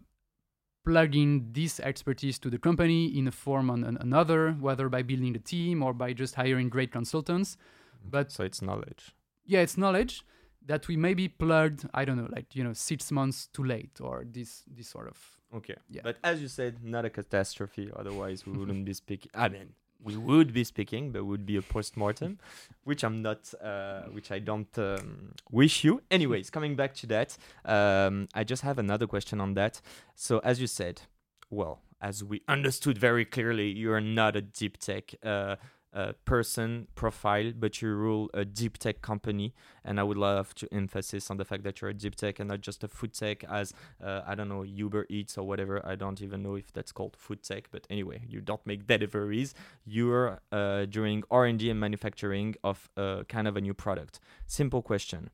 plugging 0.84 1.48
this 1.52 1.80
expertise 1.80 2.38
to 2.38 2.48
the 2.48 2.58
company 2.58 3.06
in 3.06 3.26
a 3.26 3.32
form 3.32 3.68
on 3.68 3.82
an- 3.84 3.98
another, 4.00 4.52
whether 4.52 4.88
by 4.88 5.02
building 5.02 5.34
a 5.34 5.40
team 5.40 5.82
or 5.82 5.92
by 5.92 6.12
just 6.12 6.36
hiring 6.36 6.68
great 6.68 6.92
consultants. 6.92 7.56
Mm-hmm. 7.56 8.10
But- 8.10 8.32
so 8.32 8.44
it's 8.44 8.62
knowledge. 8.62 9.14
Yeah, 9.44 9.60
it's 9.60 9.76
knowledge 9.76 10.24
that 10.64 10.86
we 10.86 10.96
maybe 10.96 11.26
plugged, 11.26 11.88
I 11.92 12.04
don't 12.04 12.16
know, 12.16 12.28
like, 12.30 12.54
you 12.54 12.62
know, 12.62 12.72
six 12.72 13.10
months 13.10 13.48
too 13.52 13.64
late 13.64 14.00
or 14.00 14.24
this, 14.24 14.62
this 14.72 14.88
sort 14.88 15.08
of. 15.08 15.18
Okay. 15.54 15.76
Yeah. 15.90 16.02
But 16.04 16.16
as 16.24 16.40
you 16.40 16.48
said, 16.48 16.82
not 16.82 17.04
a 17.04 17.10
catastrophe. 17.10 17.90
Otherwise, 17.94 18.46
we 18.46 18.52
wouldn't 18.52 18.84
be 18.84 18.94
speaking. 18.94 19.30
I 19.34 19.48
mean, 19.48 19.74
we 20.02 20.16
would 20.16 20.52
be 20.52 20.64
speaking, 20.64 21.12
but 21.12 21.24
would 21.24 21.46
be 21.46 21.56
a 21.56 21.62
post-mortem, 21.62 22.38
which 22.84 23.04
I'm 23.04 23.22
not, 23.22 23.52
uh, 23.62 24.02
which 24.04 24.30
I 24.30 24.38
don't 24.38 24.76
um, 24.78 25.34
wish 25.50 25.84
you. 25.84 26.02
Anyways, 26.10 26.50
coming 26.50 26.74
back 26.74 26.94
to 26.96 27.06
that, 27.08 27.36
um, 27.64 28.28
I 28.34 28.44
just 28.44 28.62
have 28.62 28.78
another 28.78 29.06
question 29.06 29.40
on 29.40 29.54
that. 29.54 29.80
So, 30.14 30.38
as 30.38 30.60
you 30.60 30.66
said, 30.66 31.02
well, 31.50 31.80
as 32.00 32.24
we 32.24 32.42
understood 32.48 32.98
very 32.98 33.24
clearly, 33.24 33.70
you 33.70 33.92
are 33.92 34.00
not 34.00 34.34
a 34.36 34.40
deep 34.40 34.78
tech 34.78 35.14
uh, 35.22 35.56
uh, 35.94 36.12
person 36.24 36.88
profile, 36.94 37.52
but 37.56 37.82
you 37.82 37.94
rule 37.94 38.30
a 38.34 38.44
deep 38.44 38.78
tech 38.78 39.02
company. 39.02 39.54
And 39.84 39.98
I 40.00 40.02
would 40.02 40.16
love 40.16 40.54
to 40.56 40.68
emphasize 40.72 41.30
on 41.30 41.36
the 41.36 41.44
fact 41.44 41.64
that 41.64 41.80
you're 41.80 41.90
a 41.90 41.94
deep 41.94 42.14
tech 42.14 42.38
and 42.40 42.48
not 42.48 42.60
just 42.60 42.84
a 42.84 42.88
food 42.88 43.12
tech, 43.12 43.44
as 43.44 43.72
uh, 44.02 44.22
I 44.26 44.34
don't 44.34 44.48
know 44.48 44.62
Uber 44.62 45.06
Eats 45.08 45.36
or 45.36 45.46
whatever. 45.46 45.84
I 45.84 45.96
don't 45.96 46.20
even 46.22 46.42
know 46.42 46.54
if 46.54 46.72
that's 46.72 46.92
called 46.92 47.16
food 47.16 47.42
tech, 47.42 47.68
but 47.70 47.86
anyway, 47.90 48.22
you 48.28 48.40
don't 48.40 48.64
make 48.66 48.86
deliveries. 48.86 49.54
You're 49.84 50.40
uh, 50.50 50.86
doing 50.86 51.24
R 51.30 51.46
and 51.46 51.58
D 51.58 51.70
and 51.70 51.80
manufacturing 51.80 52.54
of 52.64 52.88
uh, 52.96 53.24
kind 53.28 53.46
of 53.48 53.56
a 53.56 53.60
new 53.60 53.74
product. 53.74 54.20
Simple 54.46 54.82
question: 54.82 55.30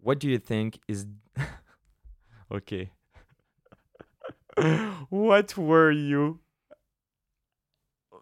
What 0.00 0.18
do 0.18 0.28
you 0.28 0.38
think 0.38 0.80
is 0.88 1.06
okay? 2.52 2.90
what 5.08 5.56
were 5.56 5.90
you? 5.90 6.40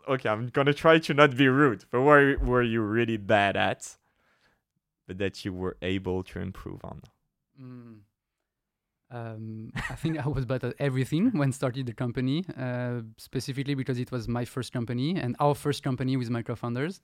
Okay, 0.09 0.29
I'm 0.29 0.49
gonna 0.49 0.73
try 0.75 0.99
to 0.99 1.15
not 1.15 1.37
be 1.37 1.49
rude, 1.49 1.85
but 1.91 2.01
what 2.03 2.41
were 2.41 2.63
you 2.63 2.81
really 2.83 3.17
bad 3.17 3.57
at, 3.57 3.97
but 5.07 5.19
that 5.19 5.45
you 5.45 5.53
were 5.53 5.77
able 5.83 6.23
to 6.25 6.39
improve 6.39 6.85
on? 6.85 7.03
Mm. 7.61 7.99
Um, 9.11 9.73
I 9.91 9.95
think 9.95 10.25
I 10.25 10.29
was 10.29 10.45
bad 10.45 10.65
at 10.65 10.75
everything 10.79 11.31
when 11.39 11.53
started 11.53 11.87
the 11.87 11.93
company, 11.93 12.45
uh, 12.59 13.03
specifically 13.19 13.75
because 13.75 13.99
it 13.99 14.11
was 14.11 14.27
my 14.29 14.45
first 14.45 14.73
company 14.73 15.17
and 15.17 15.37
our 15.41 15.55
first 15.55 15.83
company 15.83 16.17
with 16.17 16.29
my 16.31 16.43
co-founders. 16.43 17.01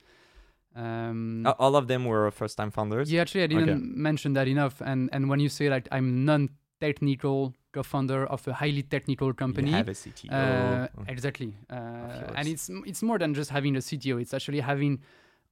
Um, 0.74 1.46
All 1.58 1.76
of 1.76 1.86
them 1.86 2.04
were 2.06 2.30
first-time 2.30 2.70
founders. 2.70 3.12
yeah, 3.12 3.20
actually, 3.20 3.42
I 3.44 3.46
didn't 3.48 3.68
Okay. 3.70 3.78
mention 3.78 4.32
that 4.34 4.48
enough. 4.48 4.80
And 4.80 5.10
and 5.12 5.28
when 5.28 5.38
you 5.40 5.48
say 5.48 5.68
like 5.68 5.86
I'm 5.92 6.24
non-technical 6.24 7.54
co-founder 7.72 8.26
of 8.26 8.46
a 8.48 8.52
highly 8.52 8.82
technical 8.82 9.32
company, 9.32 9.70
You 9.70 9.76
have 9.76 9.88
a 9.88 9.92
CTO. 9.94 10.32
uh, 10.32 10.88
Oh. 10.98 11.04
exactly. 11.08 11.54
Uh, 11.70 12.32
and 12.38 12.46
it's 12.48 12.70
it's 12.90 13.02
more 13.02 13.18
than 13.18 13.34
just 13.34 13.50
having 13.50 13.74
a 13.76 13.80
CTO. 13.80 14.20
It's 14.20 14.34
actually 14.34 14.60
having, 14.60 15.00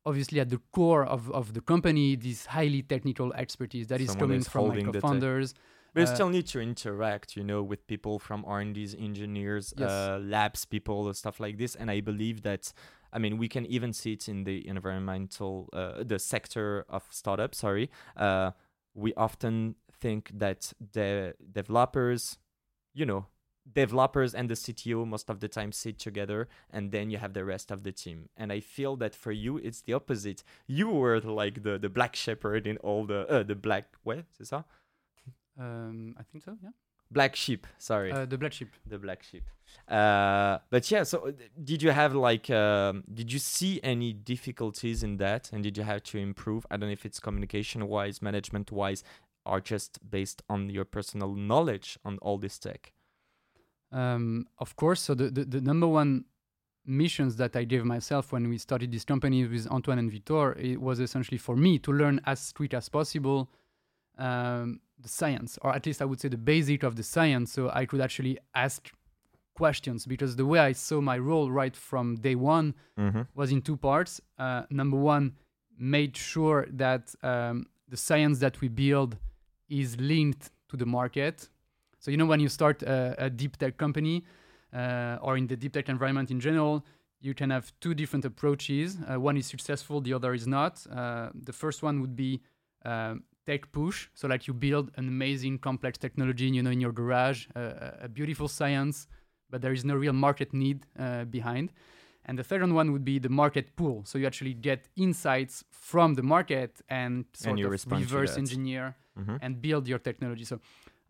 obviously, 0.04 0.38
at 0.40 0.48
the 0.50 0.61
core 0.72 1.04
of, 1.04 1.30
of 1.30 1.52
the 1.54 1.61
company, 1.61 2.16
this 2.16 2.46
highly 2.46 2.83
technical 2.83 3.33
expertise 3.35 3.87
that 3.88 4.00
is 4.00 4.09
Someone 4.09 4.20
coming 4.20 4.40
is 4.40 4.48
from 4.48 4.68
my 4.68 4.76
the 4.76 4.85
co-founders. 4.92 5.54
But 5.92 6.00
you 6.02 6.06
uh, 6.06 6.14
still 6.14 6.28
need 6.28 6.46
to 6.54 6.61
interact, 6.61 7.37
you 7.37 7.42
know, 7.42 7.62
with 7.64 7.85
people 7.88 8.18
from 8.20 8.44
R&D's 8.46 8.94
engineers, 8.94 9.74
Yes. 9.76 9.90
uh, 9.90 10.18
labs 10.22 10.64
people, 10.64 11.12
stuff 11.14 11.40
like 11.40 11.59
this. 11.59 11.74
And 11.74 11.90
I 11.90 12.00
believe 12.00 12.42
that, 12.42 12.72
I 13.12 13.18
mean, 13.18 13.38
we 13.38 13.48
can 13.48 13.66
even 13.66 13.92
see 13.92 14.12
it 14.12 14.28
in 14.28 14.44
the 14.44 14.56
environmental, 14.68 15.68
uh, 15.72 16.04
the 16.04 16.18
sector 16.20 16.85
of 16.88 17.02
startups, 17.11 17.59
Sorry, 17.59 17.90
uh, 18.16 18.52
we 18.94 19.12
often 19.14 19.74
think 20.00 20.30
that 20.38 20.72
the 20.92 21.34
developers, 21.52 22.38
you 22.94 23.06
know, 23.06 23.26
developers 23.72 24.34
and 24.34 24.48
the 24.48 24.54
CTO 24.54 25.06
most 25.06 25.30
of 25.30 25.38
the 25.40 25.48
time 25.48 25.70
sit 25.72 25.98
together, 25.98 26.48
and 26.70 26.90
then 26.90 27.10
you 27.10 27.18
have 27.18 27.34
the 27.34 27.44
rest 27.44 27.70
of 27.70 27.82
the 27.82 27.92
team. 27.92 28.28
And 28.36 28.50
I 28.52 28.60
feel 28.60 28.96
that 28.96 29.14
for 29.14 29.32
you, 29.32 29.58
it's 29.58 29.82
the 29.82 29.92
opposite. 29.94 30.42
You 30.66 30.88
were 30.88 31.20
like 31.20 31.62
the 31.62 31.78
the 31.78 31.88
black 31.88 32.16
shepherd 32.16 32.66
in 32.66 32.76
all 32.78 33.04
the 33.06 33.20
uh, 33.28 33.42
the 33.44 33.54
black 33.54 33.84
ouais, 34.04 34.24
c'est 34.36 34.44
ça? 34.46 34.64
Um, 35.58 36.14
I 36.18 36.22
think 36.22 36.44
so. 36.44 36.56
Yeah. 36.62 36.70
Black 37.12 37.34
sheep. 37.34 37.66
Sorry, 37.78 38.12
Uh, 38.12 38.24
the 38.24 38.38
black 38.38 38.52
sheep. 38.52 38.68
the 38.86 38.96
black 38.98 39.22
sheep. 39.24 39.42
Uh, 39.88 40.58
but 40.70 40.88
yeah. 40.92 41.02
So, 41.02 41.26
uh, 41.28 41.32
did 41.62 41.82
you 41.82 41.90
have 41.90 42.14
like, 42.14 42.48
um, 42.50 43.02
did 43.12 43.32
you 43.32 43.40
see 43.40 43.80
any 43.82 44.12
difficulties 44.12 45.02
in 45.02 45.16
that, 45.16 45.50
and 45.52 45.62
did 45.62 45.76
you 45.76 45.82
have 45.82 46.02
to 46.04 46.18
improve? 46.18 46.64
I 46.70 46.76
don't 46.76 46.88
know 46.88 46.92
if 46.92 47.04
it's 47.04 47.18
communication 47.18 47.88
wise, 47.88 48.22
management 48.22 48.70
wise, 48.70 49.02
or 49.50 49.60
just 49.60 49.98
based 50.10 50.42
on 50.48 50.70
your 50.70 50.84
personal 50.96 51.34
knowledge 51.34 51.98
on 52.04 52.18
all 52.22 52.38
this 52.38 52.58
tech. 52.58 52.92
Um, 53.92 54.46
of 54.58 54.76
course. 54.76 55.00
So 55.06 55.14
the, 55.14 55.28
the 55.36 55.44
the 55.44 55.60
number 55.60 55.88
one 56.00 56.24
missions 56.86 57.36
that 57.36 57.54
I 57.56 57.64
gave 57.64 57.84
myself 57.84 58.32
when 58.32 58.48
we 58.48 58.58
started 58.58 58.90
this 58.90 59.04
company 59.04 59.46
with 59.46 59.66
Antoine 59.76 59.98
and 59.98 60.10
Victor, 60.10 60.44
it 60.58 60.80
was 60.80 60.98
essentially 61.00 61.38
for 61.38 61.56
me 61.56 61.78
to 61.80 61.92
learn 61.92 62.20
as 62.24 62.52
quick 62.52 62.72
as 62.74 62.88
possible 62.88 63.50
um, 64.18 64.80
the 64.98 65.08
science, 65.08 65.58
or 65.62 65.74
at 65.74 65.86
least 65.86 66.00
I 66.02 66.04
would 66.04 66.20
say 66.20 66.28
the 66.28 66.36
basic 66.54 66.82
of 66.82 66.94
the 66.94 67.02
science, 67.02 67.52
so 67.52 67.70
I 67.72 67.86
could 67.86 68.00
actually 68.00 68.38
ask 68.54 68.90
questions. 69.54 70.06
Because 70.06 70.36
the 70.36 70.46
way 70.46 70.58
I 70.70 70.72
saw 70.72 71.00
my 71.00 71.18
role 71.18 71.50
right 71.50 71.76
from 71.76 72.16
day 72.16 72.34
one 72.34 72.74
Mm-hmm. 72.98 73.22
was 73.34 73.50
in 73.50 73.60
two 73.62 73.76
parts. 73.76 74.20
Uh, 74.38 74.62
number 74.70 74.96
one, 75.14 75.32
made 75.78 76.14
sure 76.16 76.66
that 76.84 77.14
um, 77.22 77.66
the 77.88 77.96
science 77.96 78.38
that 78.40 78.60
we 78.60 78.68
build 78.68 79.16
is 79.70 79.98
linked 79.98 80.50
to 80.68 80.76
the 80.76 80.87
market. 80.87 81.48
So 81.98 82.11
you 82.11 82.16
know 82.16 82.26
when 82.26 82.40
you 82.40 82.48
start 82.48 82.83
a, 82.83 83.14
a 83.26 83.30
deep 83.30 83.56
tech 83.56 83.76
company 83.76 84.24
uh, 84.74 85.18
or 85.22 85.37
in 85.37 85.46
the 85.46 85.56
deep 85.56 85.72
tech 85.72 85.88
environment 85.88 86.30
in 86.30 86.40
general, 86.40 86.85
you 87.20 87.35
can 87.35 87.50
have 87.50 87.72
two 87.80 87.94
different 87.94 88.24
approaches. 88.24 88.98
Uh, 89.11 89.20
one 89.20 89.37
is 89.37 89.46
successful, 89.46 90.00
the 90.00 90.14
other 90.14 90.33
is 90.35 90.46
not. 90.46 90.85
Uh, 90.90 91.30
the 91.35 91.52
first 91.52 91.83
one 91.83 92.00
would 92.00 92.16
be 92.16 92.40
um, 92.85 93.22
tech 93.46 93.70
push. 93.72 94.09
So 94.14 94.26
like 94.28 94.46
you 94.46 94.54
build 94.54 94.90
an 94.96 95.06
amazing 95.09 95.59
complex 95.59 95.98
technology, 95.98 96.46
you 96.46 96.62
know, 96.62 96.70
in 96.70 96.80
your 96.80 96.92
garage, 96.92 97.46
a 97.54 98.09
beautiful 98.09 98.49
science, 98.49 99.07
but 99.51 99.61
there 99.61 99.72
is 99.72 99.84
no 99.84 99.94
real 99.94 100.12
market 100.12 100.55
need 100.55 100.86
uh, 100.99 101.24
behind. 101.24 101.72
And 102.31 102.39
the 102.39 102.45
third 102.45 102.62
one 102.72 102.93
would 102.93 103.05
be 103.05 103.18
the 103.18 103.28
market 103.28 103.74
pool. 103.74 103.97
So 104.05 104.16
you 104.16 104.26
actually 104.26 104.55
get 104.55 104.87
insights 104.97 105.64
from 105.89 106.14
the 106.14 106.22
market 106.22 106.81
and 106.89 107.24
sort 107.35 107.59
you 107.59 107.66
of 107.66 107.72
reverse 108.03 108.37
engineer 108.39 108.95
Mm-hmm. 109.18 109.37
and 109.43 109.61
build 109.61 109.89
your 109.89 109.99
technology. 109.99 110.45
So 110.45 110.61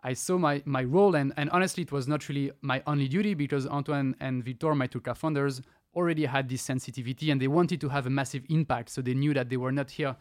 I 0.03 0.15
saw 0.15 0.39
my, 0.39 0.63
my 0.65 0.83
role, 0.83 1.15
and, 1.15 1.29
and 1.37 1.51
honestly, 1.51 1.83
it 1.83 1.93
was 1.93 2.09
not 2.09 2.29
really 2.31 2.51
my 2.63 2.83
only 2.87 3.09
duty 3.09 3.35
because 3.35 3.67
Antoine 3.67 4.17
and 4.21 4.43
Victor, 4.43 4.75
my 4.75 4.87
two 4.87 5.01
co 5.01 5.13
founders, 5.15 5.61
already 5.95 6.25
had 6.25 6.49
this 6.49 6.63
sensitivity 6.63 7.31
and 7.31 7.39
they 7.43 7.47
wanted 7.59 7.79
to 7.83 7.89
have 7.91 8.07
a 8.07 8.11
massive 8.11 8.43
impact. 8.49 8.89
So 8.89 9.03
they 9.03 9.15
knew 9.15 9.35
that 9.35 9.51
they 9.51 9.59
were 9.59 9.71
not 9.81 9.91
here 9.99 10.17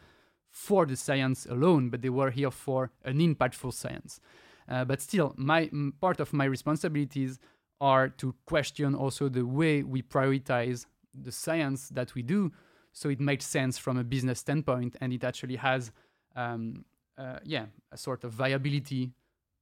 for 0.51 0.85
the 0.85 0.97
science 0.97 1.45
alone, 1.55 1.89
but 1.89 2.01
they 2.01 2.09
were 2.09 2.31
here 2.31 2.51
for 2.51 2.91
an 3.05 3.19
impactful 3.19 3.73
science. 3.73 4.19
Uh, 4.67 4.83
but 4.85 4.99
still, 5.01 5.33
my 5.37 5.61
m- 5.71 5.93
part 6.01 6.19
of 6.19 6.33
my 6.33 6.45
responsibilities 6.45 7.39
are 7.81 8.09
to 8.09 8.35
question 8.45 8.95
also 8.95 9.29
the 9.29 9.45
way 9.45 9.83
we 9.83 10.01
prioritize 10.01 10.85
the 11.13 11.31
science 11.31 11.89
that 11.89 12.13
we 12.15 12.21
do, 12.21 12.51
so 12.91 13.09
it 13.09 13.19
makes 13.19 13.45
sense 13.45 13.77
from 13.77 13.97
a 13.97 14.03
business 14.03 14.39
standpoint, 14.39 14.95
and 15.01 15.13
it 15.13 15.23
actually 15.23 15.55
has, 15.55 15.91
um, 16.35 16.85
uh, 17.17 17.39
yeah, 17.43 17.65
a 17.91 17.97
sort 17.97 18.23
of 18.23 18.31
viability 18.31 19.11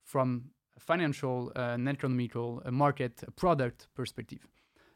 from 0.03 0.51
a 0.75 0.79
financial, 0.79 1.51
uh, 1.55 1.75
an 1.75 1.87
economical, 1.87 2.61
a 2.65 2.71
market, 2.71 3.23
a 3.27 3.31
product 3.31 3.87
perspective. 3.95 4.47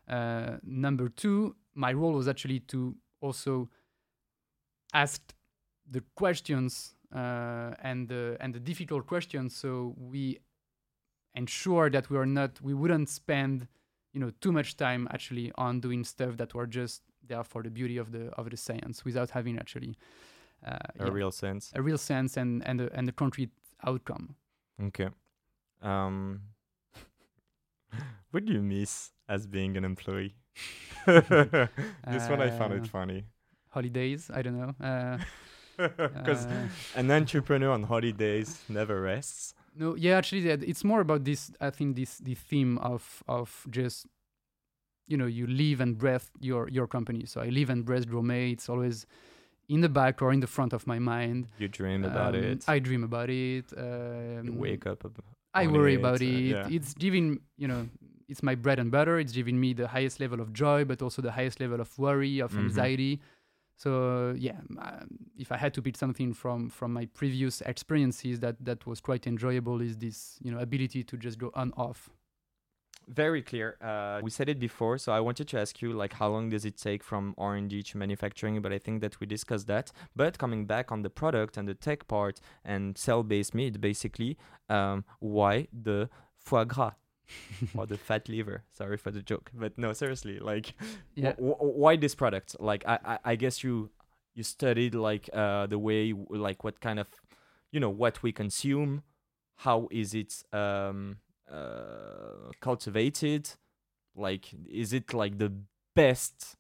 Uh, 0.07 0.57
number 0.63 1.09
two, 1.09 1.55
my 1.75 1.93
role 1.93 2.13
was 2.13 2.27
actually 2.27 2.59
to 2.59 2.95
also 3.21 3.69
ask 4.93 5.33
the 5.89 6.03
questions 6.15 6.95
uh, 7.13 7.71
and 7.83 8.07
the 8.07 8.37
and 8.39 8.53
the 8.53 8.59
difficult 8.59 9.05
questions, 9.05 9.55
so 9.55 9.93
we 9.97 10.39
ensure 11.35 11.89
that 11.89 12.09
we 12.09 12.17
are 12.17 12.25
not 12.25 12.59
we 12.61 12.73
wouldn't 12.73 13.09
spend 13.09 13.67
you 14.13 14.19
know 14.19 14.31
too 14.41 14.51
much 14.51 14.75
time 14.77 15.07
actually 15.11 15.51
on 15.55 15.79
doing 15.79 16.03
stuff 16.03 16.37
that 16.37 16.53
were 16.53 16.67
just 16.67 17.01
there 17.27 17.43
for 17.43 17.63
the 17.63 17.69
beauty 17.69 17.97
of 17.97 18.11
the 18.11 18.29
of 18.37 18.49
the 18.49 18.57
science 18.57 19.05
without 19.05 19.29
having 19.31 19.57
actually 19.59 19.95
uh, 20.67 20.77
a 20.99 21.05
yeah, 21.05 21.11
real 21.11 21.31
sense. 21.31 21.71
a 21.75 21.81
real 21.81 21.97
sense 21.97 22.37
and 22.37 22.61
and 22.67 22.81
a, 22.81 22.89
and 22.93 23.09
a 23.09 23.11
concrete 23.11 23.51
outcome. 23.85 24.35
Okay. 24.83 25.09
Um, 25.81 26.41
what 28.31 28.45
do 28.45 28.53
you 28.53 28.61
miss 28.61 29.11
as 29.27 29.47
being 29.47 29.77
an 29.77 29.83
employee? 29.85 30.35
this 31.05 32.29
one 32.29 32.41
I 32.41 32.49
found 32.49 32.73
it 32.73 32.83
Uh, 32.83 32.85
funny. 32.85 33.23
Holidays, 33.69 34.29
I 34.33 34.41
don't 34.41 34.57
know. 34.57 34.75
Uh, 34.85 35.17
Because 35.77 36.45
uh, 36.45 36.67
an 36.95 37.09
entrepreneur 37.09 37.71
on 37.71 37.83
holidays 37.83 38.59
never 38.69 39.01
rests. 39.01 39.55
No, 39.75 39.95
yeah, 39.95 40.17
actually, 40.17 40.47
it's 40.49 40.83
more 40.83 41.01
about 41.01 41.23
this. 41.23 41.51
I 41.61 41.69
think 41.69 41.95
this 41.95 42.17
the 42.19 42.35
theme 42.35 42.77
of 42.79 43.23
of 43.27 43.65
just 43.69 44.05
you 45.07 45.17
know 45.17 45.25
you 45.25 45.47
live 45.47 45.81
and 45.81 45.97
breathe 45.97 46.23
your 46.39 46.67
your 46.69 46.87
company. 46.87 47.25
So 47.25 47.41
I 47.41 47.49
live 47.49 47.69
and 47.69 47.85
breathe 47.85 48.05
Gourmey. 48.05 48.51
It's 48.53 48.69
always 48.69 49.05
in 49.69 49.81
the 49.81 49.89
back 49.89 50.21
or 50.21 50.33
in 50.33 50.39
the 50.41 50.47
front 50.47 50.73
of 50.73 50.85
my 50.87 50.99
mind. 50.99 51.47
You 51.57 51.67
dream 51.69 52.03
about 52.03 52.35
Um, 52.35 52.43
it. 52.43 52.65
I 52.67 52.79
dream 52.79 53.03
about 53.03 53.29
it. 53.29 53.71
you 53.71 53.77
Um, 54.49 54.57
wake 54.57 54.85
up. 54.85 55.05
I 55.53 55.67
worry 55.67 55.93
it, 55.95 55.99
about 55.99 56.21
uh, 56.21 56.25
it. 56.25 56.55
yeah. 56.55 56.67
It's 56.69 56.93
giving 56.93 57.39
you 57.57 57.67
know 57.67 57.87
it's 58.27 58.43
my 58.43 58.55
bread 58.55 58.79
and 58.79 58.91
butter. 58.91 59.19
It's 59.19 59.33
giving 59.33 59.59
me 59.59 59.73
the 59.73 59.87
highest 59.87 60.19
level 60.19 60.39
of 60.41 60.51
joy, 60.53 60.85
but 60.85 61.01
also 61.01 61.21
the 61.21 61.31
highest 61.31 61.59
level 61.59 61.79
of 61.81 61.97
worry, 61.97 62.39
of 62.41 62.51
Mhm. 62.53 62.59
anxiety. 62.59 63.19
So 63.81 64.35
yeah, 64.37 64.59
um, 64.77 65.07
if 65.39 65.51
I 65.51 65.57
had 65.57 65.73
to 65.73 65.81
pick 65.81 65.97
something 65.97 66.33
from 66.33 66.69
from 66.69 66.93
my 66.93 67.07
previous 67.19 67.61
experiences 67.61 68.39
that 68.41 68.55
that 68.63 68.85
was 68.85 69.01
quite 69.01 69.25
enjoyable, 69.25 69.81
is 69.81 69.97
this 69.97 70.37
you 70.43 70.51
know 70.51 70.59
ability 70.59 71.03
to 71.03 71.17
just 71.17 71.39
go 71.39 71.49
on 71.55 71.73
off. 71.75 72.09
Very 73.07 73.41
clear. 73.41 73.77
Uh, 73.81 74.19
we 74.21 74.29
said 74.29 74.49
it 74.49 74.59
before, 74.59 74.99
so 74.99 75.11
I 75.11 75.19
wanted 75.19 75.47
to 75.47 75.59
ask 75.59 75.81
you, 75.81 75.93
like, 75.93 76.13
how 76.13 76.29
long 76.29 76.49
does 76.49 76.63
it 76.63 76.77
take 76.77 77.03
from 77.03 77.33
R 77.39 77.55
and 77.55 77.67
D 77.71 77.81
to 77.81 77.97
manufacturing? 77.97 78.61
But 78.61 78.71
I 78.71 78.77
think 78.77 79.01
that 79.01 79.19
we 79.19 79.25
discussed 79.25 79.65
that. 79.65 79.91
But 80.15 80.37
coming 80.37 80.67
back 80.67 80.91
on 80.91 81.01
the 81.01 81.09
product 81.09 81.57
and 81.57 81.67
the 81.67 81.73
tech 81.73 82.07
part 82.07 82.39
and 82.63 82.95
cell-based 82.95 83.55
meat, 83.55 83.81
basically, 83.81 84.37
um, 84.69 85.05
why 85.19 85.67
the 85.73 86.09
foie 86.37 86.65
gras 86.65 86.93
or 87.75 87.85
the 87.85 87.97
fat 87.97 88.27
liver? 88.29 88.63
Sorry 88.71 88.97
for 88.97 89.11
the 89.11 89.21
joke, 89.21 89.51
but 89.53 89.77
no, 89.77 89.93
seriously, 89.93 90.39
like, 90.39 90.73
Yeah. 91.15 91.33
wh- 91.33 91.57
wh- 91.59 91.75
why 91.77 91.95
this 91.95 92.15
product? 92.15 92.55
Like, 92.59 92.83
I, 92.87 92.99
I, 93.05 93.19
I 93.31 93.35
guess 93.35 93.63
you 93.63 93.89
you 94.33 94.43
studied 94.43 94.95
like 94.95 95.29
uh, 95.33 95.67
the 95.67 95.77
way, 95.77 96.13
like, 96.29 96.63
what 96.63 96.79
kind 96.79 96.99
of, 96.99 97.09
you 97.71 97.79
know, 97.79 97.89
what 97.89 98.23
we 98.23 98.31
consume, 98.31 99.03
how 99.57 99.87
is 99.91 100.13
it 100.13 100.43
um, 100.53 101.17
uh, 101.51 102.51
cultivated? 102.61 103.49
Like, 104.15 104.45
is 104.69 104.93
it 104.93 105.13
like 105.13 105.37
the 105.37 105.51
best 105.95 106.55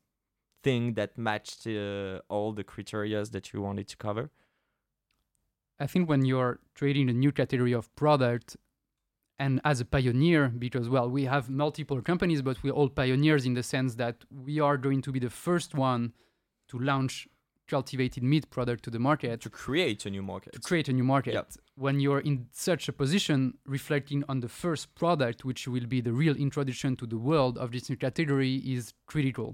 thing 0.63 0.93
that 0.95 1.17
matched 1.17 1.65
uh, 1.65 2.19
all 2.29 2.51
the 2.53 2.63
criteria 2.63 3.23
that 3.25 3.53
you 3.53 3.61
wanted 3.61 3.87
to 3.87 3.97
cover? 3.97 4.29
I 5.79 5.87
think 5.87 6.09
when 6.09 6.25
you're 6.25 6.59
creating 6.75 7.09
a 7.09 7.13
new 7.13 7.31
category 7.31 7.71
of 7.73 7.93
product, 7.95 8.55
and 9.43 9.59
as 9.71 9.77
a 9.85 9.87
pioneer, 9.95 10.41
because 10.65 10.87
well, 10.95 11.09
we 11.17 11.23
have 11.35 11.49
multiple 11.49 11.99
companies, 12.11 12.41
but 12.47 12.55
we're 12.63 12.77
all 12.79 12.89
pioneers 13.01 13.43
in 13.49 13.53
the 13.59 13.65
sense 13.75 13.91
that 14.03 14.17
we 14.47 14.55
are 14.67 14.77
going 14.77 15.01
to 15.07 15.11
be 15.15 15.19
the 15.27 15.33
first 15.47 15.73
one 15.73 16.13
to 16.69 16.75
launch 16.91 17.27
cultivated 17.67 18.21
meat 18.31 18.45
product 18.55 18.83
to 18.85 18.91
the 18.95 18.99
market 19.09 19.35
To 19.41 19.49
create 19.49 20.01
a 20.05 20.11
new 20.15 20.21
market. 20.33 20.51
to 20.53 20.59
create 20.69 20.87
a 20.89 20.95
new 20.99 21.07
market. 21.15 21.33
Yep. 21.33 21.47
When 21.85 21.95
you're 22.03 22.23
in 22.29 22.37
such 22.69 22.83
a 22.91 22.93
position, 23.03 23.39
reflecting 23.77 24.21
on 24.31 24.37
the 24.45 24.51
first 24.63 24.93
product, 25.01 25.37
which 25.49 25.61
will 25.73 25.87
be 25.95 25.99
the 26.07 26.13
real 26.23 26.35
introduction 26.47 26.91
to 27.01 27.05
the 27.13 27.17
world 27.29 27.53
of 27.63 27.67
this 27.71 27.89
new 27.89 27.97
category, 28.07 28.53
is 28.75 28.93
critical. 29.11 29.49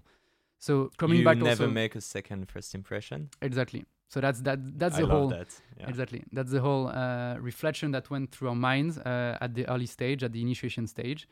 So 0.59 0.91
coming 0.97 1.19
you 1.19 1.25
back 1.25 1.37
never 1.37 1.49
also 1.49 1.67
make 1.67 1.95
a 1.95 2.01
second 2.01 2.49
first 2.49 2.73
impression. 2.75 3.29
exactly. 3.41 3.85
So 4.09 4.21
that's 4.21 4.39
that. 4.41 4.59
That's 4.79 4.95
I 4.95 5.01
the 5.01 5.07
whole 5.07 5.27
that. 5.29 5.47
Yeah. 5.79 5.89
Exactly. 5.89 6.23
That's 6.31 6.51
the 6.51 6.61
whole 6.61 6.87
uh, 6.87 7.35
reflection 7.39 7.91
that 7.91 8.09
went 8.09 8.31
through 8.31 8.49
our 8.49 8.55
minds 8.55 8.97
uh, 8.97 9.37
at 9.41 9.53
the 9.53 9.67
early 9.67 9.85
stage, 9.85 10.23
at 10.23 10.31
the 10.31 10.41
initiation 10.41 10.87
stage. 10.87 11.27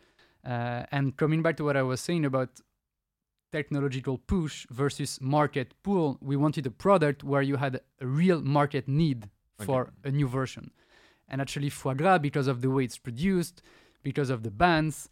Uh, 0.45 0.83
and 0.91 1.15
coming 1.17 1.41
back 1.41 1.57
to 1.57 1.63
what 1.63 1.77
I 1.77 1.83
was 1.83 2.01
saying 2.01 2.25
about 2.25 2.49
technological 3.51 4.17
push 4.17 4.67
versus 4.69 5.19
market 5.21 5.73
pull, 5.83 6.17
we 6.21 6.35
wanted 6.35 6.65
a 6.65 6.71
product 6.71 7.23
where 7.23 7.41
you 7.41 7.55
had 7.55 7.79
a 8.01 8.05
real 8.05 8.41
market 8.41 8.87
need 8.87 9.29
for 9.59 9.93
a 10.03 10.11
new 10.11 10.27
version. 10.27 10.71
And 11.29 11.41
actually, 11.41 11.69
foie 11.69 11.93
gras, 11.93 12.19
because 12.19 12.47
of 12.47 12.61
the 12.61 12.69
way 12.69 12.83
it's 12.83 12.97
produced, 12.97 13.61
because 14.03 14.29
of 14.29 14.43
the 14.43 14.51
bans, 14.51 15.09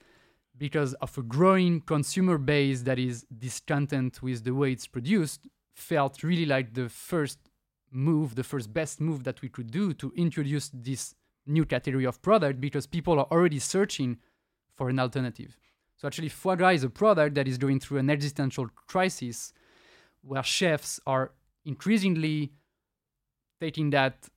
because 0.57 0.93
of 0.95 1.17
a 1.17 1.21
growing 1.21 1.81
consumer 1.81 2.37
base 2.37 2.81
that 2.81 2.99
is 2.99 3.25
discontent 3.37 4.21
with 4.21 4.43
the 4.43 4.53
way 4.53 4.71
it's 4.71 4.87
produced, 4.87 5.47
felt 5.75 6.23
really 6.23 6.45
like 6.45 6.73
the 6.73 6.89
first 6.89 7.39
move, 7.91 8.35
the 8.35 8.43
first 8.43 8.73
best 8.73 9.01
move 9.01 9.23
that 9.23 9.41
we 9.41 9.49
could 9.49 9.71
do 9.71 9.93
to 9.93 10.11
introduce 10.15 10.69
this 10.73 11.15
new 11.45 11.65
category 11.65 12.05
of 12.05 12.21
product 12.21 12.61
because 12.61 12.87
people 12.87 13.19
are 13.19 13.27
already 13.31 13.59
searching 13.59 14.17
for 14.75 14.89
an 14.89 14.99
alternative. 14.99 15.57
So 15.97 16.07
actually, 16.07 16.29
foie 16.29 16.55
gras 16.55 16.69
is 16.69 16.83
a 16.83 16.89
product 16.89 17.35
that 17.35 17.47
is 17.47 17.57
going 17.57 17.79
through 17.79 17.99
an 17.99 18.09
existential 18.09 18.67
crisis 18.87 19.53
where 20.21 20.43
chefs 20.43 20.99
are 21.05 21.31
increasingly 21.65 22.51
taking 23.59 23.89
that 23.91 24.29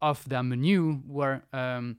off 0.00 0.24
their 0.24 0.42
menu, 0.42 0.94
where 1.06 1.42
um, 1.52 1.98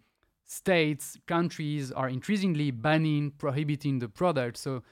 states, 0.52 1.18
countries 1.28 1.91
are 1.91 2.10
increasingly 2.10 2.72
banning, 2.72 3.32
prohibiting 3.32 3.99
the 3.99 4.10
product. 4.10 4.58
So, 4.58 4.84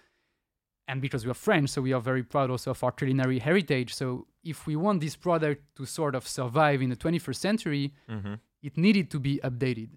and 0.88 1.02
because 1.02 1.26
we 1.26 1.32
are 1.32 1.36
French, 1.36 1.70
so 1.70 1.82
we 1.82 1.94
are 1.94 2.02
very 2.02 2.24
proud 2.24 2.50
also 2.50 2.72
of 2.72 2.84
our 2.84 2.92
culinary 2.92 3.40
heritage. 3.40 3.94
So, 3.94 4.26
if 4.44 4.66
we 4.66 4.76
want 4.76 5.02
this 5.02 5.16
product 5.16 5.64
to 5.76 5.86
sort 5.86 6.16
of 6.16 6.28
survive 6.28 6.82
in 6.82 6.90
the 6.90 6.96
21st 6.96 7.36
century, 7.36 7.94
hmm 8.08 8.36
it 8.62 8.78
needed 8.78 9.10
to 9.10 9.20
be 9.22 9.40
updated. 9.42 9.88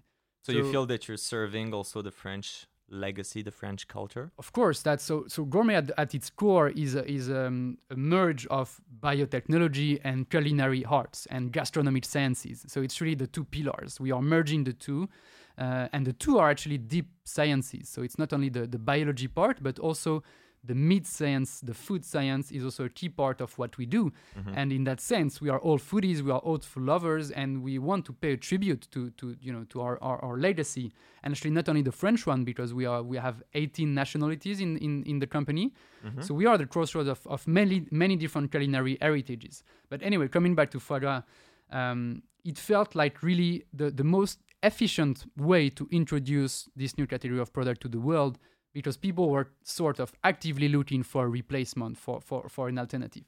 So, 0.43 0.53
you 0.53 0.71
feel 0.71 0.85
that 0.85 1.09
you're 1.09 1.17
serving 1.17 1.73
also 1.73 2.01
the 2.01 2.11
French 2.11 2.65
legacy, 2.89 3.41
the 3.41 3.51
French 3.51 3.87
culture? 3.87 4.31
Of 4.37 4.53
course, 4.53 4.81
that's 4.81 5.03
so. 5.03 5.25
So 5.27 5.45
Gourmey 5.45 5.73
at, 5.73 5.91
at 5.97 6.15
its 6.15 6.29
core 6.29 6.69
is 6.69 6.95
a, 6.95 7.03
is 7.09 7.29
um, 7.29 7.77
a 7.89 7.95
merge 7.95 8.45
of 8.47 8.79
biotechnology 9.01 9.99
and 10.03 10.29
culinary 10.29 10.85
arts 10.85 11.25
and 11.29 11.51
gastronomic 11.51 12.05
sciences. 12.05 12.65
So 12.67 12.81
it's 12.81 13.01
really 13.01 13.15
the 13.15 13.27
two 13.27 13.43
pillars. 13.43 13.99
We 13.99 14.11
are 14.11 14.21
merging 14.21 14.63
the 14.63 14.73
two, 14.73 15.09
uh, 15.57 15.87
and 15.93 16.05
the 16.05 16.13
two 16.13 16.39
are 16.39 16.49
actually 16.49 16.77
deep 16.77 17.07
sciences. 17.23 17.89
So 17.89 18.01
it's 18.01 18.17
not 18.17 18.33
only 18.33 18.49
the 18.49 18.67
the 18.67 18.79
biology 18.79 19.27
part, 19.27 19.61
but 19.61 19.79
also 19.79 20.23
the 20.65 20.73
meat 20.75 21.05
science, 21.05 21.59
the 21.59 21.73
food 21.73 22.05
science 22.05 22.49
is 22.49 22.63
also 22.63 22.85
a 22.85 22.89
key 22.89 23.09
part 23.09 23.41
of 23.41 23.57
what 23.57 23.77
we 23.77 23.85
do. 23.85 24.13
Mhm. 24.37 24.53
And 24.55 24.71
in 24.71 24.85
that 24.85 25.01
sense, 25.01 25.41
we 25.41 25.49
are 25.49 25.59
all 25.59 25.77
foodies, 25.77 26.21
we 26.21 26.31
are 26.31 26.39
all 26.39 26.57
food 26.59 26.83
lovers, 26.83 27.31
and 27.31 27.61
we 27.61 27.77
want 27.79 28.05
to 28.05 28.13
pay 28.13 28.31
a 28.31 28.37
tribute 28.37 28.87
to, 28.91 29.09
to 29.19 29.35
you 29.41 29.51
know 29.51 29.65
to 29.65 29.81
our, 29.81 29.97
our, 30.01 30.23
our 30.23 30.37
legacy. 30.37 30.93
And 31.21 31.33
actually, 31.33 31.51
not 31.51 31.67
only 31.67 31.81
the 31.81 31.91
French 31.91 32.25
one, 32.25 32.45
because 32.45 32.73
we 32.73 32.85
are 32.85 33.03
we 33.03 33.17
have 33.17 33.43
18 33.53 33.93
nationalities 33.93 34.61
in, 34.61 34.77
in, 34.77 35.03
in 35.03 35.19
the 35.19 35.27
company. 35.27 35.73
Mhm. 36.05 36.23
So 36.23 36.33
we 36.33 36.45
are 36.45 36.57
the 36.57 36.65
crossroads 36.67 37.09
of, 37.09 37.19
of 37.27 37.45
many 37.45 37.85
many 37.91 38.15
different 38.15 38.49
culinary 38.51 38.97
heritages. 39.01 39.63
But 39.89 40.01
anyway, 40.01 40.29
coming 40.29 40.55
back 40.55 40.71
to 40.71 40.79
foie 40.79 40.99
gras, 40.99 41.23
um, 41.71 42.23
it 42.45 42.57
felt 42.57 42.95
like 42.95 43.21
really 43.21 43.65
the, 43.73 43.91
the 43.91 44.03
most 44.03 44.39
efficient 44.63 45.25
way 45.37 45.69
to 45.69 45.87
introduce 45.91 46.69
this 46.75 46.97
new 46.97 47.05
category 47.05 47.39
of 47.39 47.53
product 47.53 47.81
to 47.81 47.87
the 47.87 47.99
world 47.99 48.39
because 48.73 48.97
people 48.97 49.29
were 49.29 49.49
sort 49.63 49.99
of 49.99 50.13
actively 50.23 50.67
looking 50.67 51.03
for 51.03 51.25
a 51.25 51.29
replacement 51.29 51.97
for, 51.97 52.19
for, 52.19 52.49
for 52.49 52.67
an 52.69 52.79
alternative. 52.79 53.23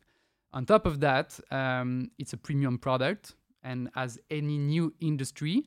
On 0.54 0.66
top 0.66 0.86
of 0.86 1.02
that, 1.02 1.40
um, 1.52 2.10
it's 2.18 2.34
a 2.34 2.38
premium 2.38 2.78
product, 2.78 3.36
and 3.62 3.90
as 3.96 4.18
any 4.32 4.58
new 4.58 4.94
industry, 5.02 5.66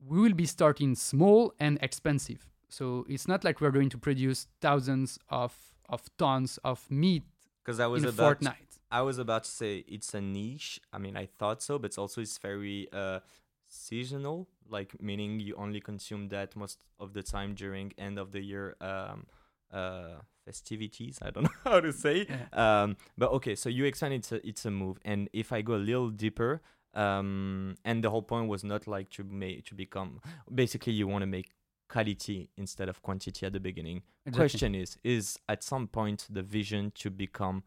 we 0.00 0.20
will 0.20 0.34
be 0.34 0.46
starting 0.46 0.94
small 0.94 1.52
and 1.58 1.78
expensive. 1.82 2.46
So 2.68 3.04
it's 3.08 3.26
not 3.26 3.44
like 3.44 3.60
we're 3.60 3.72
going 3.72 3.90
to 3.90 3.98
produce 3.98 4.46
thousands 4.60 5.18
of, 5.28 5.54
of 5.88 6.02
tons 6.16 6.58
of 6.64 6.88
meat 6.90 7.24
Because 7.64 7.80
I 7.80 7.86
was 7.86 8.02
in 8.02 8.08
a 8.08 8.12
about 8.12 8.24
fortnight. 8.24 8.78
I 8.90 9.02
was 9.02 9.18
about 9.18 9.44
to 9.44 9.50
say 9.50 9.84
it's 9.88 10.14
a 10.14 10.20
niche. 10.20 10.80
I 10.92 10.98
mean, 10.98 11.16
I 11.16 11.26
thought 11.26 11.62
so, 11.62 11.78
but 11.78 11.98
also 11.98 12.20
it's 12.20 12.38
very 12.38 12.88
uh, 12.92 13.20
seasonal, 13.68 14.48
like 14.68 15.00
meaning 15.00 15.40
you 15.40 15.54
only 15.56 15.80
consume 15.80 16.28
that 16.28 16.56
most 16.56 16.78
of 16.98 17.12
the 17.12 17.22
time 17.22 17.54
during 17.54 17.92
end 17.98 18.18
of 18.18 18.32
the 18.32 18.40
year 18.40 18.76
um, 18.80 19.26
uh, 19.72 20.16
festivities. 20.44 21.18
I 21.22 21.30
don't 21.30 21.44
know 21.44 21.50
how 21.64 21.80
to 21.80 21.92
say. 21.92 22.26
Um, 22.52 22.96
but 23.16 23.30
okay, 23.32 23.54
so 23.54 23.68
you 23.68 23.84
explained 23.84 24.14
it's 24.14 24.32
a 24.32 24.46
it's 24.46 24.64
a 24.64 24.70
move, 24.70 24.98
and 25.04 25.28
if 25.32 25.52
I 25.52 25.62
go 25.62 25.74
a 25.74 25.76
little 25.76 26.10
deeper, 26.10 26.62
um, 26.94 27.76
and 27.84 28.02
the 28.02 28.10
whole 28.10 28.22
point 28.22 28.48
was 28.48 28.64
not 28.64 28.86
like 28.86 29.10
to 29.10 29.24
make 29.24 29.64
to 29.66 29.74
become 29.74 30.20
basically 30.52 30.92
you 30.94 31.06
want 31.06 31.22
to 31.22 31.26
make 31.26 31.50
quality 31.88 32.50
instead 32.56 32.88
of 32.88 33.00
quantity 33.02 33.46
at 33.46 33.52
the 33.54 33.60
beginning 33.60 34.02
Exactly. 34.26 34.38
question 34.40 34.74
is 34.74 34.98
is 35.04 35.38
at 35.48 35.62
some 35.62 35.88
point 35.88 36.26
the 36.28 36.42
vision 36.42 36.92
to 36.96 37.08
become 37.08 37.62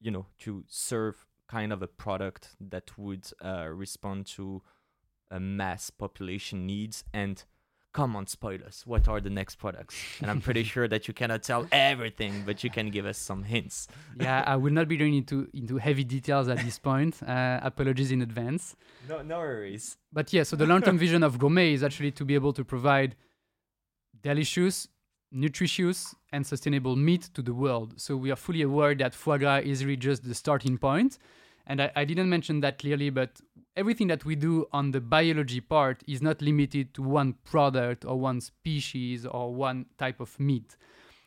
you 0.00 0.10
know 0.10 0.26
to 0.38 0.64
serve 0.68 1.26
kind 1.48 1.70
of 1.72 1.82
a 1.82 1.86
product 1.86 2.56
that 2.60 2.96
would 2.96 3.26
uh, 3.44 3.68
respond 3.68 4.26
to 4.26 4.62
a 5.30 5.40
mass 5.40 5.90
population 5.90 6.66
needs 6.66 7.04
and 7.12 7.44
come 7.92 8.14
on 8.14 8.26
spoilers 8.26 8.82
what 8.84 9.08
are 9.08 9.20
the 9.22 9.30
next 9.30 9.56
products 9.56 9.96
and 10.20 10.30
i'm 10.30 10.40
pretty 10.40 10.62
sure 10.74 10.86
that 10.86 11.08
you 11.08 11.14
cannot 11.14 11.42
tell 11.42 11.66
everything 11.72 12.42
but 12.44 12.62
you 12.62 12.68
can 12.68 12.90
give 12.90 13.06
us 13.06 13.16
some 13.16 13.42
hints 13.42 13.88
yeah, 14.20 14.44
I 14.46 14.56
will 14.56 14.72
not 14.72 14.86
be 14.86 14.96
going 14.98 15.14
into 15.14 15.48
into 15.54 15.78
heavy 15.78 16.04
details 16.04 16.48
at 16.48 16.58
this 16.58 16.78
point. 16.78 17.22
Uh, 17.22 17.58
apologies 17.62 18.10
in 18.12 18.20
advance. 18.22 18.76
no 19.08 19.22
no 19.22 19.38
worries 19.38 19.96
But 20.12 20.32
yeah, 20.32 20.42
so 20.42 20.56
the 20.56 20.66
long-term 20.66 20.98
vision 20.98 21.22
of 21.22 21.38
Gourmey 21.38 21.72
is 21.72 21.82
actually 21.82 22.12
to 22.12 22.24
be 22.24 22.34
able 22.34 22.52
to 22.54 22.64
provide 22.64 23.16
delicious, 24.22 24.88
nutritious, 25.30 26.14
and 26.32 26.46
sustainable 26.46 26.96
meat 26.96 27.22
to 27.34 27.42
the 27.42 27.54
world. 27.54 27.94
So 28.00 28.16
we 28.16 28.30
are 28.30 28.36
fully 28.36 28.62
aware 28.62 28.94
that 28.94 29.14
foie 29.14 29.38
gras 29.38 29.58
is 29.58 29.84
really 29.84 29.96
just 29.96 30.24
the 30.24 30.34
starting 30.34 30.78
point. 30.78 31.18
And 31.66 31.82
I, 31.82 31.90
I 31.96 32.04
didn't 32.04 32.28
mention 32.28 32.60
that 32.60 32.78
clearly, 32.78 33.10
but 33.10 33.40
everything 33.76 34.08
that 34.08 34.24
we 34.24 34.34
do 34.34 34.66
on 34.72 34.90
the 34.90 35.00
biology 35.00 35.60
part 35.60 36.02
is 36.06 36.22
not 36.22 36.40
limited 36.40 36.94
to 36.94 37.02
one 37.02 37.34
product 37.44 38.04
or 38.04 38.18
one 38.18 38.40
species 38.40 39.26
or 39.26 39.54
one 39.54 39.86
type 39.98 40.20
of 40.20 40.38
meat. 40.40 40.76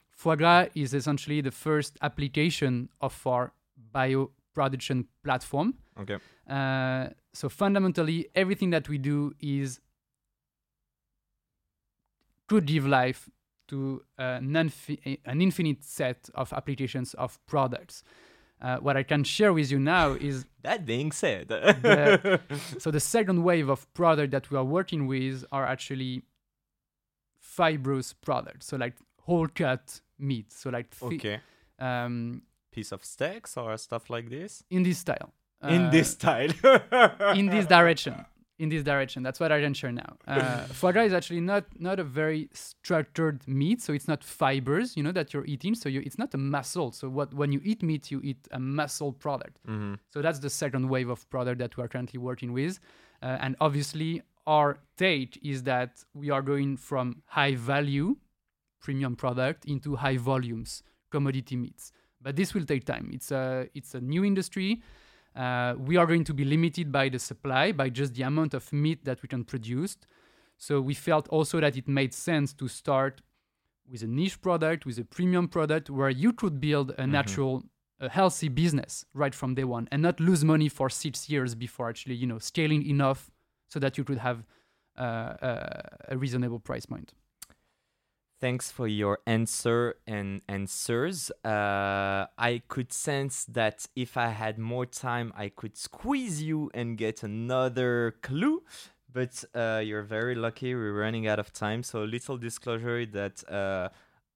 Foie 0.10 0.36
gras 0.36 0.68
is 0.76 0.93
essentially 0.93 1.41
the 1.41 1.52
first 1.52 1.97
application 2.02 2.89
of 3.00 3.16
our 3.26 3.54
bioproduction 3.93 5.06
platform. 5.24 5.76
okay 6.00 6.18
Uh, 6.50 7.10
so 7.32 7.47
fundamentally, 7.47 8.28
everything 8.34 8.72
that 8.72 8.89
we 8.89 8.97
do 8.97 9.34
is 9.39 9.80
could 12.47 12.66
give 12.66 12.88
life 12.88 13.30
to 13.68 14.02
infi- 14.18 15.20
an 15.26 15.41
infinite 15.41 15.84
set 15.84 16.30
of 16.34 16.52
applications 16.54 17.14
of 17.14 17.38
products. 17.45 18.04
Uh, 18.62 18.78
what 18.78 18.97
I 18.97 19.03
can 19.03 19.24
share 19.24 19.53
with 19.53 19.72
you 19.72 19.80
now 19.80 20.12
is 20.14 20.45
that 20.64 20.86
being 20.86 21.12
said. 21.14 21.47
The- 21.47 22.41
so 22.78 22.91
the 22.91 22.99
second 22.99 23.43
wave 23.43 23.70
of 23.70 23.91
product 23.93 24.32
that 24.32 24.51
we 24.51 24.57
are 24.57 24.66
working 24.66 25.07
with 25.07 25.45
are 25.51 25.66
actually 25.66 26.24
fibrous 27.39 28.14
products, 28.14 28.68
so 28.68 28.78
like 28.78 28.95
whole 29.22 29.47
cut 29.47 30.01
meat, 30.18 30.51
so 30.51 30.70
like 30.70 30.89
thi- 30.91 31.16
okay. 31.16 31.39
um, 31.80 32.41
piece 32.72 32.91
of 32.91 33.03
steaks 33.05 33.57
or 33.57 33.78
stuff 33.78 34.10
like 34.10 34.30
this? 34.30 34.64
in 34.70 34.84
this 34.84 34.97
style. 34.99 35.34
in 35.64 35.86
Uh, 35.86 35.89
this 35.91 36.12
style. 36.12 36.51
in 37.36 37.47
this 37.47 37.66
direction 37.66 38.26
in 38.60 38.70
this 38.70 38.84
direction. 38.84 39.24
That's 39.24 39.39
what 39.39 39.51
i 39.51 39.72
share 39.74 39.91
now. 39.91 40.18
Uh, 40.28 40.66
foie 40.80 40.91
gras 40.91 41.03
is 41.03 41.14
actually 41.14 41.41
not 41.41 41.66
not 41.80 41.99
a 41.99 42.03
very 42.03 42.49
structured 42.53 43.47
meat 43.47 43.82
so 43.82 43.93
it's 43.93 44.07
not 44.07 44.24
fibers 44.24 44.95
you 44.97 45.03
know 45.03 45.14
that 45.14 45.34
you're 45.34 45.45
eating 45.45 45.74
so 45.74 45.89
you, 45.89 46.01
it's 46.05 46.20
not 46.20 46.34
a 46.34 46.38
muscle. 46.38 46.91
So 46.91 47.10
what 47.10 47.34
when 47.34 47.51
you 47.51 47.62
eat 47.64 47.82
meat 47.82 48.12
you 48.12 48.20
eat 48.24 48.47
a 48.51 48.60
muscle 48.60 49.14
product. 49.14 49.57
Hmm 49.66 49.95
so 50.14 50.22
that's 50.22 50.39
the 50.39 50.49
second 50.49 50.89
wave 50.89 51.10
of 51.10 51.28
product 51.30 51.60
that 51.60 51.76
we 51.78 51.84
are 51.84 51.88
currently 51.88 52.20
working 52.20 52.51
with. 52.53 52.80
Uh, 53.22 53.38
and 53.41 53.55
obviously 53.60 54.22
our 54.45 54.80
take 54.97 55.39
is 55.43 55.64
that 55.64 56.03
we 56.14 56.30
are 56.30 56.41
going 56.41 56.78
from 56.78 57.22
high 57.26 57.55
value 57.55 58.16
premium 58.82 59.16
product 59.16 59.66
into 59.66 59.95
high 59.95 60.18
volumes 60.18 60.84
commodity 61.12 61.55
meats. 61.55 61.91
But 62.22 62.36
this 62.36 62.53
will 62.53 62.66
take 62.66 62.86
time. 62.86 63.10
It's 63.14 63.32
a 63.32 63.70
it's 63.74 63.95
a 63.95 64.01
new 64.01 64.26
industry 64.26 64.82
uh, 65.43 65.73
we 65.89 65.93
are 65.99 66.07
going 66.11 66.25
to 66.29 66.33
be 66.33 66.43
limited 66.55 66.87
by 66.99 67.05
the 67.09 67.19
supply 67.29 67.65
by 67.81 67.87
just 67.99 68.11
the 68.17 68.23
amount 68.31 68.53
of 68.59 68.63
meat 68.83 68.99
that 69.05 69.17
we 69.23 69.27
can 69.33 69.43
produce 69.53 69.93
so 70.57 70.73
we 70.89 70.93
felt 71.07 71.25
also 71.29 71.55
that 71.61 71.73
it 71.81 71.87
made 71.87 72.13
sense 72.13 72.49
to 72.61 72.67
start 72.67 73.21
with 73.91 74.01
a 74.03 74.07
niche 74.19 74.39
product 74.47 74.85
with 74.85 74.97
a 74.99 75.05
premium 75.17 75.47
product 75.47 75.85
where 75.97 76.09
you 76.23 76.31
could 76.41 76.55
build 76.67 76.87
a 76.91 77.03
Mhm. 77.05 77.11
natural 77.17 77.53
a 78.01 78.09
healthy 78.19 78.49
business 78.63 78.93
right 79.21 79.35
from 79.35 79.49
day 79.59 79.65
one 79.77 79.85
and 79.91 80.01
not 80.01 80.15
lose 80.29 80.41
money 80.53 80.69
for 80.69 80.87
six 80.89 81.15
years 81.33 81.51
before 81.65 81.85
actually 81.91 82.15
you 82.21 82.27
know 82.31 82.39
scaling 82.39 82.81
enough 82.95 83.21
so 83.71 83.77
that 83.83 83.93
you 83.97 84.03
could 84.09 84.19
have 84.27 84.39
uh, 84.97 85.01
uh, 85.01 86.13
a 86.13 86.15
reasonable 86.23 86.59
price 86.69 86.85
point 86.85 87.09
Thanks 88.39 88.71
for 88.71 88.87
your 88.87 89.19
answer 89.27 89.95
and 90.07 90.41
answers. 90.47 91.29
Uh, 91.43 92.25
I 92.37 92.61
could 92.69 92.93
sense 92.93 93.43
that 93.45 93.85
if 93.97 94.15
I 94.15 94.27
had 94.29 94.57
more 94.57 94.85
time, 94.85 95.33
I 95.35 95.49
could 95.49 95.75
squeeze 95.75 96.41
you 96.41 96.71
and 96.73 96.97
get 96.97 97.21
another 97.21 98.15
clue. 98.21 98.63
But 99.11 99.43
uh, 99.53 99.81
you're 99.83 100.03
very 100.03 100.35
lucky. 100.35 100.73
We're 100.73 100.97
running 100.97 101.27
out 101.27 101.39
of 101.39 101.51
time. 101.51 101.83
So, 101.83 102.05
little 102.05 102.37
disclosure 102.37 103.05
that 103.07 103.43
uh, 103.51 103.89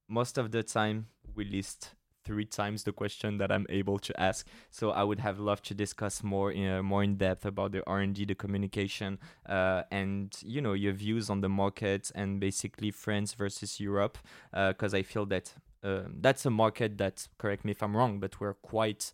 most 0.09 0.37
of 0.37 0.51
the 0.51 0.63
time 0.63 1.07
we 1.33 1.45
list 1.45 1.93
three 2.23 2.45
times 2.45 2.83
the 2.83 2.91
question 2.91 3.37
that 3.37 3.51
I'm 3.51 3.65
able 3.69 3.99
to 3.99 4.19
ask. 4.19 4.47
So 4.71 4.91
I 4.91 5.03
would 5.03 5.19
have 5.19 5.39
loved 5.39 5.65
to 5.65 5.73
discuss 5.73 6.23
more 6.23 6.51
in 6.51 6.69
uh, 6.69 6.83
more 6.83 7.03
in 7.03 7.15
depth 7.15 7.45
about 7.45 7.71
the 7.71 7.83
R 7.87 7.99
and 7.99 8.15
D, 8.15 8.25
the 8.25 8.35
communication, 8.35 9.19
uh, 9.47 9.83
and 9.91 10.35
you 10.41 10.61
know 10.61 10.73
your 10.73 10.93
views 10.93 11.29
on 11.29 11.41
the 11.41 11.49
market 11.49 12.11
and 12.15 12.39
basically 12.39 12.91
France 12.91 13.33
versus 13.33 13.79
Europe, 13.79 14.17
because 14.51 14.93
I 14.93 15.03
feel 15.03 15.25
that 15.27 15.53
um 15.83 16.15
that's 16.21 16.45
a 16.45 16.49
market 16.49 16.97
that 16.97 17.27
correct 17.37 17.65
me 17.65 17.71
if 17.71 17.83
I'm 17.83 17.95
wrong, 17.95 18.19
but 18.19 18.39
we're 18.39 18.53
quite 18.53 19.11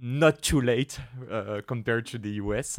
not 0.00 0.42
too 0.42 0.60
late 0.60 0.98
uh, 1.30 1.60
compared 1.66 2.06
to 2.06 2.18
the 2.18 2.30
US. 2.30 2.78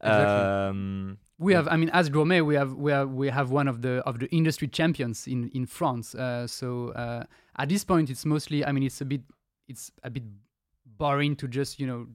Um, 0.00 1.18
we 1.38 1.52
have 1.52 1.68
i 1.68 1.76
mean 1.76 1.90
as 1.92 2.08
Gourmey 2.10 2.44
we 2.44 2.54
have 2.54 2.72
we 2.74 2.92
have 2.92 3.10
we 3.10 3.28
have 3.28 3.50
one 3.50 3.68
of 3.68 3.82
the 3.82 4.02
of 4.06 4.18
the 4.18 4.26
industry 4.30 4.68
champions 4.68 5.26
in 5.26 5.50
in 5.50 5.66
france 5.66 6.14
uh, 6.14 6.46
so 6.46 6.90
uh, 6.90 7.24
at 7.58 7.68
this 7.68 7.84
point 7.84 8.10
it's 8.10 8.24
mostly 8.24 8.64
i 8.64 8.72
mean 8.72 8.82
it's 8.82 9.00
a 9.00 9.04
bit 9.04 9.22
it's 9.68 9.90
a 10.02 10.10
bit 10.10 10.22
boring 10.98 11.36
to 11.36 11.46
just 11.48 11.78
you 11.78 11.86
know 11.86 12.06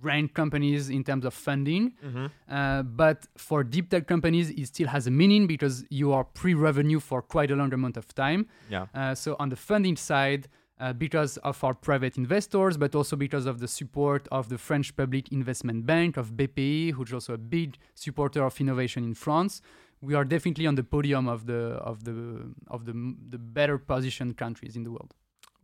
rank 0.00 0.34
companies 0.34 0.88
in 0.88 1.04
terms 1.04 1.24
of 1.24 1.34
funding 1.34 1.92
mhm. 2.04 2.30
uh, 2.48 2.82
but 2.82 3.26
for 3.36 3.62
deep 3.62 3.90
tech 3.90 4.06
companies 4.06 4.50
it 4.50 4.66
still 4.66 4.88
has 4.88 5.06
a 5.06 5.10
meaning 5.10 5.46
because 5.46 5.84
you 5.90 6.12
are 6.12 6.24
pre-revenue 6.24 6.98
for 6.98 7.20
quite 7.22 7.50
a 7.50 7.56
long 7.56 7.72
amount 7.74 7.96
of 7.96 8.06
time 8.14 8.46
Yeah. 8.70 8.86
uh, 8.94 9.14
so 9.14 9.36
on 9.38 9.48
the 9.50 9.56
funding 9.56 9.96
side, 9.96 10.48
uh, 10.78 10.92
because 10.92 11.36
of 11.38 11.62
our 11.62 11.74
private 11.74 12.16
investors, 12.16 12.76
but 12.76 12.94
also 12.94 13.16
because 13.16 13.46
of 13.46 13.60
the 13.60 13.68
support 13.68 14.26
of 14.32 14.48
the 14.48 14.58
French 14.58 14.96
Public 14.96 15.30
Investment 15.32 15.86
Bank 15.86 16.16
of 16.16 16.32
BPI, 16.32 16.92
who's 16.92 17.12
also 17.12 17.34
a 17.34 17.38
big 17.38 17.76
supporter 17.94 18.44
of 18.44 18.60
innovation 18.60 19.04
in 19.04 19.14
France, 19.14 19.62
we 20.00 20.14
are 20.14 20.24
definitely 20.24 20.66
on 20.66 20.74
the 20.74 20.82
podium 20.82 21.28
of 21.28 21.46
the 21.46 21.60
of 21.90 22.04
the 22.04 22.52
of 22.68 22.84
the 22.86 22.92
the 23.28 23.38
better 23.38 23.78
positioned 23.78 24.36
countries 24.36 24.74
in 24.76 24.82
the 24.82 24.90
world. 24.90 25.14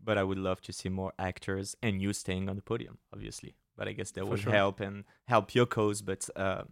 But 0.02 0.16
I 0.16 0.22
would 0.22 0.38
love 0.38 0.60
to 0.62 0.72
see 0.72 0.88
more 0.88 1.12
actors 1.18 1.76
and 1.82 2.00
you 2.00 2.12
staying 2.12 2.48
on 2.48 2.56
the 2.56 2.62
podium, 2.62 2.98
obviously. 3.12 3.56
But 3.76 3.88
I 3.88 3.92
guess 3.92 4.12
that 4.12 4.20
For 4.20 4.30
would 4.30 4.40
sure. 4.40 4.52
help 4.52 4.80
and 4.80 5.04
help 5.26 5.54
your 5.54 5.66
cause, 5.66 6.02
but 6.02 6.28
uh, 6.36 6.62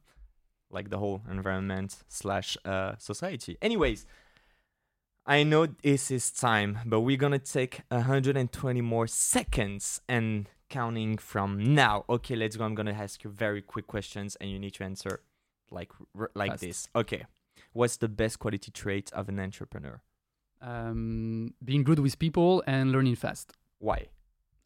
like 0.70 0.90
the 0.90 0.98
whole 0.98 1.22
environment 1.30 1.96
slash 2.08 2.56
uh, 2.64 2.94
society. 2.98 3.58
Anyways, 3.60 4.06
I 5.26 5.42
know 5.42 5.66
this 5.66 6.10
is 6.12 6.30
time, 6.30 6.78
but 6.86 7.00
we're 7.00 7.16
gonna 7.16 7.40
take 7.40 7.80
120 7.88 8.80
more 8.80 9.08
seconds 9.08 10.00
and 10.08 10.48
counting 10.68 11.18
from 11.18 11.74
now. 11.74 12.04
Okay, 12.08 12.36
let's 12.36 12.56
go. 12.56 12.64
I'm 12.64 12.76
gonna 12.76 12.92
ask 12.92 13.24
you 13.24 13.30
very 13.30 13.60
quick 13.60 13.88
questions, 13.88 14.36
and 14.40 14.50
you 14.50 14.58
need 14.58 14.74
to 14.74 14.84
answer 14.84 15.22
like 15.70 15.90
r- 16.16 16.30
like 16.34 16.52
Fast. 16.52 16.60
this. 16.62 16.88
Okay, 16.94 17.24
what's 17.72 17.96
the 17.96 18.08
best 18.08 18.38
quality 18.38 18.70
trait 18.70 19.12
of 19.12 19.28
an 19.28 19.40
entrepreneur? 19.40 20.00
Um, 20.60 21.54
being 21.64 21.82
good 21.82 21.98
with 21.98 22.18
people 22.18 22.62
and 22.66 22.92
learning 22.92 23.16
fast. 23.16 23.52
Why? 23.78 24.06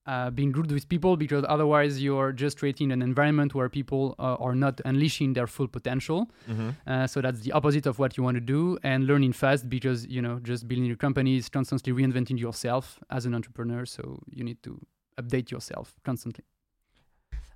Uh, 0.06 0.30
being 0.30 0.52
good 0.52 0.70
with 0.72 0.88
people 0.88 1.16
because 1.16 1.44
otherwise 1.48 2.02
you're 2.02 2.32
just 2.32 2.58
creating 2.58 2.90
an 2.92 3.02
environment 3.02 3.54
where 3.54 3.68
people 3.68 4.14
uh, 4.18 4.36
are 4.36 4.54
not 4.54 4.80
unleashing 4.84 5.34
their 5.34 5.46
full 5.46 5.68
potential. 5.68 6.30
Mm-hmm. 6.48 6.70
Uh, 6.86 7.06
so 7.06 7.20
that's 7.20 7.40
the 7.40 7.52
opposite 7.52 7.86
of 7.86 7.98
what 7.98 8.16
you 8.16 8.22
want 8.22 8.36
to 8.36 8.40
do. 8.40 8.78
And 8.82 9.06
learning 9.06 9.32
fast 9.34 9.68
because 9.68 10.06
you 10.06 10.22
know 10.22 10.38
just 10.42 10.66
building 10.66 10.86
your 10.86 10.96
company 10.96 11.36
is 11.36 11.48
constantly 11.48 11.92
reinventing 11.92 12.38
yourself 12.38 12.98
as 13.10 13.26
an 13.26 13.34
entrepreneur. 13.34 13.84
So 13.84 14.20
you 14.30 14.44
need 14.44 14.62
to 14.62 14.80
update 15.20 15.50
yourself 15.50 15.94
constantly. 16.04 16.44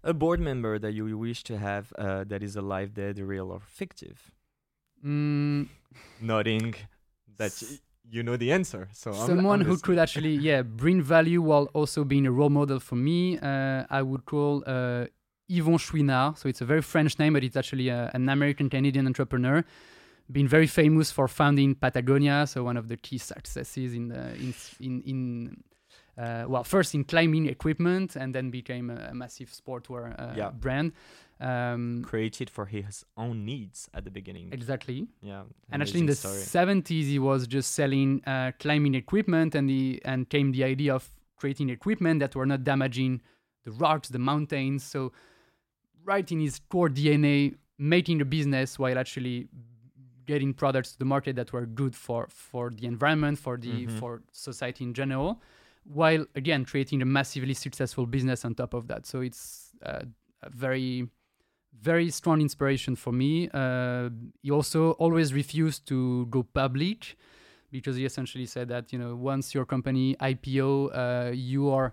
A 0.02 0.12
board 0.12 0.38
member 0.38 0.78
that 0.78 0.92
you 0.92 1.16
wish 1.16 1.44
to 1.44 1.56
have 1.56 1.92
uh, 1.96 2.24
that 2.24 2.42
is 2.42 2.56
alive, 2.56 2.92
dead, 2.92 3.18
real, 3.18 3.50
or 3.50 3.60
fictive. 3.60 4.30
Mm, 5.02 5.68
Nodding 6.20 6.74
that 7.38 7.62
you 8.10 8.22
know 8.22 8.36
the 8.36 8.52
answer. 8.52 8.88
So 8.92 9.10
I'm- 9.12 9.26
someone 9.26 9.60
I'm 9.60 9.66
who 9.66 9.76
could 9.78 9.98
actually 9.98 10.34
yeah 10.36 10.62
bring 10.62 11.02
value 11.02 11.40
while 11.42 11.66
also 11.72 12.04
being 12.04 12.26
a 12.26 12.30
role 12.30 12.50
model 12.50 12.78
for 12.80 12.96
me 12.96 13.38
uh, 13.38 13.84
i 13.98 14.00
would 14.02 14.24
call 14.26 14.62
uh, 14.66 15.06
yvon 15.50 15.78
chouinard 15.78 16.36
so 16.38 16.48
it's 16.48 16.60
a 16.60 16.64
very 16.72 16.82
french 16.82 17.18
name 17.18 17.32
but 17.34 17.42
it's 17.44 17.56
actually 17.56 17.90
uh, 17.90 18.10
an 18.14 18.28
american 18.28 18.68
canadian 18.70 19.06
entrepreneur 19.06 19.64
been 20.30 20.48
very 20.48 20.66
famous 20.66 21.10
for 21.10 21.26
founding 21.28 21.74
patagonia 21.74 22.46
so 22.46 22.62
one 22.70 22.76
of 22.82 22.86
the 22.88 22.96
key 22.96 23.18
successes 23.18 23.94
in 23.94 24.08
the 24.08 24.22
in 24.44 24.54
in, 24.80 25.02
in 25.12 25.18
uh, 26.18 26.44
well 26.48 26.64
first 26.64 26.94
in 26.94 27.04
climbing 27.04 27.46
equipment 27.46 28.16
and 28.16 28.34
then 28.34 28.50
became 28.50 28.90
a, 28.90 29.08
a 29.10 29.14
massive 29.14 29.50
sportwear 29.50 30.14
uh, 30.18 30.34
Yeah. 30.36 30.50
brand 30.50 30.92
um, 31.40 32.02
created 32.04 32.48
for 32.50 32.66
his 32.66 33.04
own 33.16 33.44
needs 33.44 33.88
at 33.92 34.04
the 34.04 34.10
beginning. 34.10 34.52
exactly 34.52 35.08
yeah, 35.22 35.42
and 35.72 35.82
actually 35.82 36.00
in 36.00 36.06
the 36.06 36.14
story. 36.14 36.40
70s 36.40 37.06
he 37.06 37.18
was 37.18 37.46
just 37.46 37.74
selling 37.74 38.22
uh, 38.26 38.52
climbing 38.60 38.94
equipment 38.94 39.54
and 39.54 39.68
the 39.68 40.00
and 40.04 40.28
came 40.30 40.52
the 40.52 40.62
idea 40.64 40.94
of 40.94 41.08
creating 41.36 41.68
equipment 41.70 42.20
that 42.20 42.34
were 42.36 42.46
not 42.46 42.62
damaging 42.64 43.20
the 43.64 43.72
rocks 43.72 44.08
the 44.08 44.18
mountains 44.18 44.84
so 44.84 45.12
right 46.04 46.30
in 46.30 46.40
his 46.40 46.60
core 46.68 46.88
dna 46.88 47.54
making 47.78 48.20
a 48.20 48.24
business 48.24 48.78
while 48.78 48.96
actually 48.98 49.48
getting 50.26 50.54
products 50.54 50.92
to 50.92 50.98
the 50.98 51.04
market 51.04 51.34
that 51.36 51.52
were 51.52 51.66
good 51.66 51.94
for 51.96 52.26
for 52.30 52.70
the 52.70 52.86
environment 52.86 53.38
for 53.38 53.56
the 53.58 53.86
Mhm. 53.86 53.90
for 53.98 54.22
society 54.32 54.84
in 54.84 54.94
general 54.94 55.40
while 55.84 56.24
again 56.34 56.64
creating 56.64 57.02
a 57.02 57.04
massively 57.04 57.54
successful 57.54 58.06
business 58.06 58.44
on 58.44 58.54
top 58.54 58.74
of 58.74 58.88
that 58.88 59.04
so 59.06 59.20
it's 59.20 59.70
uh, 59.84 60.00
a 60.42 60.50
very 60.50 61.08
very 61.80 62.08
strong 62.08 62.40
inspiration 62.40 62.94
for 62.94 63.12
me. 63.12 63.48
Uh, 63.52 64.08
he 64.42 64.50
also 64.50 64.92
always 64.92 65.34
refused 65.34 65.86
to 65.88 66.24
go 66.26 66.44
public 66.44 67.16
because 67.72 67.96
he 67.96 68.04
essentially 68.04 68.46
said 68.46 68.68
that 68.68 68.92
you 68.92 68.98
know 68.98 69.16
once 69.16 69.52
your 69.54 69.64
company 69.66 70.14
IPO, 70.20 70.90
uh, 70.94 71.32
you 71.32 71.68
are 71.70 71.92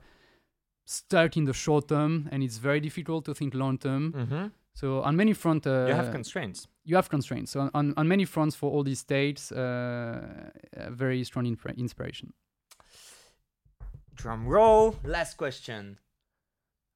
stuck 0.85 1.35
in 1.35 1.45
the 1.45 1.53
short 1.53 1.87
term, 1.87 2.29
and 2.31 2.43
it's 2.43 2.57
very 2.57 2.79
difficult 2.79 3.25
to 3.25 3.33
think 3.33 3.53
long 3.53 3.77
term. 3.77 4.13
Mhm. 4.13 4.51
So 4.73 5.01
on 5.01 5.15
many 5.15 5.33
fronts, 5.33 5.65
uh, 5.67 5.85
you 5.89 5.95
have 5.95 6.11
constraints. 6.11 6.67
you 6.85 6.95
have 6.95 7.09
constraints. 7.09 7.51
So 7.51 7.69
on, 7.73 7.93
on, 7.97 8.07
many 8.07 8.25
fronts 8.25 8.55
for 8.55 8.71
all 8.71 8.83
these 8.83 8.99
states, 8.99 9.51
uh, 9.51 10.51
a 10.73 10.91
very 10.91 11.23
strong 11.23 11.45
inspira- 11.45 11.77
inspiration. 11.77 12.33
Drum 14.15 14.47
roll. 14.47 14.95
Last 15.03 15.37
question. 15.37 15.97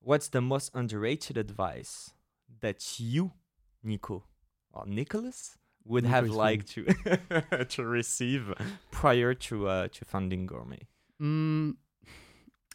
What's 0.02 0.28
the 0.28 0.42
most 0.42 0.72
underrated 0.76 1.38
advice 1.38 2.12
that 2.62 3.00
you, 3.00 3.32
Nico, 3.84 4.24
or 4.72 4.86
Nicolas, 4.86 5.58
would 5.84 6.04
Nico 6.04 6.16
have 6.16 6.30
liked 6.30 6.68
to 6.74 7.66
to 7.70 7.86
receive 7.86 8.54
prior 8.92 9.34
to 9.34 9.68
uh, 9.68 9.88
to 9.88 10.06
founding 10.06 10.48
Gourmey? 10.48 10.82
Mm, 11.22 11.76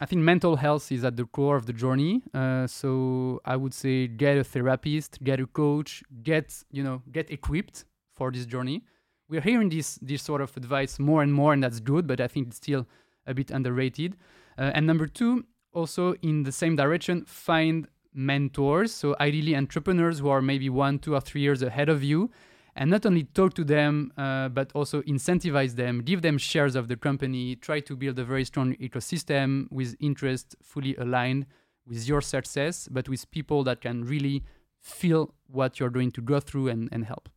I 0.00 0.06
think 0.06 0.22
mental 0.22 0.56
health 0.56 0.90
is 0.90 1.04
at 1.04 1.16
the 1.16 1.26
core 1.26 1.56
of 1.56 1.66
the 1.66 1.72
journey. 1.72 2.22
Uh, 2.32 2.66
so 2.66 3.40
I 3.44 3.56
would 3.56 3.74
say 3.74 4.06
get 4.06 4.38
a 4.38 4.44
therapist, 4.44 5.22
get 5.22 5.40
a 5.40 5.46
coach, 5.46 6.02
get 6.22 6.64
you 6.72 6.82
know 6.82 7.02
get 7.12 7.30
equipped 7.30 7.84
for 8.12 8.30
this 8.32 8.46
journey. 8.46 8.82
We're 9.28 9.42
hearing 9.42 9.68
this 9.68 9.98
this 10.02 10.22
sort 10.22 10.40
of 10.40 10.56
advice 10.56 10.98
more 10.98 11.22
and 11.22 11.32
more, 11.32 11.52
and 11.52 11.62
that's 11.62 11.80
good. 11.80 12.06
But 12.06 12.20
I 12.20 12.28
think 12.28 12.48
it's 12.48 12.56
still 12.56 12.86
a 13.26 13.34
bit 13.34 13.50
underrated. 13.50 14.16
Uh, 14.58 14.72
and 14.74 14.86
number 14.86 15.06
two, 15.06 15.44
also 15.72 16.14
in 16.22 16.42
the 16.42 16.52
same 16.52 16.76
direction, 16.76 17.24
find 17.24 17.88
mentors. 18.12 18.92
So 18.92 19.16
ideally, 19.20 19.56
entrepreneurs 19.56 20.18
who 20.18 20.28
are 20.28 20.42
maybe 20.42 20.68
one, 20.68 20.98
two, 20.98 21.14
or 21.14 21.20
three 21.20 21.40
years 21.40 21.62
ahead 21.62 21.88
of 21.88 22.02
you, 22.02 22.30
and 22.76 22.90
not 22.90 23.04
only 23.04 23.24
talk 23.24 23.54
to 23.54 23.64
them, 23.64 24.12
uh, 24.16 24.48
but 24.48 24.70
also 24.74 25.02
incentivize 25.02 25.74
them, 25.74 26.02
give 26.02 26.22
them 26.22 26.38
shares 26.38 26.76
of 26.76 26.88
the 26.88 26.96
company, 26.96 27.56
try 27.56 27.80
to 27.80 27.96
build 27.96 28.18
a 28.18 28.24
very 28.24 28.44
strong 28.44 28.74
ecosystem 28.76 29.70
with 29.70 29.96
interest 30.00 30.56
fully 30.62 30.94
aligned 30.96 31.46
with 31.86 32.06
your 32.06 32.20
success, 32.20 32.88
but 32.90 33.08
with 33.08 33.30
people 33.30 33.64
that 33.64 33.80
can 33.80 34.04
really 34.04 34.44
feel 34.80 35.34
what 35.48 35.78
you're 35.78 35.90
going 35.90 36.10
to 36.12 36.22
go 36.22 36.40
through 36.40 36.68
and, 36.68 36.88
and 36.92 37.04
help. 37.04 37.28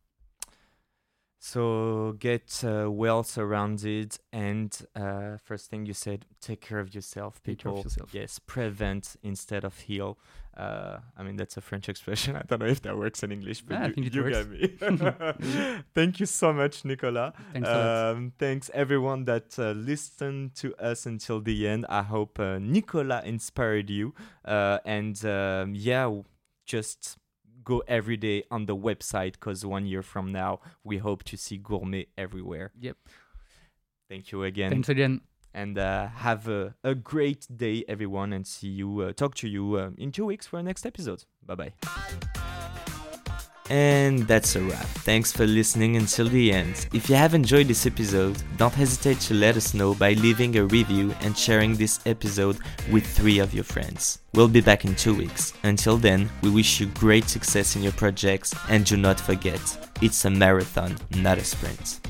So 1.46 2.16
get 2.20 2.64
uh, 2.64 2.90
well 2.90 3.22
surrounded, 3.22 4.16
and 4.32 4.74
uh, 4.96 5.36
first 5.36 5.68
thing 5.68 5.84
you 5.84 5.92
said, 5.92 6.24
take 6.40 6.62
care 6.62 6.78
of 6.78 6.94
yourself, 6.94 7.42
care 7.42 7.54
people. 7.54 7.78
of 7.80 7.84
yourself. 7.84 8.14
Yes, 8.14 8.38
prevent 8.38 9.16
instead 9.22 9.62
of 9.62 9.78
heal. 9.80 10.16
Uh, 10.56 11.00
I 11.18 11.22
mean 11.22 11.36
that's 11.36 11.58
a 11.58 11.60
French 11.60 11.86
expression. 11.92 12.34
I 12.34 12.44
don't 12.48 12.60
know 12.60 12.66
if 12.66 12.80
that 12.80 12.96
works 12.96 13.22
in 13.22 13.30
English, 13.30 13.60
but 13.60 13.74
Yeah, 13.74 13.82
I 13.84 13.86
you, 13.88 13.92
think 13.92 14.06
it 14.06 14.14
you 14.14 14.22
works. 14.22 14.38
get 14.38 14.48
me. 15.60 15.82
Thank 15.94 16.18
you 16.18 16.24
so 16.24 16.54
much, 16.54 16.82
Nicola. 16.86 17.34
Thanks. 17.52 17.68
Um, 17.68 18.32
thanks 18.38 18.70
everyone 18.72 19.26
that 19.26 19.58
uh, 19.58 19.72
listened 19.72 20.54
to 20.54 20.74
us 20.76 21.04
until 21.04 21.42
the 21.42 21.68
end. 21.68 21.84
I 21.90 22.04
hope 22.04 22.40
uh, 22.40 22.58
Nicola 22.58 23.20
inspired 23.22 23.90
you. 23.90 24.14
Uh, 24.46 24.78
and 24.86 25.22
um, 25.26 25.74
yeah, 25.74 26.10
just 26.64 27.18
go 27.64 27.82
every 27.88 28.16
day 28.16 28.44
on 28.50 28.66
the 28.66 28.76
website 28.76 29.32
because 29.32 29.64
one 29.64 29.86
year 29.86 30.02
from 30.02 30.32
now, 30.32 30.60
we 30.82 30.98
hope 30.98 31.24
to 31.24 31.36
see 31.36 31.58
Gourmey 31.58 32.06
everywhere. 32.16 32.72
Yep. 32.78 32.96
Thank 34.08 34.32
you 34.32 34.42
again. 34.44 34.70
Thanks 34.70 34.88
again. 34.88 35.22
And 35.52 35.78
uh, 35.78 36.08
have 36.08 36.48
a, 36.48 36.74
a 36.82 36.94
great 36.94 37.46
day, 37.54 37.84
everyone. 37.88 38.32
And 38.32 38.46
see 38.46 38.68
you, 38.68 39.00
uh, 39.00 39.12
talk 39.12 39.34
to 39.36 39.48
you 39.48 39.76
uh, 39.76 39.90
in 39.96 40.10
two 40.10 40.26
weeks 40.26 40.46
for 40.46 40.56
our 40.56 40.62
next 40.62 40.84
episode. 40.84 41.24
Bye 41.44 41.54
bye. 41.54 42.53
And 43.70 44.20
that's 44.20 44.56
a 44.56 44.62
wrap. 44.62 44.86
Thanks 45.04 45.32
for 45.32 45.46
listening 45.46 45.96
until 45.96 46.28
the 46.28 46.52
end. 46.52 46.86
If 46.92 47.08
you 47.08 47.16
have 47.16 47.34
enjoyed 47.34 47.68
this 47.68 47.86
episode, 47.86 48.42
don't 48.58 48.74
hesitate 48.74 49.20
to 49.20 49.34
let 49.34 49.56
us 49.56 49.72
know 49.72 49.94
by 49.94 50.12
leaving 50.12 50.56
a 50.56 50.66
review 50.66 51.14
and 51.22 51.36
sharing 51.36 51.74
this 51.74 52.00
episode 52.04 52.58
with 52.92 53.06
three 53.06 53.38
of 53.38 53.54
your 53.54 53.64
friends. 53.64 54.18
We'll 54.34 54.48
be 54.48 54.60
back 54.60 54.84
in 54.84 54.94
two 54.94 55.14
weeks. 55.14 55.54
Until 55.62 55.96
then, 55.96 56.28
we 56.42 56.50
wish 56.50 56.78
you 56.78 56.86
great 56.86 57.28
success 57.28 57.76
in 57.76 57.82
your 57.82 57.92
projects 57.92 58.54
and 58.68 58.84
do 58.84 58.96
not 58.96 59.18
forget, 59.18 59.60
it's 60.02 60.24
a 60.24 60.30
marathon, 60.30 60.96
not 61.16 61.38
a 61.38 61.44
sprint. 61.44 62.00